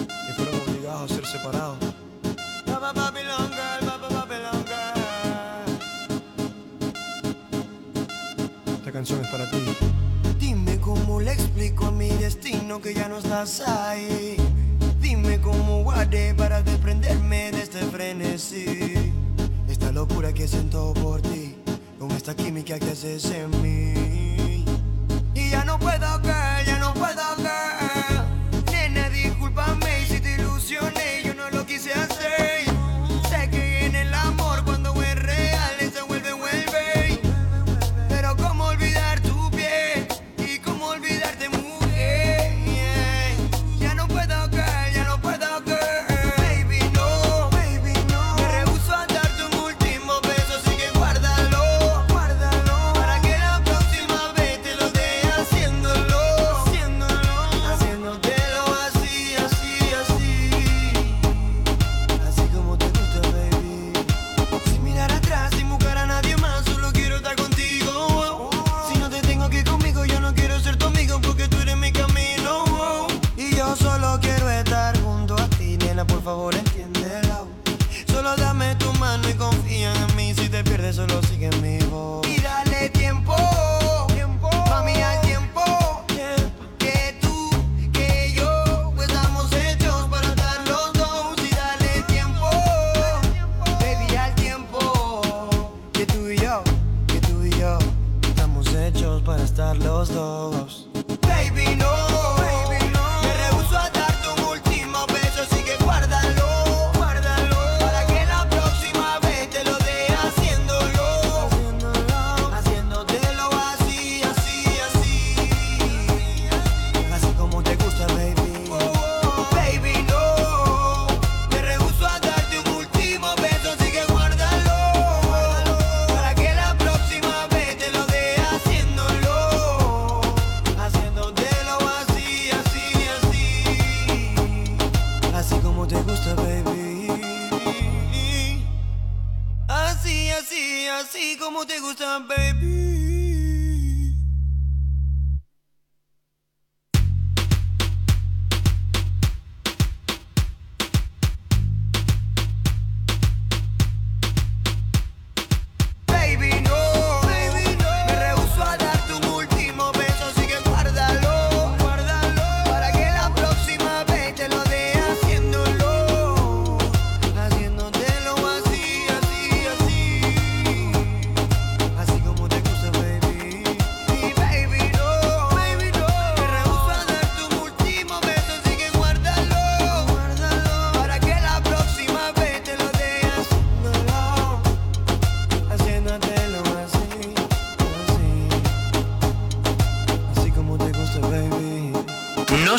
que 0.08 0.34
fueron 0.36 0.62
obligados 0.68 1.12
a 1.12 1.16
ser 1.16 1.26
separados. 1.26 1.78
Esta 8.78 8.92
canción 8.92 9.22
es 9.22 9.28
para 9.28 9.52
ti. 9.52 9.58
Dime 10.40 10.80
cómo 10.80 11.20
le 11.20 11.34
explico 11.34 11.88
a 11.88 11.92
mi 11.92 12.10
destino 12.10 12.82
que 12.82 12.94
ya 12.94 13.10
no 13.10 13.20
estás 13.20 13.62
ahí. 13.68 14.38
Dime 15.00 15.40
cómo 15.42 15.84
guardé 15.84 16.34
para 16.34 16.64
desprenderme 16.64 17.52
de 17.52 17.62
este 17.62 17.80
frenesí. 17.80 19.13
Locura 20.04 20.34
que 20.34 20.46
siento 20.50 20.94
por 20.96 21.22
ti, 21.22 21.56
con 21.98 22.12
esta 22.12 22.36
química 22.36 22.78
que 22.78 22.92
haces 22.92 23.24
en 23.32 23.50
mí. 23.62 24.66
Y 25.34 25.50
ya 25.50 25.64
no 25.64 25.80
puedo 25.80 26.22
caer, 26.22 26.68
ya 26.68 26.78
no 26.78 26.94
puedo 26.94 27.22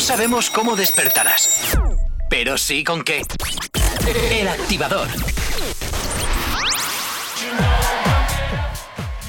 sabemos 0.05 0.51
cómo 0.51 0.75
despertarás, 0.75 1.75
pero 2.29 2.59
sí 2.59 2.83
con 2.83 3.03
qué. 3.03 3.23
El 4.29 4.47
activador. 4.47 5.07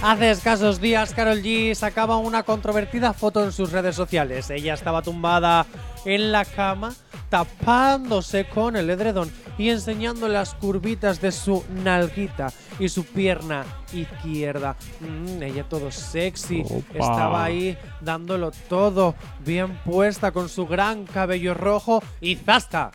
Hace 0.03 0.31
escasos 0.31 0.79
días, 0.79 1.15
Carol 1.15 1.43
G 1.43 1.75
sacaba 1.75 2.19
una 2.19 2.43
controvertida 2.43 3.15
foto 3.15 3.43
en 3.43 3.53
sus 3.53 3.73
redes 3.73 3.97
sociales. 3.97 4.51
Ella 4.51 4.75
estaba 4.75 5.01
tumbada 5.01 5.65
en 6.05 6.31
la 6.31 6.45
cama, 6.45 6.95
tapándose 7.29 8.47
con 8.49 8.77
el 8.77 8.91
edredón 8.91 9.31
y 9.59 9.71
enseñando 9.71 10.29
las 10.29 10.55
curvitas 10.55 11.21
de 11.21 11.33
su 11.33 11.65
nalguita 11.83 12.53
y 12.79 12.89
su 12.89 13.05
pierna 13.05 13.65
izquierda. 13.93 14.77
Mm, 15.01 15.43
ella 15.43 15.65
todo 15.65 15.91
sexy, 15.91 16.63
Opa. 16.63 16.93
estaba 16.93 17.45
ahí 17.45 17.77
dándolo 18.01 18.51
todo, 18.69 19.15
bien 19.45 19.77
puesta 19.85 20.33
con 20.33 20.49
su 20.49 20.67
gran 20.67 21.05
cabello 21.05 21.55
rojo 21.55 22.03
y 22.21 22.37
¡zasca! 22.37 22.91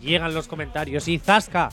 Llegan 0.00 0.34
los 0.34 0.48
comentarios 0.48 1.08
y 1.08 1.18
¡zasca! 1.18 1.70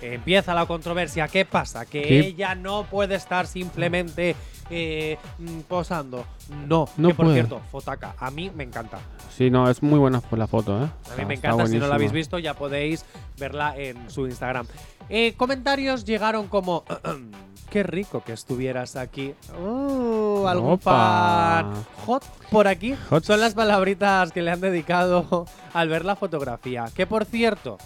Empieza 0.00 0.54
la 0.54 0.66
controversia. 0.66 1.26
¿Qué 1.26 1.44
pasa? 1.44 1.84
Que 1.84 2.02
¿Qué? 2.02 2.18
ella 2.20 2.54
no 2.54 2.84
puede 2.84 3.16
estar 3.16 3.48
simplemente 3.48 4.36
eh, 4.70 5.18
mm, 5.38 5.60
posando. 5.60 6.24
No, 6.66 6.88
No 6.96 7.08
que 7.08 7.14
por 7.14 7.26
puede. 7.26 7.36
cierto, 7.36 7.60
Fotaka, 7.70 8.14
a 8.18 8.30
mí 8.30 8.50
me 8.54 8.64
encanta. 8.64 8.98
Sí, 9.36 9.50
no, 9.50 9.68
es 9.70 9.82
muy 9.82 9.98
buena 9.98 10.22
la 10.30 10.46
foto, 10.46 10.82
¿eh? 10.82 10.88
A 11.12 11.16
mí 11.16 11.24
me 11.24 11.34
encanta, 11.34 11.66
si 11.66 11.78
no 11.78 11.86
la 11.86 11.94
habéis 11.94 12.12
visto 12.12 12.38
ya 12.38 12.54
podéis 12.54 13.04
verla 13.38 13.76
en 13.76 14.10
su 14.10 14.26
Instagram. 14.26 14.66
Eh, 15.08 15.34
comentarios 15.36 16.04
llegaron 16.04 16.48
como, 16.48 16.84
qué 17.70 17.82
rico 17.82 18.22
que 18.24 18.32
estuvieras 18.32 18.96
aquí. 18.96 19.34
Uh, 19.60 20.46
algún 20.46 20.72
Opa. 20.72 21.62
fan 21.62 21.84
hot 22.06 22.24
por 22.50 22.68
aquí. 22.68 22.94
Hot. 23.10 23.24
Son 23.24 23.40
las 23.40 23.54
palabritas 23.54 24.32
que 24.32 24.42
le 24.42 24.50
han 24.50 24.60
dedicado 24.60 25.46
al 25.72 25.88
ver 25.88 26.04
la 26.04 26.16
fotografía. 26.16 26.86
Que 26.94 27.06
por 27.06 27.24
cierto, 27.24 27.78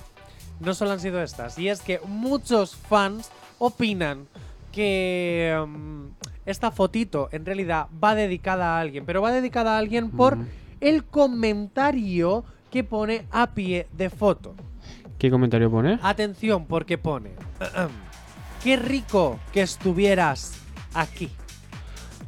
no 0.60 0.74
solo 0.74 0.92
han 0.92 1.00
sido 1.00 1.22
estas. 1.22 1.58
Y 1.58 1.68
es 1.68 1.80
que 1.80 2.00
muchos 2.06 2.74
fans 2.76 3.30
opinan 3.58 4.26
que 4.72 5.54
mm, 5.66 6.06
esta 6.46 6.70
fotito 6.72 7.28
en 7.30 7.46
realidad 7.46 7.86
va 8.02 8.14
dedicada 8.14 8.76
a 8.76 8.80
alguien. 8.80 9.04
Pero 9.06 9.22
va 9.22 9.30
dedicada 9.30 9.76
a 9.76 9.78
alguien 9.78 10.10
por 10.10 10.36
Mm. 10.38 10.46
el 10.80 11.04
comentario 11.04 12.44
que 12.70 12.82
pone 12.82 13.26
a 13.30 13.52
pie 13.52 13.86
de 13.92 14.10
foto. 14.10 14.54
¿Qué 15.18 15.30
comentario 15.30 15.70
pone? 15.70 16.00
Atención, 16.02 16.66
porque 16.66 16.98
pone. 16.98 17.30
Qué 18.64 18.76
rico 18.76 19.38
que 19.52 19.62
estuvieras 19.62 20.54
aquí. 20.94 21.30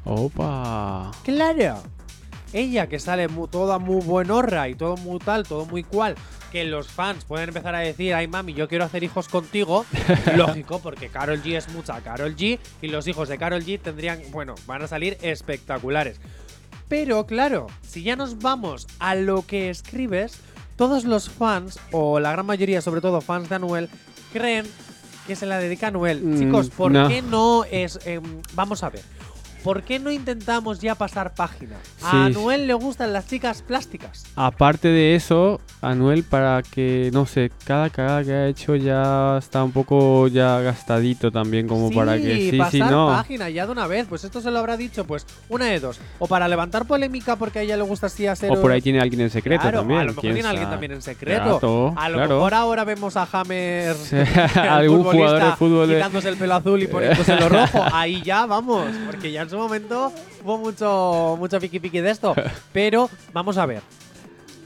Opa. 0.05 1.11
Claro. 1.24 1.76
Ella 2.53 2.88
que 2.88 3.01
sale 3.01 3.26
toda 3.51 3.78
muy 3.80 4.01
buenorra 4.05 4.68
y 4.68 4.74
todo 4.76 4.97
muy 4.99 5.18
tal, 5.18 5.42
todo 5.45 5.66
muy 5.66 5.82
cual, 5.82 6.14
que 6.55 6.65
los 6.65 6.87
fans 6.87 7.25
pueden 7.25 7.49
empezar 7.49 7.75
a 7.75 7.81
decir, 7.81 8.15
ay 8.15 8.29
mami, 8.29 8.55
yo 8.55 8.69
quiero 8.69 8.85
hacer 8.85 9.03
hijos 9.03 9.27
contigo. 9.27 9.85
Lógico, 10.37 10.79
porque 10.79 11.09
Carol 11.09 11.43
G 11.43 11.57
es 11.57 11.69
mucha 11.71 12.01
Carol 12.01 12.37
G 12.37 12.61
y 12.81 12.87
los 12.87 13.09
hijos 13.09 13.29
de 13.29 13.39
Carol 13.39 13.65
G 13.65 13.81
tendrían, 13.81 14.23
bueno, 14.31 14.55
van 14.65 14.81
a 14.81 14.87
salir 14.87 15.19
espectaculares. 15.21 16.21
Pero 16.89 17.27
claro, 17.27 17.67
si 17.83 18.05
ya 18.05 18.15
nos 18.15 18.39
vamos 18.39 18.87
a 19.01 19.17
lo 19.17 19.45
que 19.45 19.69
escribes, 19.69 20.39
todos 20.77 21.03
los 21.03 21.29
fans, 21.29 21.81
o 21.91 22.21
la 22.21 22.31
gran 22.31 22.47
mayoría, 22.47 22.81
sobre 22.81 23.01
todo 23.01 23.21
fans 23.21 23.49
de 23.49 23.57
Anuel, 23.57 23.89
creen 24.33 24.65
que 25.27 25.35
se 25.35 25.47
la 25.47 25.59
dedica 25.59 25.87
a 25.87 25.89
Anuel. 25.89 26.23
Mm, 26.23 26.39
Chicos, 26.39 26.71
¿por 26.71 26.93
no. 26.93 27.09
qué 27.09 27.21
no 27.21 27.65
es... 27.65 27.99
em, 28.07 28.23
vamos 28.55 28.85
a 28.85 28.91
ver. 28.91 29.03
¿Por 29.65 29.83
qué 29.83 29.99
no 29.99 30.11
intentamos 30.11 30.79
ya 30.81 30.95
pasar 30.95 31.35
página? 31.35 31.77
A 32.03 32.11
Sí. 32.11 32.17
Anuel 32.39 32.67
le 32.67 32.75
gustan 32.75 33.15
las 33.15 33.27
chicas 33.27 33.62
plásticas. 33.62 34.25
Aparte 34.37 34.89
de 34.89 35.15
eso, 35.15 35.59
Anuel, 35.81 36.23
para 36.23 36.62
que, 36.62 37.09
no 37.15 37.25
sé, 37.25 37.51
cada 37.65 37.89
cagada 37.89 38.23
que 38.23 38.33
ha 38.33 38.47
hecho 38.47 38.77
ya 38.77 39.39
está 39.39 39.65
un 39.65 39.73
poco 39.73 40.29
ya 40.29 40.61
gastadito 40.61 41.33
también, 41.33 41.67
como 41.67 41.89
sí, 41.89 41.95
para 41.95 42.19
que 42.19 42.51
sí, 42.51 42.59
pasar 42.59 42.73
sí, 42.73 42.79
no. 42.81 43.07
página 43.09 43.49
ya 43.49 43.65
de 43.65 43.73
una 43.73 43.87
vez. 43.87 44.07
Pues 44.07 44.23
esto 44.25 44.43
se 44.43 44.51
lo 44.51 44.59
habrá 44.59 44.77
dicho, 44.77 45.07
pues, 45.07 45.27
una 45.49 45.65
de 45.65 45.81
dos. 45.81 45.99
O 46.19 46.27
para 46.27 46.47
levantar 46.47 46.85
polémica 46.87 47.37
porque 47.37 47.61
a 47.61 47.62
ella 47.62 47.79
le 47.79 47.85
gusta 47.85 48.09
así 48.09 48.27
hacer... 48.27 48.51
O 48.53 48.61
por 48.61 48.71
ahí 48.71 48.83
tiene 48.83 49.01
alguien 49.01 49.23
en 49.23 49.31
secreto 49.31 49.62
Claro, 49.62 49.79
también. 49.79 50.01
A 50.01 50.05
lo 50.05 50.09
mejor 50.11 50.23
tiene 50.23 50.43
alguien 50.47 50.69
también 50.69 50.93
en 50.93 51.01
secreto. 51.01 51.59
Claro, 51.59 51.95
a 51.97 52.09
lo 52.11 52.17
claro. 52.19 52.35
mejor 52.35 52.53
ahora 52.55 52.85
vemos 52.85 53.17
a 53.17 53.27
Hammer, 53.33 53.95
Sí, 53.97 54.17
algún 54.61 55.05
jugador 55.11 55.43
de 55.43 55.53
fútbol 55.57 55.89
de- 55.89 55.95
quitándose 55.95 56.29
el 56.29 56.37
pelo 56.37 56.55
azul 56.55 56.83
y 56.83 56.87
poniéndose 56.87 57.35
lo 57.41 57.49
rojo. 57.49 57.83
Ahí 57.93 58.21
ya 58.23 58.45
vamos, 58.45 58.87
porque 59.07 59.33
ya 59.33 59.41
en 59.43 59.54
su 59.55 59.61
momento 59.61 60.13
hubo 60.43 60.59
mucho, 60.59 61.37
mucho 61.39 61.61
piqui 61.61 61.79
piqui 61.79 62.01
de 62.01 62.11
esto. 62.11 62.35
Pero 62.73 63.09
vamos 63.33 63.57
a 63.57 63.67
ver, 63.67 63.83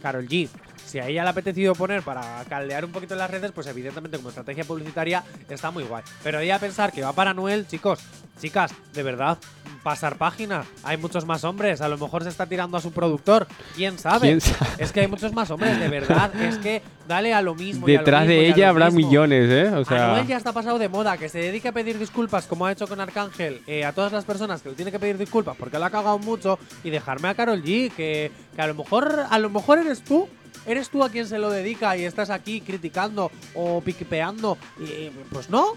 Carol 0.02 0.26
G. 0.26 0.48
Si 0.88 0.98
a 0.98 1.06
ella 1.06 1.22
le 1.22 1.28
ha 1.28 1.32
apetecido 1.32 1.74
poner 1.74 2.02
para 2.02 2.42
caldear 2.48 2.82
un 2.82 2.92
poquito 2.92 3.14
las 3.14 3.30
redes, 3.30 3.52
pues 3.52 3.66
evidentemente 3.66 4.16
como 4.16 4.30
estrategia 4.30 4.64
publicitaria 4.64 5.22
está 5.46 5.70
muy 5.70 5.84
guay. 5.84 6.02
Pero 6.22 6.40
ella 6.40 6.58
pensar 6.58 6.92
que 6.92 7.02
va 7.02 7.12
para 7.12 7.34
Noel, 7.34 7.66
chicos, 7.66 7.98
chicas, 8.40 8.72
de 8.94 9.02
verdad, 9.02 9.36
pasar 9.82 10.16
página. 10.16 10.64
Hay 10.84 10.96
muchos 10.96 11.26
más 11.26 11.44
hombres, 11.44 11.82
a 11.82 11.88
lo 11.88 11.98
mejor 11.98 12.22
se 12.22 12.30
está 12.30 12.46
tirando 12.46 12.78
a 12.78 12.80
su 12.80 12.90
productor. 12.92 13.46
¿Quién 13.76 13.98
sabe? 13.98 14.28
¿Quién 14.28 14.40
sabe? 14.40 14.70
Es 14.78 14.92
que 14.92 15.00
hay 15.00 15.08
muchos 15.08 15.34
más 15.34 15.50
hombres, 15.50 15.78
de 15.78 15.88
verdad. 15.88 16.34
Es 16.40 16.56
que 16.56 16.80
dale 17.06 17.34
a 17.34 17.42
lo 17.42 17.54
mismo. 17.54 17.86
a 17.86 17.90
lo 17.90 17.98
Detrás 17.98 18.26
mismo, 18.26 18.40
de 18.40 18.48
ella 18.48 18.68
habrá 18.70 18.86
mismo. 18.90 19.06
millones, 19.08 19.50
¿eh? 19.50 19.68
O 19.74 19.84
sea, 19.84 20.12
Anuel 20.12 20.26
ya 20.26 20.38
está 20.38 20.52
pasado 20.54 20.78
de 20.78 20.88
moda, 20.88 21.18
que 21.18 21.28
se 21.28 21.38
dedique 21.38 21.68
a 21.68 21.72
pedir 21.72 21.98
disculpas 21.98 22.46
como 22.46 22.64
ha 22.64 22.72
hecho 22.72 22.86
con 22.86 22.98
Arcángel 22.98 23.60
eh, 23.66 23.84
a 23.84 23.92
todas 23.92 24.10
las 24.10 24.24
personas 24.24 24.62
que 24.62 24.70
le 24.70 24.74
tiene 24.74 24.90
que 24.90 24.98
pedir 24.98 25.18
disculpas 25.18 25.54
porque 25.58 25.78
lo 25.78 25.84
ha 25.84 25.90
cagado 25.90 26.18
mucho 26.18 26.58
y 26.82 26.88
dejarme 26.88 27.28
a 27.28 27.34
Carol 27.34 27.62
G, 27.62 27.90
que, 27.92 28.32
que 28.56 28.62
a 28.62 28.66
lo 28.66 28.74
mejor 28.74 29.26
a 29.28 29.38
lo 29.38 29.50
mejor 29.50 29.78
eres 29.78 30.02
tú, 30.02 30.28
eres 30.68 30.90
tú 30.90 31.02
a 31.02 31.10
quien 31.10 31.26
se 31.26 31.38
lo 31.38 31.50
dedica 31.50 31.96
y 31.96 32.04
estás 32.04 32.30
aquí 32.30 32.60
criticando 32.60 33.32
o 33.54 33.80
piquepeando 33.80 34.58
y 34.78 35.10
pues 35.32 35.50
no, 35.50 35.72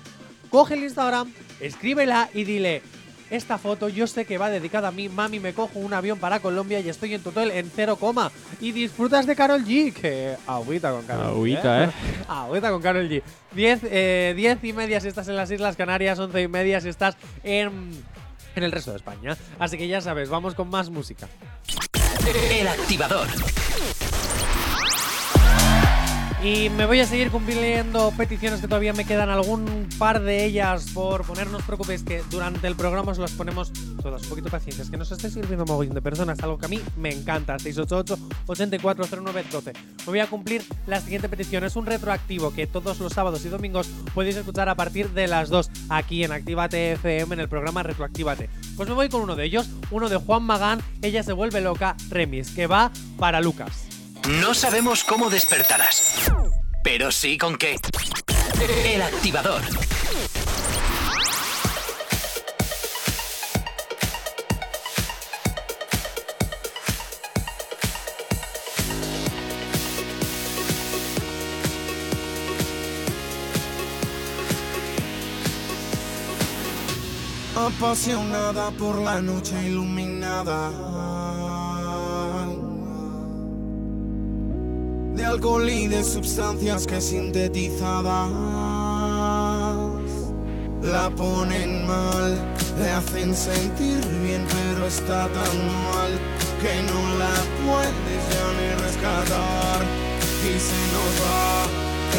coge 0.50 0.76
el 0.76 0.84
Instagram, 0.84 1.34
escríbela 1.60 2.30
y 2.34 2.44
dile 2.44 2.82
esta 3.32 3.58
foto 3.58 3.88
yo 3.88 4.08
sé 4.08 4.26
que 4.26 4.38
va 4.38 4.50
dedicada 4.50 4.90
a 4.90 4.92
mí, 4.92 5.08
mami, 5.08 5.40
me 5.40 5.54
cojo 5.54 5.80
un 5.80 5.94
avión 5.94 6.20
para 6.20 6.42
Colombia 6.42 6.82
y 6.82 6.90
estoy 6.90 7.14
en 7.14 7.24
total 7.24 7.50
en 7.50 7.72
cero 7.74 7.96
coma. 7.96 8.30
Y 8.60 8.74
disfrutas 8.74 9.26
de 9.26 9.38
Carol 9.38 9.64
G, 9.64 9.94
que 9.94 10.36
agüita 10.46 10.92
con 10.92 11.06
Carol 11.06 11.28
G. 11.28 11.30
Agüita, 11.30 11.84
¿eh? 11.86 11.90
Agüita 12.28 12.70
con 12.70 12.82
Carol 12.82 13.10
G. 13.10 13.24
10 13.56 13.80
eh, 13.86 14.34
diez 14.36 14.58
y 14.64 14.74
media 14.74 15.00
si 15.00 15.08
estás 15.08 15.30
en 15.30 15.38
las 15.38 15.50
Islas 15.50 15.78
Canarias, 15.78 16.20
11 16.20 16.42
y 16.42 16.48
media 16.50 16.82
si 16.82 16.90
estás 16.90 17.16
en, 17.44 18.04
en 18.56 18.64
el 18.64 18.72
resto 18.72 18.92
de 18.92 18.98
España. 18.98 19.38
Así 19.58 19.78
que 19.78 19.88
ya 19.88 20.02
sabes, 20.02 20.30
vamos 20.30 20.54
con 20.54 20.70
más 20.70 20.90
música. 20.90 21.30
El 22.52 22.68
activador. 22.68 23.28
Y 26.44 26.72
me 26.72 26.88
voy 26.88 27.00
a 27.00 27.06
seguir 27.06 27.30
cumpliendo 27.30 28.12
peticiones 28.18 28.62
que 28.62 28.68
todavía 28.68 28.94
me 28.94 29.06
quedan 29.06 29.30
algún 29.30 29.88
par 30.00 30.24
de 30.24 30.44
ellas 30.44 30.88
por 30.92 31.24
poner, 31.24 31.46
no 31.46 31.58
os 31.58 31.64
preocupéis 31.64 32.02
que 32.02 32.24
durante 32.32 32.66
el 32.66 32.76
programa 32.76 33.12
os 33.12 33.20
las 33.20 33.34
ponemos 33.34 33.72
todas. 34.02 34.24
Un 34.24 34.30
poquito 34.30 34.46
de 34.46 34.52
paciencia, 34.52 34.84
es 34.84 34.90
que 34.90 34.98
nos 34.98 35.12
esté 35.12 35.30
sirviendo 35.30 35.68
mogollón 35.68 35.94
de 35.94 36.02
personas, 36.02 36.40
algo 36.40 36.58
que 36.58 36.66
a 36.66 36.70
mí 36.70 36.82
me 36.98 37.14
encanta. 37.14 37.58
688-840912. 37.58 39.74
Me 39.74 40.06
voy 40.06 40.20
a 40.20 40.26
cumplir 40.26 40.64
la 40.88 41.00
siguiente 41.00 41.30
petición. 41.30 41.64
Es 41.64 41.76
un 41.76 41.86
retroactivo 41.86 42.52
que 42.52 42.66
todos 42.66 43.00
los 43.00 43.14
sábados 43.14 43.46
y 43.46 43.50
domingos 43.50 43.88
podéis 44.16 44.36
escuchar 44.36 44.68
a 44.68 44.74
partir 44.74 45.12
de 45.12 45.28
las 45.28 45.50
2 45.50 45.70
aquí 45.90 46.24
en 46.24 46.32
Actívate 46.32 46.94
FM 46.94 47.36
en 47.36 47.40
el 47.40 47.50
programa 47.50 47.84
Retroactívate. 47.84 48.50
Pues 48.76 48.90
me 48.90 48.96
voy 48.96 49.10
con 49.10 49.22
uno 49.22 49.36
de 49.36 49.46
ellos, 49.46 49.70
uno 49.92 50.10
de 50.10 50.18
Juan 50.18 50.42
Magán, 50.42 50.82
Ella 51.04 51.22
se 51.22 51.34
vuelve 51.34 51.62
loca, 51.62 51.96
Remis, 52.10 52.50
que 52.50 52.66
va 52.66 52.92
para 53.20 53.42
Lucas. 53.42 54.01
No 54.30 54.54
sabemos 54.54 55.04
cómo 55.04 55.30
despertarás, 55.30 56.32
pero 56.84 57.12
sí 57.12 57.38
con 57.38 57.58
qué. 57.58 57.78
El 58.86 59.02
activador. 59.02 59.62
apasionada 77.56 78.72
por 78.72 79.00
la 79.00 79.22
noche 79.22 79.56
iluminada. 79.68 80.72
De 85.16 85.26
alcohol 85.26 85.70
y 85.70 85.88
de 85.88 86.04
sustancias 86.04 86.88
que 86.88 87.02
sintetizadas 87.02 88.32
la 90.82 91.10
ponen 91.12 91.86
mal, 91.86 92.38
le 92.80 92.90
hacen 92.90 93.36
sentir 93.36 94.00
bien, 94.24 94.44
pero 94.50 94.88
está 94.88 95.28
tan 95.28 95.58
mal 95.92 96.12
que 96.62 96.74
no 96.90 97.02
la 97.20 97.36
puedes 97.62 98.22
ya 98.34 98.48
ni 98.58 98.70
rescatar. 98.84 99.82
Y 100.44 100.54
se 100.60 100.82
nos 100.94 101.12
va, 101.22 101.68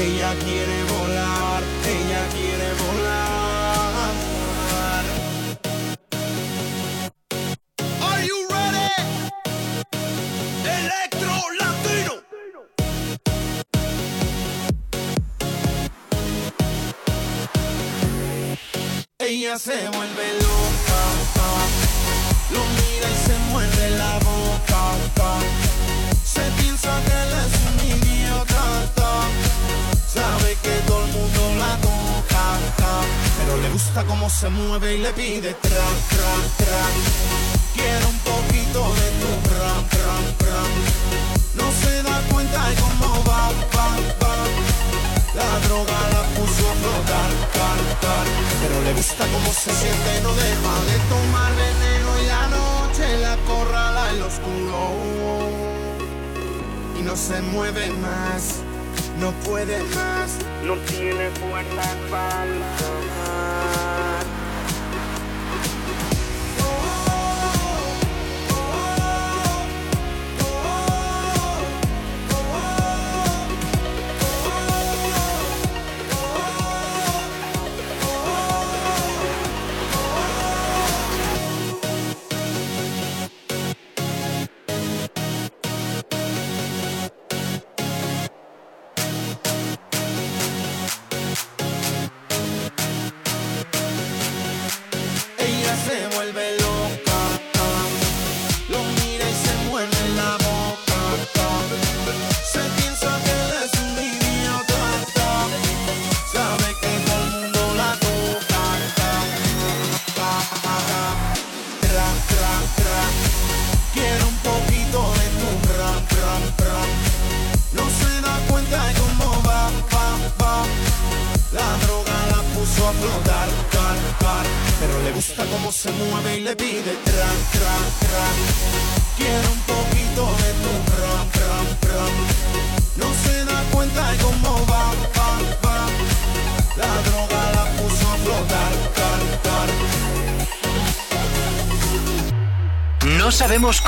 ella 0.01 0.33
quiere 0.45 0.79
volar, 0.95 1.63
ella 1.97 2.23
quiere 2.37 2.62
Ella 19.43 19.59
se 19.59 19.73
vuelve 19.73 20.35
loca, 20.39 21.03
lo 22.53 22.61
mira 22.77 23.09
y 23.11 23.27
se 23.27 23.37
muerde 23.51 23.91
la 23.99 24.19
boca. 24.21 24.83
Se 26.25 26.43
piensa 26.63 26.91
que 27.05 27.13
él 27.23 27.33
es 27.43 27.55
un 27.67 27.77
idiota, 27.91 28.65
sabe 30.07 30.57
que 30.63 30.75
todo 30.87 31.05
el 31.07 31.13
mundo 31.13 31.55
la 31.59 31.77
toca, 31.79 32.45
pero 33.39 33.57
le 33.61 33.69
gusta 33.71 34.05
cómo 34.05 34.31
se 34.31 34.49
mueve 34.49 34.95
y 34.95 34.99
le 34.99 35.13
pide 35.13 35.55
tra, 35.55 35.87
tra, 36.11 36.33
tra. 36.59 36.83
Quiero 37.75 38.09
un 38.11 38.19
poquito 38.21 38.95
de 38.95 39.09
tu 39.19 39.31
ram, 39.51 39.83
ram, 39.99 40.25
ram. 40.47 40.73
No 41.55 41.67
se 41.83 42.01
da 42.05 42.23
cuenta 42.31 42.69
de 42.69 42.75
cómo 42.77 43.25
va, 43.25 43.49
va, 43.75 43.89
va. 44.23 44.32
La 45.35 45.59
droga 45.67 45.99
la 46.13 46.23
puso 46.37 46.63
a 46.69 46.75
flotar, 46.75 47.31
car, 47.55 47.81
car. 48.03 48.27
Pero 48.61 48.83
le 48.83 48.93
gusta 48.93 49.25
cómo 49.33 49.51
se 49.53 49.73
siente, 49.73 50.21
no 50.23 50.33
deja 50.35 50.75
de 50.91 50.99
tomar 51.09 51.53
veneno 51.57 52.11
y 52.23 52.27
la 52.27 52.49
noche 52.49 53.19
la 53.19 53.37
corrala 53.49 54.11
en 54.11 54.19
lo 54.21 54.27
oscuro. 54.27 54.81
Y 56.99 57.03
no 57.03 57.17
se 57.17 57.41
mueve 57.41 57.91
más, 57.93 58.61
no 59.19 59.33
puede 59.45 59.83
más, 59.95 60.37
no 60.65 60.77
tiene 60.85 61.31
fuerza 61.31 61.97
para 62.11 63.92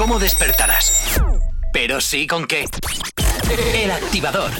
cómo 0.06 0.18
despertarás, 0.18 1.18
pero 1.72 1.98
sí 1.98 2.26
con 2.26 2.46
qué. 2.46 2.66
El 3.72 3.90
activador. 3.90 4.50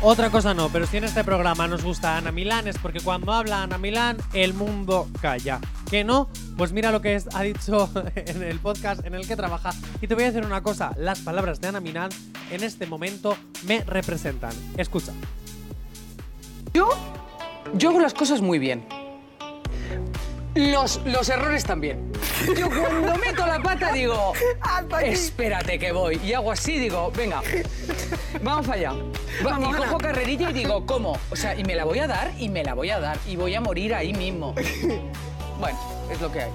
Otra 0.00 0.28
cosa 0.30 0.52
no, 0.52 0.68
pero 0.68 0.84
si 0.88 0.96
en 0.96 1.04
este 1.04 1.22
programa 1.22 1.68
nos 1.68 1.84
gusta 1.84 2.16
Ana 2.16 2.32
Milán 2.32 2.66
es 2.66 2.76
porque 2.78 2.98
cuando 2.98 3.32
habla 3.32 3.62
Ana 3.62 3.78
Milán 3.78 4.16
el 4.32 4.52
mundo 4.52 5.08
calla. 5.20 5.60
¿Que 5.88 6.02
no? 6.02 6.28
Pues 6.58 6.72
mira 6.72 6.90
lo 6.90 7.00
que 7.00 7.14
es- 7.14 7.28
ha 7.36 7.42
dicho 7.42 7.88
en 8.16 8.42
el 8.42 8.58
podcast 8.58 9.06
en 9.06 9.14
el 9.14 9.24
que 9.28 9.36
trabaja. 9.36 9.70
Y 10.00 10.08
te 10.08 10.16
voy 10.16 10.24
a 10.24 10.32
decir 10.32 10.44
una 10.44 10.60
cosa, 10.60 10.90
las 10.98 11.20
palabras 11.20 11.60
de 11.60 11.68
Ana 11.68 11.78
Milán 11.78 12.10
en 12.50 12.64
este 12.64 12.84
momento 12.84 13.36
me 13.62 13.84
representan. 13.84 14.50
Escucha. 14.76 15.12
Yo, 16.74 16.88
yo 17.74 17.90
hago 17.90 18.00
las 18.00 18.12
cosas 18.12 18.40
muy 18.40 18.58
bien. 18.58 18.84
Los, 20.54 21.00
los 21.06 21.28
errores 21.30 21.64
también. 21.64 22.12
Yo 22.56 22.68
cuando 22.68 23.16
meto 23.16 23.46
la 23.46 23.58
pata 23.62 23.90
digo, 23.92 24.34
espérate 25.02 25.78
que 25.78 25.92
voy. 25.92 26.20
Y 26.22 26.34
hago 26.34 26.52
así, 26.52 26.78
digo, 26.78 27.10
venga, 27.16 27.40
vamos 28.42 28.68
allá. 28.68 28.92
Va- 29.46 29.58
y 29.58 29.72
cojo 29.72 29.98
carrerilla 29.98 30.50
y 30.50 30.52
digo, 30.52 30.84
¿cómo? 30.84 31.18
O 31.30 31.36
sea, 31.36 31.54
y 31.58 31.64
me 31.64 31.74
la 31.74 31.84
voy 31.84 32.00
a 32.00 32.06
dar 32.06 32.32
y 32.38 32.48
me 32.50 32.62
la 32.64 32.74
voy 32.74 32.90
a 32.90 33.00
dar 33.00 33.16
y 33.26 33.36
voy 33.36 33.54
a 33.54 33.60
morir 33.62 33.94
ahí 33.94 34.12
mismo. 34.12 34.54
Bueno, 35.58 35.78
es 36.10 36.20
lo 36.20 36.30
que 36.30 36.42
hay. 36.42 36.50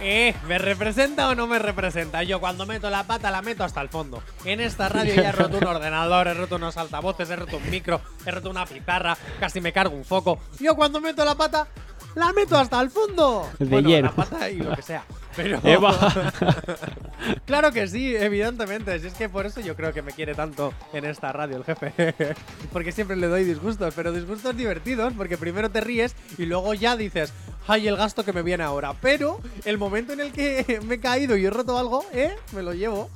Eh, 0.00 0.32
¿me 0.46 0.58
representa 0.58 1.28
o 1.28 1.34
no 1.34 1.48
me 1.48 1.58
representa? 1.58 2.22
Yo 2.22 2.38
cuando 2.38 2.66
meto 2.66 2.88
la 2.88 3.02
pata 3.02 3.32
la 3.32 3.42
meto 3.42 3.64
hasta 3.64 3.80
el 3.80 3.88
fondo. 3.88 4.22
En 4.44 4.60
esta 4.60 4.88
radio 4.88 5.12
ya 5.14 5.30
he 5.30 5.32
roto 5.32 5.58
un 5.58 5.66
ordenador, 5.66 6.28
he 6.28 6.34
roto 6.34 6.54
unos 6.54 6.76
altavoces, 6.76 7.28
he 7.30 7.34
roto 7.36 7.56
un 7.56 7.68
micro, 7.68 8.00
he 8.24 8.30
roto 8.30 8.48
una 8.48 8.64
pizarra, 8.64 9.18
casi 9.40 9.60
me 9.60 9.72
cargo 9.72 9.96
un 9.96 10.04
foco. 10.04 10.38
Yo 10.60 10.76
cuando 10.76 11.00
meto 11.00 11.24
la 11.24 11.34
pata 11.34 11.66
la 12.14 12.32
meto 12.32 12.56
hasta 12.56 12.80
el 12.80 12.90
fondo. 12.90 13.48
De 13.58 13.66
bueno, 13.66 13.88
lleno. 13.88 14.08
la 14.08 14.14
pata 14.14 14.50
y 14.50 14.56
lo 14.56 14.74
que 14.74 14.82
sea. 14.82 15.04
Pero 15.38 15.60
Eva. 15.64 15.96
claro 17.46 17.70
que 17.70 17.86
sí, 17.86 18.16
evidentemente. 18.16 18.98
Si 18.98 19.06
es 19.06 19.14
que 19.14 19.28
por 19.28 19.46
eso 19.46 19.60
yo 19.60 19.76
creo 19.76 19.92
que 19.92 20.02
me 20.02 20.10
quiere 20.10 20.34
tanto 20.34 20.74
en 20.92 21.04
esta 21.04 21.30
radio 21.32 21.58
el 21.58 21.64
jefe. 21.64 22.34
porque 22.72 22.90
siempre 22.90 23.16
le 23.16 23.28
doy 23.28 23.44
disgustos, 23.44 23.94
pero 23.94 24.10
disgustos 24.10 24.56
divertidos, 24.56 25.12
porque 25.16 25.38
primero 25.38 25.70
te 25.70 25.80
ríes 25.80 26.16
y 26.38 26.46
luego 26.46 26.74
ya 26.74 26.96
dices, 26.96 27.32
ay, 27.68 27.86
el 27.86 27.96
gasto 27.96 28.24
que 28.24 28.32
me 28.32 28.42
viene 28.42 28.64
ahora. 28.64 28.94
Pero 29.00 29.40
el 29.64 29.78
momento 29.78 30.12
en 30.12 30.20
el 30.20 30.32
que 30.32 30.80
me 30.84 30.96
he 30.96 31.00
caído 31.00 31.36
y 31.36 31.46
he 31.46 31.50
roto 31.50 31.78
algo, 31.78 32.04
¿eh? 32.12 32.34
Me 32.52 32.62
lo 32.62 32.74
llevo. 32.74 33.08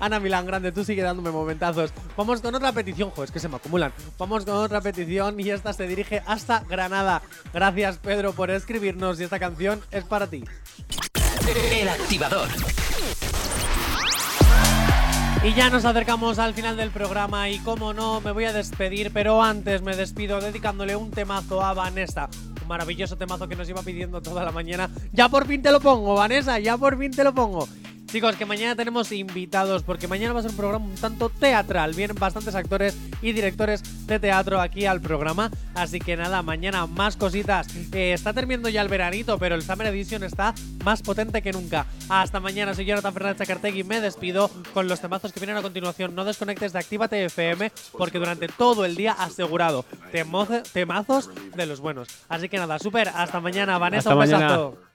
Ana 0.00 0.18
Milán, 0.18 0.46
grande, 0.46 0.72
tú 0.72 0.82
sigue 0.82 1.02
dándome 1.02 1.30
momentazos. 1.30 1.92
Vamos 2.16 2.40
con 2.40 2.56
otra 2.56 2.72
petición, 2.72 3.10
jo, 3.10 3.22
es 3.22 3.30
que 3.30 3.38
se 3.38 3.48
me 3.48 3.54
acumulan. 3.54 3.92
Vamos 4.18 4.44
con 4.44 4.56
otra 4.56 4.80
petición 4.80 5.38
y 5.38 5.50
esta 5.50 5.72
se 5.72 5.86
dirige 5.86 6.24
hasta 6.26 6.64
Granada. 6.68 7.22
Gracias, 7.54 7.98
Pedro, 7.98 8.32
por 8.32 8.50
escribirnos 8.50 9.20
y 9.20 9.24
esta 9.24 9.38
canción 9.38 9.80
es 9.92 10.02
para 10.02 10.26
ti. 10.26 10.42
El 11.48 11.88
activador. 11.88 12.48
Y 15.42 15.54
ya 15.54 15.70
nos 15.70 15.84
acercamos 15.86 16.38
al 16.38 16.52
final 16.52 16.76
del 16.76 16.90
programa 16.90 17.48
y 17.48 17.58
como 17.60 17.94
no, 17.94 18.20
me 18.20 18.32
voy 18.32 18.44
a 18.44 18.52
despedir, 18.52 19.10
pero 19.10 19.42
antes 19.42 19.80
me 19.80 19.96
despido 19.96 20.40
dedicándole 20.40 20.96
un 20.96 21.10
temazo 21.10 21.62
a 21.62 21.72
Vanessa. 21.72 22.28
Un 22.60 22.68
maravilloso 22.68 23.16
temazo 23.16 23.48
que 23.48 23.56
nos 23.56 23.68
iba 23.68 23.80
pidiendo 23.82 24.20
toda 24.20 24.44
la 24.44 24.52
mañana. 24.52 24.90
Ya 25.12 25.28
por 25.30 25.46
fin 25.46 25.62
te 25.62 25.72
lo 25.72 25.80
pongo, 25.80 26.14
Vanessa, 26.14 26.58
ya 26.58 26.76
por 26.76 26.98
fin 26.98 27.10
te 27.10 27.24
lo 27.24 27.34
pongo. 27.34 27.66
Chicos, 28.10 28.34
que 28.34 28.44
mañana 28.44 28.74
tenemos 28.74 29.12
invitados, 29.12 29.84
porque 29.84 30.08
mañana 30.08 30.32
va 30.32 30.40
a 30.40 30.42
ser 30.42 30.50
un 30.50 30.56
programa 30.56 30.84
un 30.84 30.96
tanto 30.96 31.28
teatral. 31.28 31.94
Vienen 31.94 32.16
bastantes 32.18 32.56
actores 32.56 32.96
y 33.22 33.30
directores 33.30 34.06
de 34.08 34.18
teatro 34.18 34.60
aquí 34.60 34.84
al 34.84 35.00
programa. 35.00 35.48
Así 35.76 36.00
que 36.00 36.16
nada, 36.16 36.42
mañana 36.42 36.88
más 36.88 37.16
cositas. 37.16 37.68
Eh, 37.92 38.12
está 38.12 38.32
terminando 38.32 38.68
ya 38.68 38.82
el 38.82 38.88
veranito, 38.88 39.38
pero 39.38 39.54
el 39.54 39.62
Summer 39.62 39.86
Edition 39.86 40.24
está 40.24 40.54
más 40.84 41.02
potente 41.02 41.40
que 41.40 41.52
nunca. 41.52 41.86
Hasta 42.08 42.40
mañana, 42.40 42.74
soy 42.74 42.84
Jonathan 42.84 43.12
Fernández 43.12 43.38
Chacartegui. 43.38 43.84
Me 43.84 44.00
despido 44.00 44.50
con 44.74 44.88
los 44.88 45.00
temazos 45.00 45.32
que 45.32 45.38
vienen 45.38 45.58
a 45.58 45.62
continuación. 45.62 46.16
No 46.16 46.24
desconectes 46.24 46.72
de 46.72 46.80
Actívate 46.80 47.24
FM, 47.26 47.70
porque 47.96 48.18
durante 48.18 48.48
todo 48.48 48.84
el 48.84 48.96
día 48.96 49.12
asegurado 49.12 49.84
temazos 50.72 51.30
de 51.54 51.66
los 51.66 51.78
buenos. 51.78 52.08
Así 52.28 52.48
que 52.48 52.58
nada, 52.58 52.80
súper. 52.80 53.08
Hasta 53.10 53.38
mañana, 53.38 53.78
Vanessa. 53.78 54.10
Hasta 54.10 54.14
un 54.14 54.18
mañana. 54.18 54.46
besazo. 54.46 54.89